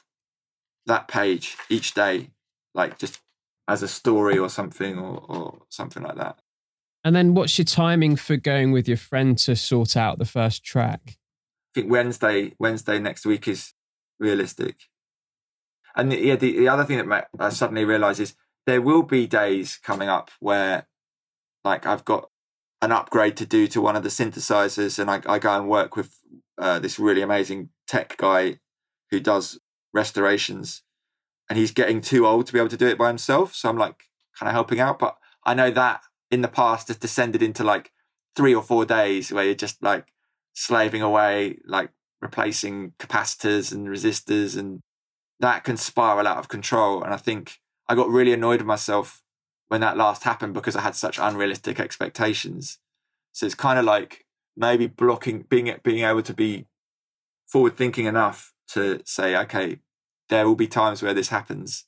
that 0.86 1.08
page 1.08 1.56
each 1.68 1.94
day, 1.94 2.30
like 2.74 2.98
just 2.98 3.20
as 3.66 3.82
a 3.82 3.88
story 3.88 4.38
or 4.38 4.48
something 4.48 4.98
or 4.98 5.24
or 5.28 5.62
something 5.68 6.02
like 6.02 6.16
that. 6.16 6.38
And 7.04 7.14
then 7.14 7.34
what's 7.34 7.58
your 7.58 7.64
timing 7.64 8.16
for 8.16 8.36
going 8.36 8.72
with 8.72 8.88
your 8.88 8.96
friend 8.96 9.36
to 9.38 9.56
sort 9.56 9.96
out 9.96 10.18
the 10.18 10.24
first 10.24 10.64
track? 10.64 11.17
Think 11.78 11.92
Wednesday 11.92 12.54
Wednesday 12.58 12.98
next 12.98 13.24
week 13.24 13.46
is 13.46 13.72
realistic. 14.18 14.88
And 15.94 16.10
the, 16.10 16.18
yeah, 16.18 16.34
the, 16.34 16.58
the 16.58 16.66
other 16.66 16.82
thing 16.82 17.08
that 17.08 17.28
I 17.38 17.50
suddenly 17.50 17.84
realised 17.84 18.18
is 18.18 18.34
there 18.66 18.82
will 18.82 19.04
be 19.04 19.28
days 19.28 19.78
coming 19.80 20.08
up 20.08 20.32
where, 20.40 20.88
like, 21.62 21.86
I've 21.86 22.04
got 22.04 22.30
an 22.82 22.90
upgrade 22.90 23.36
to 23.36 23.46
do 23.46 23.68
to 23.68 23.80
one 23.80 23.94
of 23.94 24.02
the 24.02 24.08
synthesizers, 24.08 24.98
and 24.98 25.08
I, 25.08 25.22
I 25.24 25.38
go 25.38 25.56
and 25.56 25.68
work 25.68 25.94
with 25.94 26.16
uh, 26.58 26.80
this 26.80 26.98
really 26.98 27.22
amazing 27.22 27.68
tech 27.86 28.16
guy 28.16 28.58
who 29.12 29.20
does 29.20 29.60
restorations, 29.94 30.82
and 31.48 31.60
he's 31.60 31.70
getting 31.70 32.00
too 32.00 32.26
old 32.26 32.46
to 32.46 32.52
be 32.52 32.58
able 32.58 32.70
to 32.70 32.76
do 32.76 32.88
it 32.88 32.98
by 32.98 33.06
himself. 33.06 33.54
So 33.54 33.68
I'm 33.68 33.78
like 33.78 34.02
kind 34.36 34.48
of 34.48 34.52
helping 34.52 34.80
out, 34.80 34.98
but 34.98 35.16
I 35.46 35.54
know 35.54 35.70
that 35.70 36.00
in 36.28 36.42
the 36.42 36.48
past 36.48 36.88
has 36.88 36.96
descended 36.96 37.40
into 37.40 37.62
like 37.62 37.92
three 38.34 38.52
or 38.52 38.64
four 38.64 38.84
days 38.84 39.30
where 39.30 39.44
you're 39.44 39.54
just 39.54 39.80
like 39.80 40.08
slaving 40.58 41.02
away, 41.02 41.56
like 41.64 41.90
replacing 42.20 42.92
capacitors 42.98 43.72
and 43.72 43.86
resistors, 43.86 44.58
and 44.58 44.80
that 45.38 45.62
can 45.62 45.76
spiral 45.76 46.26
out 46.26 46.38
of 46.38 46.48
control. 46.48 47.02
And 47.04 47.14
I 47.14 47.16
think 47.16 47.58
I 47.88 47.94
got 47.94 48.08
really 48.08 48.32
annoyed 48.32 48.60
with 48.60 48.66
myself 48.66 49.22
when 49.68 49.80
that 49.82 49.96
last 49.96 50.24
happened 50.24 50.54
because 50.54 50.74
I 50.74 50.80
had 50.80 50.96
such 50.96 51.18
unrealistic 51.18 51.78
expectations. 51.78 52.78
So 53.32 53.46
it's 53.46 53.54
kind 53.54 53.78
of 53.78 53.84
like 53.84 54.24
maybe 54.56 54.88
blocking, 54.88 55.44
being 55.48 55.72
being 55.84 56.04
able 56.04 56.22
to 56.22 56.34
be 56.34 56.66
forward 57.46 57.76
thinking 57.76 58.06
enough 58.06 58.52
to 58.72 59.00
say, 59.04 59.36
okay, 59.36 59.78
there 60.28 60.44
will 60.44 60.56
be 60.56 60.66
times 60.66 61.02
where 61.02 61.14
this 61.14 61.28
happens, 61.28 61.84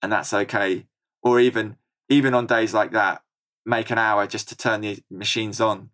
and 0.00 0.12
that's 0.12 0.32
okay. 0.32 0.86
Or 1.24 1.40
even 1.40 1.76
even 2.08 2.34
on 2.34 2.46
days 2.46 2.72
like 2.72 2.92
that, 2.92 3.22
make 3.66 3.90
an 3.90 3.98
hour 3.98 4.28
just 4.28 4.48
to 4.50 4.56
turn 4.56 4.82
the 4.82 5.02
machines 5.10 5.60
on 5.60 5.90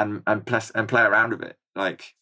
and 0.00 0.22
and 0.26 0.46
plus 0.46 0.70
and 0.70 0.88
play 0.88 1.02
around 1.02 1.30
with 1.30 1.42
it. 1.42 1.56
Like 1.74 2.14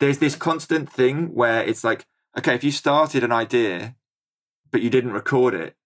there's 0.00 0.18
this 0.18 0.36
constant 0.36 0.90
thing 0.90 1.34
where 1.34 1.62
it's 1.62 1.84
like, 1.84 2.06
okay, 2.36 2.54
if 2.54 2.64
you 2.64 2.70
started 2.70 3.24
an 3.24 3.32
idea 3.32 3.96
but 4.70 4.82
you 4.82 4.90
didn't 4.90 5.12
record 5.12 5.54
it, 5.54 5.76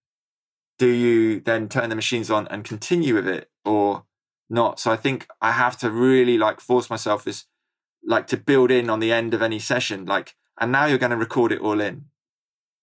do 0.78 0.88
you 0.88 1.40
then 1.40 1.68
turn 1.68 1.88
the 1.88 1.96
machines 1.96 2.30
on 2.30 2.48
and 2.48 2.64
continue 2.64 3.14
with 3.14 3.28
it 3.28 3.50
or 3.64 4.04
not? 4.50 4.80
So 4.80 4.90
I 4.90 4.96
think 4.96 5.28
I 5.40 5.52
have 5.52 5.76
to 5.78 5.90
really 5.90 6.36
like 6.36 6.60
force 6.60 6.90
myself 6.90 7.24
this 7.24 7.44
like 8.04 8.26
to 8.28 8.36
build 8.36 8.70
in 8.70 8.90
on 8.90 9.00
the 9.00 9.12
end 9.12 9.34
of 9.34 9.42
any 9.42 9.58
session, 9.58 10.04
like, 10.06 10.34
and 10.60 10.72
now 10.72 10.86
you're 10.86 10.98
going 10.98 11.10
to 11.10 11.16
record 11.16 11.52
it 11.52 11.60
all 11.60 11.80
in 11.80 12.06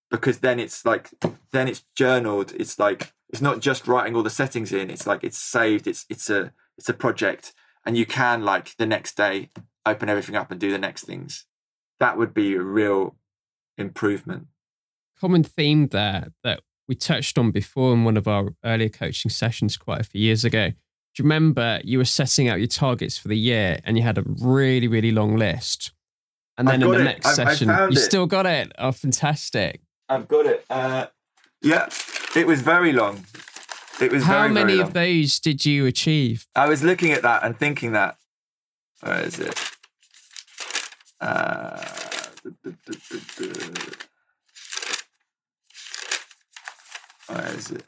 because 0.10 0.39
then 0.39 0.60
it's 0.60 0.86
like, 0.86 1.10
then 1.52 1.68
it's 1.68 1.84
journaled. 1.96 2.54
It's 2.58 2.80
like, 2.80 3.13
it's 3.30 3.42
not 3.42 3.60
just 3.60 3.88
writing 3.88 4.15
all 4.15 4.24
the 4.24 4.30
settings 4.30 4.72
in. 4.72 4.89
It's 4.89 5.06
like, 5.06 5.24
it's 5.24 5.38
saved. 5.38 5.88
It's, 5.88 6.06
it's 6.10 6.30
a, 6.30 6.54
it's 6.78 6.89
a 6.89 6.94
project 6.94 7.54
and 7.86 7.98
you 7.98 8.06
can 8.06 8.44
like 8.44 8.76
the 8.78 8.86
next 8.86 9.18
day 9.18 9.50
open 9.86 10.10
everything 10.10 10.36
up 10.36 10.52
and 10.52 10.60
do 10.60 10.72
the 10.72 10.78
next 10.78 11.04
things. 11.04 11.46
That 12.00 12.18
would 12.18 12.34
be 12.34 12.56
a 12.56 12.62
real 12.62 13.15
improvement. 13.78 14.48
Common 15.20 15.44
theme 15.44 15.88
there 15.88 16.28
that 16.44 16.62
we 16.88 16.96
touched 16.96 17.38
on 17.38 17.52
before 17.52 17.94
in 17.94 18.04
one 18.04 18.18
of 18.18 18.28
our 18.28 18.50
earlier 18.63 18.89
coaching 18.89 19.30
sessions 19.30 19.78
quite 19.78 20.02
a 20.02 20.04
few 20.04 20.22
years 20.22 20.44
ago. 20.44 20.70
Do 20.70 20.76
you 21.18 21.24
remember 21.24 21.82
you 21.84 21.98
were 21.98 22.06
setting 22.06 22.48
out 22.48 22.60
your 22.60 22.68
targets 22.68 23.18
for 23.18 23.28
the 23.28 23.38
year 23.38 23.80
and 23.84 23.98
you 23.98 24.04
had 24.04 24.18
a 24.18 24.24
really, 24.26 24.88
really 24.88 25.12
long 25.12 25.36
list? 25.36 25.92
And 26.58 26.68
then 26.68 26.82
in 26.84 26.92
the 26.92 27.00
it. 27.00 27.04
next 27.04 27.26
I, 27.26 27.34
session, 27.34 27.70
I 27.70 27.86
you 27.86 27.94
it. 27.94 27.98
still 27.98 28.26
got 28.26 28.46
it. 28.46 28.72
Oh, 28.78 28.92
fantastic. 28.92 29.82
I've 30.08 30.28
got 30.28 30.46
it. 30.46 30.65
Uh, 30.70 31.08
yeah, 31.62 31.89
it 32.36 32.46
was 32.48 32.62
very 32.62 32.92
long. 32.92 33.26
It 34.02 34.12
was 34.12 34.24
How 34.24 34.44
very, 34.44 34.54
many 34.54 34.74
very 34.78 34.88
of 34.88 34.94
those 34.94 35.40
did 35.40 35.66
you 35.66 35.86
achieve? 35.86 36.48
I 36.56 36.70
was 36.70 36.84
looking 36.84 37.12
at 37.12 37.22
that 37.24 37.44
and 37.44 37.58
thinking 37.58 37.92
that. 37.92 38.18
Where 39.02 39.22
is 39.22 39.40
it? 39.40 39.58
Uh, 41.20 41.86
where 47.28 47.56
is 47.56 47.72
it? 47.72 47.84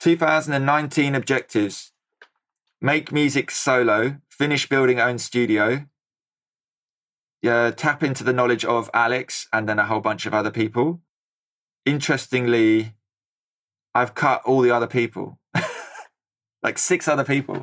2019 0.00 1.14
objectives. 1.14 1.92
Make 2.80 3.12
music 3.12 3.50
solo. 3.50 4.16
Finish 4.30 4.68
building 4.68 4.98
own 4.98 5.18
studio. 5.18 5.86
Yeah, 7.42 7.70
tap 7.70 8.02
into 8.02 8.24
the 8.24 8.32
knowledge 8.32 8.64
of 8.64 8.88
Alex 8.94 9.46
and 9.52 9.68
then 9.68 9.78
a 9.78 9.84
whole 9.86 10.00
bunch 10.00 10.26
of 10.26 10.32
other 10.32 10.50
people. 10.50 11.00
Interestingly, 11.84 12.94
I've 13.94 14.14
cut 14.14 14.42
all 14.44 14.60
the 14.60 14.70
other 14.70 14.86
people, 14.86 15.38
like 16.62 16.78
six 16.78 17.08
other 17.08 17.24
people. 17.24 17.62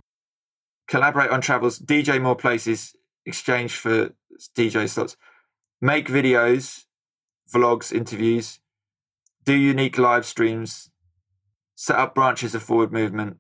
Collaborate 0.88 1.30
on 1.30 1.42
travels, 1.42 1.80
DJ 1.80 2.22
more 2.22 2.36
places, 2.36 2.96
exchange 3.26 3.76
for 3.76 4.12
DJ 4.56 4.90
slots, 4.90 5.16
make 5.82 6.08
videos, 6.08 6.86
vlogs, 7.52 7.92
interviews, 7.92 8.60
do 9.46 9.54
unique 9.54 9.98
live 9.98 10.26
streams, 10.26 10.90
set 11.76 11.98
up 11.98 12.16
branches 12.16 12.54
of 12.56 12.64
forward 12.64 12.92
movement, 12.92 13.38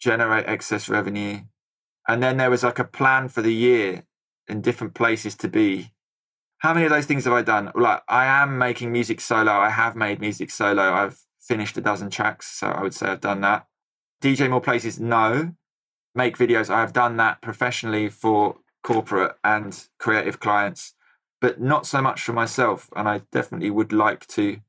generate 0.00 0.46
excess 0.46 0.88
revenue. 0.88 1.40
And 2.06 2.22
then 2.22 2.36
there 2.36 2.50
was 2.50 2.62
like 2.62 2.78
a 2.78 2.84
plan 2.84 3.28
for 3.28 3.42
the 3.42 3.52
year 3.52 4.04
in 4.48 4.62
different 4.62 4.94
places 4.94 5.34
to 5.36 5.48
be. 5.48 5.92
How 6.58 6.74
many 6.74 6.86
of 6.86 6.90
those 6.90 7.06
things 7.06 7.24
have 7.24 7.34
I 7.34 7.42
done? 7.42 7.70
Like, 7.74 8.02
I 8.08 8.24
am 8.24 8.58
making 8.58 8.90
music 8.90 9.20
solo. 9.20 9.52
I 9.52 9.70
have 9.70 9.94
made 9.94 10.20
music 10.20 10.50
solo. 10.50 10.82
I've 10.82 11.20
finished 11.48 11.78
a 11.78 11.80
dozen 11.80 12.10
tracks. 12.10 12.46
So 12.46 12.68
I 12.68 12.82
would 12.82 12.94
say 12.94 13.06
I've 13.06 13.22
done 13.22 13.40
that. 13.40 13.66
DJ 14.22 14.50
more 14.50 14.60
places, 14.60 15.00
no. 15.00 15.54
Make 16.14 16.36
videos. 16.36 16.70
I 16.70 16.80
have 16.80 16.92
done 16.92 17.16
that 17.16 17.40
professionally 17.40 18.08
for 18.08 18.56
corporate 18.82 19.36
and 19.42 19.88
creative 19.98 20.40
clients, 20.40 20.94
but 21.40 21.60
not 21.60 21.86
so 21.86 22.02
much 22.02 22.20
for 22.20 22.32
myself. 22.32 22.90
And 22.94 23.08
I 23.08 23.22
definitely 23.32 23.70
would 23.70 23.92
like 23.92 24.26
to 24.28 24.60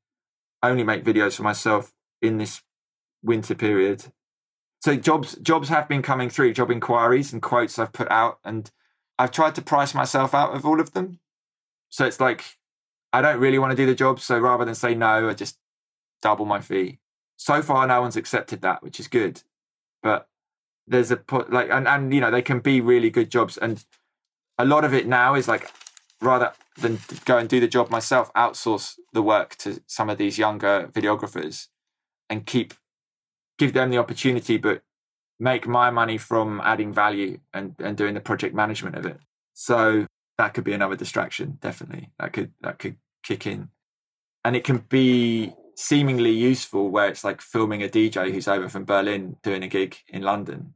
only 0.62 0.84
make 0.84 1.04
videos 1.04 1.36
for 1.36 1.42
myself 1.42 1.92
in 2.22 2.38
this 2.38 2.62
winter 3.22 3.54
period. 3.54 4.06
So 4.80 4.96
jobs 4.96 5.36
jobs 5.36 5.68
have 5.68 5.88
been 5.88 6.02
coming 6.02 6.30
through, 6.30 6.54
job 6.54 6.70
inquiries 6.70 7.32
and 7.32 7.42
quotes 7.42 7.78
I've 7.78 7.92
put 7.92 8.10
out, 8.10 8.38
and 8.44 8.70
I've 9.18 9.30
tried 9.30 9.54
to 9.56 9.62
price 9.62 9.94
myself 9.94 10.34
out 10.34 10.54
of 10.54 10.64
all 10.64 10.80
of 10.80 10.92
them. 10.92 11.18
So 11.90 12.06
it's 12.06 12.20
like 12.20 12.56
I 13.12 13.20
don't 13.20 13.40
really 13.40 13.58
want 13.58 13.72
to 13.72 13.76
do 13.76 13.86
the 13.86 13.94
job. 13.94 14.20
So 14.20 14.38
rather 14.38 14.64
than 14.64 14.74
say 14.74 14.94
no, 14.94 15.28
I 15.28 15.34
just 15.34 15.58
double 16.22 16.46
my 16.46 16.60
fee. 16.60 16.98
So 17.36 17.62
far, 17.62 17.86
no 17.86 18.00
one's 18.00 18.16
accepted 18.16 18.62
that, 18.62 18.82
which 18.82 19.00
is 19.00 19.08
good. 19.08 19.42
But 20.02 20.28
there's 20.86 21.10
a 21.10 21.20
like 21.48 21.70
and, 21.70 21.86
and 21.86 22.12
you 22.12 22.20
know 22.20 22.30
they 22.30 22.42
can 22.42 22.60
be 22.60 22.80
really 22.80 23.10
good 23.10 23.30
jobs, 23.30 23.56
and 23.56 23.84
a 24.58 24.64
lot 24.64 24.84
of 24.84 24.92
it 24.92 25.06
now 25.06 25.34
is 25.34 25.48
like 25.48 25.70
rather 26.20 26.52
than 26.80 26.98
go 27.24 27.38
and 27.38 27.48
do 27.48 27.60
the 27.60 27.68
job 27.68 27.90
myself, 27.90 28.32
outsource 28.34 28.98
the 29.12 29.22
work 29.22 29.56
to 29.56 29.82
some 29.86 30.10
of 30.10 30.18
these 30.18 30.38
younger 30.38 30.90
videographers 30.92 31.68
and 32.28 32.46
keep 32.46 32.74
give 33.58 33.72
them 33.72 33.90
the 33.90 33.98
opportunity, 33.98 34.56
but 34.56 34.82
make 35.38 35.66
my 35.66 35.90
money 35.90 36.18
from 36.18 36.60
adding 36.64 36.92
value 36.92 37.38
and, 37.52 37.74
and 37.78 37.96
doing 37.96 38.14
the 38.14 38.20
project 38.20 38.54
management 38.54 38.96
of 38.96 39.06
it. 39.06 39.18
So 39.54 40.06
that 40.38 40.54
could 40.54 40.64
be 40.64 40.72
another 40.72 40.96
distraction, 40.96 41.58
definitely. 41.60 42.10
That 42.18 42.32
could 42.32 42.52
that 42.62 42.78
could 42.78 42.96
kick 43.22 43.46
in. 43.46 43.68
And 44.44 44.56
it 44.56 44.64
can 44.64 44.78
be 44.88 45.54
seemingly 45.80 46.30
useful 46.30 46.90
where 46.90 47.08
it's 47.08 47.24
like 47.24 47.40
filming 47.40 47.82
a 47.82 47.88
DJ 47.88 48.30
who's 48.30 48.46
over 48.46 48.68
from 48.68 48.84
Berlin 48.84 49.36
doing 49.42 49.62
a 49.62 49.68
gig 49.68 49.96
in 50.08 50.20
London. 50.20 50.74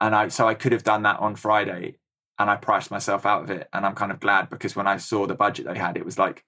And 0.00 0.16
I 0.16 0.28
so 0.28 0.48
I 0.48 0.54
could 0.54 0.72
have 0.72 0.82
done 0.82 1.04
that 1.04 1.20
on 1.20 1.36
Friday 1.36 1.94
and 2.38 2.50
I 2.50 2.56
priced 2.56 2.90
myself 2.90 3.24
out 3.24 3.44
of 3.44 3.50
it. 3.50 3.68
And 3.72 3.86
I'm 3.86 3.94
kind 3.94 4.10
of 4.10 4.18
glad 4.18 4.50
because 4.50 4.74
when 4.74 4.88
I 4.88 4.96
saw 4.96 5.26
the 5.26 5.36
budget 5.36 5.66
they 5.66 5.78
had, 5.78 5.96
it 5.96 6.04
was 6.04 6.18
like 6.18 6.44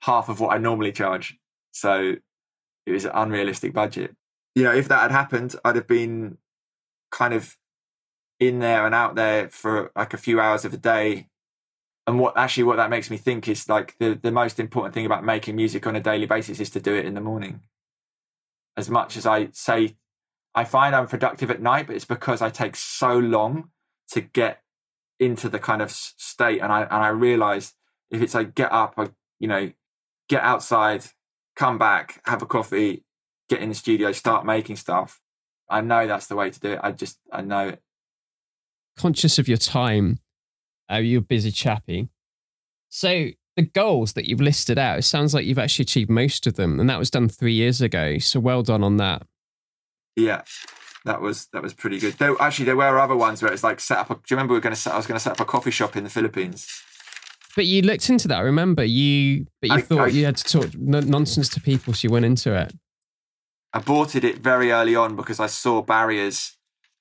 half 0.00 0.30
of 0.30 0.40
what 0.40 0.54
I 0.54 0.58
normally 0.58 0.92
charge. 0.92 1.36
So 1.72 2.16
it 2.86 2.92
was 2.92 3.04
an 3.04 3.12
unrealistic 3.14 3.74
budget. 3.74 4.16
You 4.54 4.64
know, 4.64 4.74
if 4.74 4.88
that 4.88 5.02
had 5.02 5.10
happened, 5.10 5.54
I'd 5.62 5.76
have 5.76 5.86
been 5.86 6.38
kind 7.10 7.34
of 7.34 7.54
in 8.38 8.60
there 8.60 8.86
and 8.86 8.94
out 8.94 9.14
there 9.14 9.50
for 9.50 9.92
like 9.94 10.14
a 10.14 10.18
few 10.18 10.40
hours 10.40 10.64
of 10.64 10.72
a 10.72 10.78
day. 10.78 11.28
And 12.10 12.18
what 12.18 12.36
actually 12.36 12.64
what 12.64 12.78
that 12.78 12.90
makes 12.90 13.08
me 13.08 13.16
think 13.16 13.46
is 13.46 13.68
like 13.68 13.94
the, 14.00 14.18
the 14.20 14.32
most 14.32 14.58
important 14.58 14.94
thing 14.94 15.06
about 15.06 15.24
making 15.24 15.54
music 15.54 15.86
on 15.86 15.94
a 15.94 16.00
daily 16.00 16.26
basis 16.26 16.58
is 16.58 16.68
to 16.70 16.80
do 16.80 16.92
it 16.92 17.06
in 17.06 17.14
the 17.14 17.20
morning. 17.20 17.60
As 18.76 18.90
much 18.90 19.16
as 19.16 19.26
I 19.26 19.50
say 19.52 19.94
I 20.52 20.64
find 20.64 20.92
I'm 20.92 21.06
productive 21.06 21.52
at 21.52 21.62
night, 21.62 21.86
but 21.86 21.94
it's 21.94 22.04
because 22.04 22.42
I 22.42 22.50
take 22.50 22.74
so 22.74 23.16
long 23.16 23.70
to 24.08 24.22
get 24.22 24.60
into 25.20 25.48
the 25.48 25.60
kind 25.60 25.80
of 25.80 25.92
state 25.92 26.60
and 26.60 26.72
I 26.72 26.82
and 26.82 26.90
I 26.90 27.10
realize 27.10 27.74
if 28.10 28.20
it's 28.20 28.34
like 28.34 28.56
get 28.56 28.72
up, 28.72 28.94
I 28.96 29.10
you 29.38 29.46
know, 29.46 29.70
get 30.28 30.42
outside, 30.42 31.04
come 31.54 31.78
back, 31.78 32.20
have 32.24 32.42
a 32.42 32.46
coffee, 32.46 33.04
get 33.48 33.60
in 33.60 33.68
the 33.68 33.74
studio, 33.76 34.10
start 34.10 34.44
making 34.44 34.74
stuff. 34.74 35.20
I 35.68 35.80
know 35.80 36.08
that's 36.08 36.26
the 36.26 36.34
way 36.34 36.50
to 36.50 36.58
do 36.58 36.72
it. 36.72 36.80
I 36.82 36.90
just 36.90 37.20
I 37.32 37.42
know 37.42 37.68
it. 37.68 37.82
Conscious 38.96 39.38
of 39.38 39.46
your 39.46 39.58
time, 39.58 40.18
Uh, 40.90 40.96
you're 40.96 41.20
a 41.20 41.22
busy 41.22 41.50
chappy. 41.50 42.08
So 42.88 43.28
the 43.56 43.62
goals 43.62 44.14
that 44.14 44.26
you've 44.28 44.40
listed 44.40 44.78
out, 44.78 44.98
it 44.98 45.02
sounds 45.02 45.34
like 45.34 45.44
you've 45.44 45.58
actually 45.58 45.84
achieved 45.84 46.10
most 46.10 46.46
of 46.46 46.54
them, 46.54 46.80
and 46.80 46.88
that 46.90 46.98
was 46.98 47.10
done 47.10 47.28
three 47.28 47.52
years 47.52 47.80
ago. 47.80 48.18
So 48.18 48.40
well 48.40 48.62
done 48.62 48.82
on 48.82 48.96
that. 48.96 49.22
Yeah, 50.16 50.42
that 51.04 51.20
was 51.20 51.46
that 51.52 51.62
was 51.62 51.72
pretty 51.74 51.98
good. 51.98 52.14
Though 52.14 52.36
actually, 52.40 52.64
there 52.66 52.76
were 52.76 52.98
other 52.98 53.16
ones 53.16 53.42
where 53.42 53.52
it's 53.52 53.62
like 53.64 53.80
set 53.80 53.98
up. 53.98 54.10
A, 54.10 54.14
do 54.14 54.20
you 54.30 54.36
remember 54.36 54.54
we 54.54 54.58
are 54.58 54.62
going 54.62 54.74
to 54.74 54.80
set? 54.80 54.92
I 54.92 54.96
was 54.96 55.06
going 55.06 55.16
to 55.16 55.22
set 55.22 55.32
up 55.32 55.40
a 55.40 55.44
coffee 55.44 55.70
shop 55.70 55.96
in 55.96 56.04
the 56.04 56.10
Philippines. 56.10 56.66
But 57.56 57.66
you 57.66 57.82
looked 57.82 58.08
into 58.08 58.28
that. 58.28 58.40
Remember 58.40 58.84
you? 58.84 59.46
But 59.60 59.70
you 59.70 59.76
I- 59.76 59.80
thought 59.82 60.00
I- 60.00 60.06
you 60.08 60.24
had 60.24 60.36
to 60.36 60.44
talk 60.44 60.74
n- 60.74 61.08
nonsense 61.10 61.48
to 61.50 61.60
people, 61.60 61.94
so 61.94 62.06
you 62.08 62.12
went 62.12 62.24
into 62.24 62.54
it. 62.56 62.72
I 63.72 63.78
aborted 63.78 64.24
it 64.24 64.38
very 64.38 64.72
early 64.72 64.96
on 64.96 65.14
because 65.16 65.38
I 65.38 65.46
saw 65.46 65.80
barriers 65.82 66.56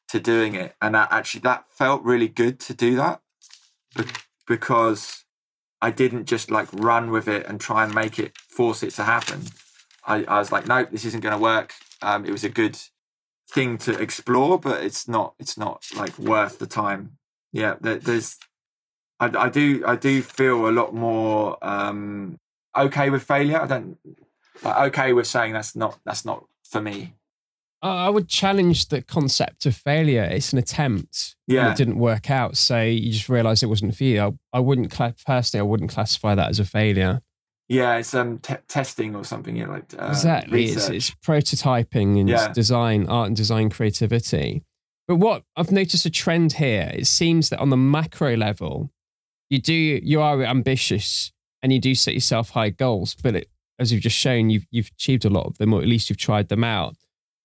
to 0.09 0.19
doing 0.19 0.55
it, 0.55 0.75
and 0.81 0.93
that 0.95 1.11
actually 1.11 1.41
that 1.41 1.65
felt 1.71 2.03
really 2.03 2.27
good 2.27 2.59
to 2.61 2.73
do 2.73 2.95
that 2.95 3.21
be- 3.95 4.05
because 4.47 5.25
I 5.81 5.91
didn't 5.91 6.25
just 6.25 6.51
like 6.51 6.67
run 6.73 7.11
with 7.11 7.27
it 7.27 7.45
and 7.47 7.59
try 7.59 7.83
and 7.83 7.93
make 7.93 8.19
it 8.19 8.37
force 8.37 8.83
it 8.83 8.91
to 8.91 9.03
happen. 9.03 9.43
I, 10.05 10.23
I 10.25 10.39
was 10.39 10.51
like, 10.51 10.67
no, 10.67 10.85
this 10.85 11.05
isn't 11.05 11.21
going 11.21 11.35
to 11.35 11.41
work. 11.41 11.73
Um, 12.01 12.25
it 12.25 12.31
was 12.31 12.43
a 12.43 12.49
good 12.49 12.77
thing 13.51 13.77
to 13.79 13.99
explore, 13.99 14.59
but 14.59 14.83
it's 14.83 15.07
not. 15.07 15.33
It's 15.39 15.57
not 15.57 15.85
like 15.95 16.17
worth 16.17 16.59
the 16.59 16.67
time. 16.67 17.17
Yeah, 17.51 17.75
there, 17.79 17.97
there's. 17.97 18.37
I, 19.19 19.31
I 19.37 19.49
do. 19.49 19.83
I 19.85 19.95
do 19.95 20.21
feel 20.21 20.67
a 20.67 20.71
lot 20.71 20.93
more 20.93 21.57
um, 21.65 22.39
okay 22.75 23.09
with 23.09 23.23
failure. 23.23 23.61
I 23.61 23.67
don't. 23.67 23.97
Like, 24.63 24.93
okay 24.93 25.13
with 25.13 25.27
saying 25.27 25.53
that's 25.53 25.75
not. 25.75 25.99
That's 26.05 26.25
not 26.25 26.45
for 26.63 26.81
me. 26.81 27.15
I 27.81 28.05
I 28.07 28.09
would 28.09 28.27
challenge 28.27 28.87
the 28.89 29.01
concept 29.01 29.65
of 29.65 29.75
failure. 29.75 30.23
It's 30.23 30.51
an 30.53 30.59
attempt. 30.59 31.35
and 31.47 31.55
Yeah. 31.55 31.71
it 31.71 31.77
didn't 31.77 31.97
work 31.97 32.29
out, 32.29 32.57
so 32.57 32.81
you 32.81 33.11
just 33.11 33.29
realised 33.29 33.63
it 33.63 33.67
wasn't 33.67 33.95
for 33.95 34.03
you. 34.03 34.21
I, 34.21 34.31
I 34.57 34.59
wouldn't 34.59 34.91
cla- 34.91 35.15
personally. 35.25 35.61
I 35.61 35.69
wouldn't 35.69 35.91
classify 35.91 36.35
that 36.35 36.49
as 36.49 36.59
a 36.59 36.65
failure. 36.65 37.21
Yeah, 37.67 37.97
it's 37.97 38.13
um 38.15 38.39
te- 38.39 38.55
testing 38.67 39.15
or 39.15 39.23
something. 39.23 39.55
Yeah, 39.55 39.67
like 39.67 39.93
uh, 39.97 40.07
exactly. 40.07 40.65
It's, 40.65 40.89
it's 40.89 41.11
prototyping 41.11 42.19
and 42.19 42.27
Yeah. 42.29 42.51
design, 42.51 43.05
art 43.07 43.27
and 43.27 43.35
design 43.35 43.69
creativity. 43.69 44.63
But 45.07 45.15
what 45.17 45.43
I've 45.55 45.71
noticed 45.71 46.05
a 46.05 46.09
trend 46.09 46.53
here, 46.53 46.91
it 46.93 47.07
seems 47.07 47.49
that 47.49 47.59
on 47.59 47.69
the 47.69 47.77
macro 47.77 48.35
level, 48.35 48.91
you 49.49 49.59
do 49.59 49.73
you 49.73 50.21
are 50.21 50.43
ambitious 50.43 51.31
and 51.61 51.73
you 51.73 51.79
do 51.79 51.95
set 51.95 52.13
yourself 52.13 52.51
high 52.51 52.69
goals, 52.69 53.15
but 53.21 53.35
it, 53.35 53.49
as 53.79 53.91
you've 53.91 54.01
just 54.03 54.17
shown, 54.17 54.49
you've 54.49 54.65
you've 54.71 54.91
achieved 54.95 55.25
a 55.25 55.29
lot 55.29 55.45
of 55.45 55.57
them, 55.57 55.73
or 55.73 55.81
at 55.81 55.87
least 55.87 56.09
you've 56.09 56.17
tried 56.17 56.49
them 56.49 56.63
out. 56.63 56.95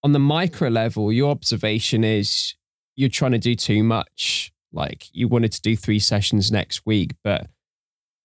On 0.05 0.13
the 0.13 0.19
micro 0.19 0.69
level, 0.69 1.11
your 1.11 1.31
observation 1.31 2.05
is 2.05 2.55
you're 2.95 3.09
trying 3.09 3.33
to 3.33 3.39
do 3.39 3.55
too 3.55 3.83
much. 3.83 4.53
Like 4.71 5.07
you 5.13 5.29
wanted 5.29 5.53
to 5.53 5.63
do 5.63 5.77
three 5.77 5.99
sessions 5.99 6.53
next 6.53 6.85
week, 6.85 7.15
but 7.25 7.47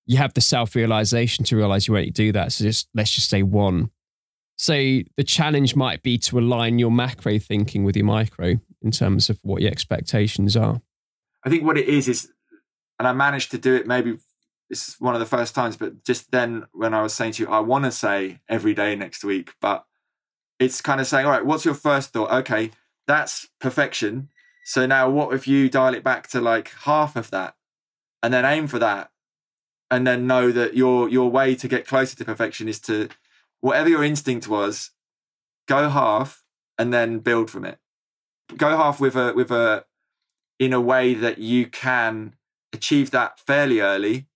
you 0.06 0.18
have 0.18 0.34
the 0.34 0.42
self 0.42 0.76
realization 0.76 1.46
to 1.46 1.56
realize 1.56 1.88
you 1.88 1.94
won't 1.94 2.14
do 2.14 2.34
that. 2.34 2.52
So 2.52 2.66
just 2.66 2.90
let's 2.94 3.14
just 3.14 3.30
say 3.30 3.44
one. 3.44 3.92
So 4.58 4.74
the 4.74 5.24
challenge 5.26 5.74
might 5.78 6.04
be 6.04 6.18
to 6.18 6.38
align 6.38 6.80
your 6.80 6.92
macro 6.92 7.40
thinking 7.40 7.86
with 7.86 7.96
your 7.96 8.06
micro 8.06 8.56
in 8.82 8.92
terms 8.92 9.30
of 9.30 9.40
what 9.44 9.62
your 9.62 9.72
expectations 9.72 10.58
are. 10.58 10.82
I 11.46 11.50
think 11.50 11.64
what 11.64 11.78
it 11.78 11.88
is 11.88 12.10
is, 12.10 12.30
and 13.00 13.08
I 13.08 13.14
managed 13.14 13.52
to 13.52 13.58
do 13.58 13.76
it. 13.76 13.88
Maybe 13.88 14.18
this 14.70 14.90
is 14.90 14.96
one 15.00 15.14
of 15.14 15.22
the 15.22 15.26
first 15.26 15.56
times, 15.56 15.78
but 15.78 16.04
just 16.04 16.32
then 16.32 16.66
when 16.74 16.94
I 16.94 17.02
was 17.02 17.14
saying 17.14 17.34
to 17.34 17.44
you, 17.44 17.50
I 17.50 17.62
want 17.62 17.86
to 17.86 17.92
say 17.92 18.42
every 18.50 18.74
day 18.74 18.98
next 18.98 19.24
week, 19.24 19.54
but 19.62 19.86
it's 20.60 20.82
kind 20.82 20.99
of 20.99 21.07
saying, 21.07 21.26
all 21.26 21.32
right, 21.32 21.45
what's 21.45 21.66
your 21.66 21.74
first 21.74 22.12
thought? 22.12 22.32
Okay, 22.32 22.72
that's 23.07 23.47
perfection. 23.60 24.30
So 24.66 24.86
now, 24.86 25.10
what 25.10 25.34
if 25.34 25.47
you 25.47 25.70
dial 25.70 25.95
it 25.95 26.03
back 26.03 26.28
to 26.30 26.41
like 26.41 26.72
half 26.84 27.16
of 27.16 27.32
that, 27.32 27.55
and 28.22 28.34
then 28.34 28.45
aim 28.45 28.68
for 28.68 28.80
that, 28.80 29.12
and 29.89 30.05
then 30.05 30.28
know 30.28 30.51
that 30.51 30.76
your 30.76 31.10
your 31.10 31.32
way 31.32 31.55
to 31.55 31.68
get 31.68 31.88
closer 31.88 32.16
to 32.18 32.26
perfection 32.26 32.68
is 32.68 32.80
to 32.82 33.10
whatever 33.62 33.89
your 33.89 34.03
instinct 34.03 34.47
was, 34.47 34.91
go 35.68 35.89
half 35.89 36.43
and 36.78 36.93
then 36.93 37.20
build 37.20 37.49
from 37.49 37.66
it. 37.66 37.80
Go 38.55 38.76
half 38.78 38.99
with 38.99 39.16
a 39.16 39.34
with 39.34 39.51
a 39.51 39.86
in 40.60 40.74
a 40.74 40.82
way 40.82 41.14
that 41.14 41.38
you 41.38 41.66
can 41.68 42.36
achieve 42.74 43.12
that 43.12 43.39
fairly 43.39 43.80
early 43.80 44.28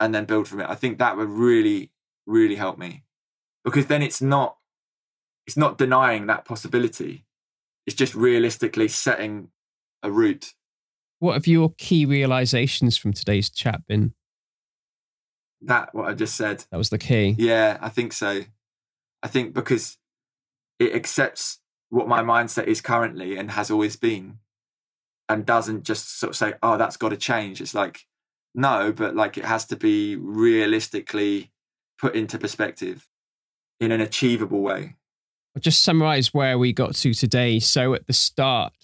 and 0.00 0.14
then 0.14 0.24
build 0.24 0.48
from 0.48 0.60
it. 0.60 0.68
I 0.68 0.74
think 0.74 0.98
that 0.98 1.16
would 1.16 1.30
really, 1.30 1.90
really 2.26 2.56
help 2.56 2.78
me. 2.78 3.04
Because 3.64 3.86
then 3.86 4.02
it's 4.02 4.20
not 4.20 4.56
it's 5.46 5.56
not 5.56 5.78
denying 5.78 6.26
that 6.26 6.44
possibility. 6.44 7.24
It's 7.86 7.96
just 7.96 8.14
realistically 8.14 8.88
setting 8.88 9.48
a 10.02 10.10
route. 10.10 10.54
What 11.18 11.34
have 11.34 11.46
your 11.46 11.72
key 11.78 12.04
realizations 12.04 12.96
from 12.96 13.12
today's 13.12 13.48
chat 13.48 13.86
been? 13.86 14.14
That 15.62 15.94
what 15.94 16.08
I 16.08 16.14
just 16.14 16.36
said. 16.36 16.64
That 16.70 16.76
was 16.76 16.90
the 16.90 16.98
key. 16.98 17.34
Yeah, 17.38 17.78
I 17.80 17.88
think 17.88 18.12
so. 18.12 18.42
I 19.22 19.28
think 19.28 19.54
because 19.54 19.98
it 20.78 20.94
accepts 20.94 21.60
what 21.88 22.08
my 22.08 22.22
mindset 22.22 22.66
is 22.66 22.80
currently 22.80 23.36
and 23.36 23.52
has 23.52 23.70
always 23.70 23.96
been 23.96 24.38
and 25.28 25.46
doesn't 25.46 25.84
just 25.84 26.18
sort 26.18 26.30
of 26.30 26.36
say, 26.36 26.54
oh, 26.62 26.76
that's 26.76 26.96
got 26.96 27.08
to 27.10 27.16
change. 27.16 27.60
It's 27.60 27.74
like, 27.74 28.06
no, 28.54 28.92
but 28.92 29.16
like 29.16 29.38
it 29.38 29.44
has 29.44 29.64
to 29.66 29.76
be 29.76 30.16
realistically 30.16 31.52
put 31.98 32.14
into 32.14 32.38
perspective 32.38 33.08
in 33.80 33.92
an 33.92 34.00
achievable 34.00 34.60
way. 34.60 34.96
I'll 35.56 35.62
just 35.62 35.82
summarize 35.82 36.34
where 36.34 36.58
we 36.58 36.74
got 36.74 36.94
to 36.96 37.14
today. 37.14 37.60
So 37.60 37.94
at 37.94 38.06
the 38.06 38.12
start, 38.12 38.74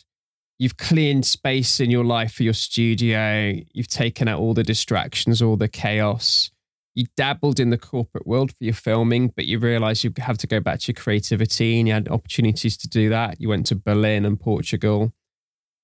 you've 0.58 0.78
cleaned 0.78 1.26
space 1.26 1.80
in 1.80 1.90
your 1.90 2.02
life 2.02 2.32
for 2.32 2.44
your 2.44 2.54
studio. 2.54 3.56
You've 3.74 3.88
taken 3.88 4.26
out 4.26 4.40
all 4.40 4.54
the 4.54 4.62
distractions, 4.62 5.42
all 5.42 5.58
the 5.58 5.68
chaos. 5.68 6.50
You 6.94 7.08
dabbled 7.14 7.60
in 7.60 7.68
the 7.68 7.76
corporate 7.76 8.26
world 8.26 8.52
for 8.52 8.64
your 8.64 8.72
filming, 8.72 9.34
but 9.36 9.44
you 9.44 9.58
realized 9.58 10.02
you 10.02 10.14
have 10.16 10.38
to 10.38 10.46
go 10.46 10.60
back 10.60 10.80
to 10.80 10.92
your 10.92 11.02
creativity 11.02 11.78
and 11.78 11.88
you 11.88 11.92
had 11.92 12.08
opportunities 12.08 12.78
to 12.78 12.88
do 12.88 13.10
that. 13.10 13.38
You 13.38 13.50
went 13.50 13.66
to 13.66 13.76
Berlin 13.76 14.24
and 14.24 14.40
Portugal. 14.40 15.12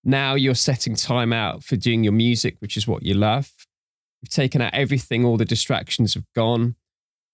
Now 0.05 0.37
you're 0.37 0.55
setting 0.55 0.95
time 0.95 1.35
out 1.35 1.65
for 1.65 1.77
doing 1.77 2.03
your 2.03 2.15
music, 2.15 2.57
which 2.61 2.79
is 2.79 2.89
what 2.89 3.03
you 3.03 3.13
love. 3.13 3.53
You've 4.23 4.31
taken 4.31 4.63
out 4.63 4.73
everything, 4.73 5.27
all 5.27 5.37
the 5.37 5.45
distractions 5.45 6.15
have 6.15 6.25
gone 6.35 6.77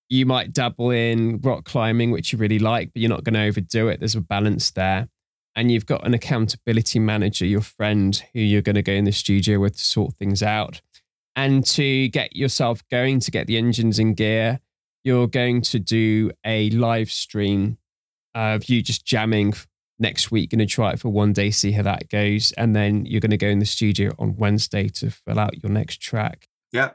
you 0.08 0.26
might 0.26 0.52
dabble 0.52 0.90
in 0.90 1.40
rock 1.40 1.64
climbing, 1.64 2.10
which 2.10 2.32
you 2.32 2.38
really 2.38 2.58
like, 2.58 2.92
but 2.92 3.00
you're 3.00 3.08
not 3.08 3.24
going 3.24 3.34
to 3.34 3.42
overdo 3.42 3.88
it. 3.88 4.00
There's 4.00 4.14
a 4.14 4.20
balance 4.20 4.70
there. 4.70 5.08
And 5.56 5.70
you've 5.70 5.86
got 5.86 6.04
an 6.06 6.14
accountability 6.14 6.98
manager, 6.98 7.46
your 7.46 7.60
friend, 7.60 8.20
who 8.32 8.40
you're 8.40 8.62
going 8.62 8.74
to 8.74 8.82
go 8.82 8.92
in 8.92 9.04
the 9.04 9.12
studio 9.12 9.60
with 9.60 9.76
to 9.76 9.84
sort 9.84 10.14
things 10.14 10.42
out. 10.42 10.80
And 11.36 11.64
to 11.66 12.08
get 12.08 12.36
yourself 12.36 12.82
going, 12.90 13.20
to 13.20 13.30
get 13.30 13.46
the 13.46 13.56
engines 13.56 13.98
in 13.98 14.14
gear, 14.14 14.60
you're 15.04 15.28
going 15.28 15.62
to 15.62 15.78
do 15.78 16.32
a 16.44 16.70
live 16.70 17.10
stream 17.10 17.78
of 18.34 18.68
you 18.68 18.82
just 18.82 19.04
jamming 19.04 19.54
next 19.98 20.30
week. 20.30 20.50
Going 20.50 20.58
to 20.58 20.66
try 20.66 20.92
it 20.92 21.00
for 21.00 21.10
one 21.10 21.32
day, 21.32 21.50
see 21.50 21.72
how 21.72 21.82
that 21.82 22.08
goes. 22.08 22.52
And 22.52 22.74
then 22.74 23.04
you're 23.06 23.20
going 23.20 23.30
to 23.30 23.36
go 23.36 23.48
in 23.48 23.60
the 23.60 23.66
studio 23.66 24.12
on 24.18 24.36
Wednesday 24.36 24.88
to 24.88 25.10
fill 25.10 25.38
out 25.38 25.62
your 25.62 25.70
next 25.70 26.00
track. 26.00 26.48
Yeah. 26.72 26.90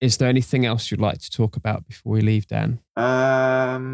Is 0.00 0.18
there 0.18 0.28
anything 0.28 0.66
else 0.66 0.90
you'd 0.90 1.00
like 1.00 1.18
to 1.20 1.30
talk 1.30 1.56
about 1.56 1.86
before 1.86 2.12
we 2.12 2.20
leave, 2.20 2.46
Dan? 2.46 2.80
Um, 2.96 3.86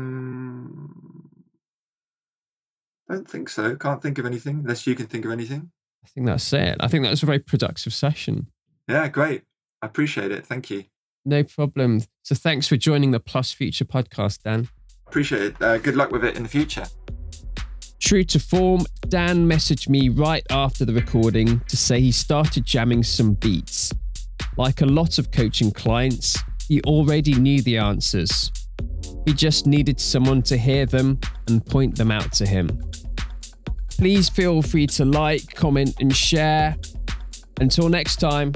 don't 3.08 3.28
think 3.28 3.48
so. 3.48 3.76
Can't 3.76 4.02
think 4.02 4.18
of 4.18 4.26
anything 4.26 4.60
unless 4.60 4.86
you 4.86 4.94
can 4.96 5.06
think 5.06 5.24
of 5.24 5.30
anything. 5.30 5.70
I 6.04 6.08
think 6.08 6.26
that's 6.26 6.52
it. 6.52 6.76
I 6.80 6.88
think 6.88 7.04
that 7.04 7.10
was 7.10 7.22
a 7.22 7.26
very 7.26 7.38
productive 7.38 7.94
session. 7.94 8.48
Yeah, 8.88 9.06
great. 9.08 9.44
I 9.80 9.86
appreciate 9.86 10.32
it. 10.32 10.44
Thank 10.44 10.70
you. 10.70 10.84
No 11.24 11.44
problem. 11.44 12.02
So 12.24 12.34
thanks 12.34 12.66
for 12.66 12.76
joining 12.76 13.12
the 13.12 13.20
Plus 13.20 13.52
Future 13.52 13.84
podcast, 13.84 14.42
Dan. 14.42 14.68
Appreciate 15.06 15.42
it. 15.42 15.62
Uh, 15.62 15.78
good 15.78 15.94
luck 15.94 16.10
with 16.10 16.24
it 16.24 16.36
in 16.36 16.42
the 16.42 16.48
future. 16.48 16.86
True 18.00 18.24
to 18.24 18.40
form, 18.40 18.84
Dan 19.08 19.48
messaged 19.48 19.88
me 19.88 20.08
right 20.08 20.44
after 20.50 20.84
the 20.84 20.92
recording 20.92 21.60
to 21.68 21.76
say 21.76 22.00
he 22.00 22.10
started 22.10 22.64
jamming 22.64 23.04
some 23.04 23.34
beats. 23.34 23.92
Like 24.56 24.80
a 24.82 24.86
lot 24.86 25.18
of 25.18 25.30
coaching 25.30 25.70
clients, 25.70 26.38
he 26.68 26.80
already 26.82 27.34
knew 27.34 27.62
the 27.62 27.78
answers. 27.78 28.52
He 29.26 29.32
just 29.32 29.66
needed 29.66 30.00
someone 30.00 30.42
to 30.42 30.56
hear 30.56 30.86
them 30.86 31.18
and 31.48 31.64
point 31.64 31.96
them 31.96 32.10
out 32.10 32.32
to 32.34 32.46
him. 32.46 32.68
Please 33.90 34.28
feel 34.28 34.62
free 34.62 34.86
to 34.88 35.04
like, 35.04 35.54
comment, 35.54 35.94
and 36.00 36.14
share. 36.14 36.76
Until 37.60 37.88
next 37.88 38.16
time, 38.16 38.52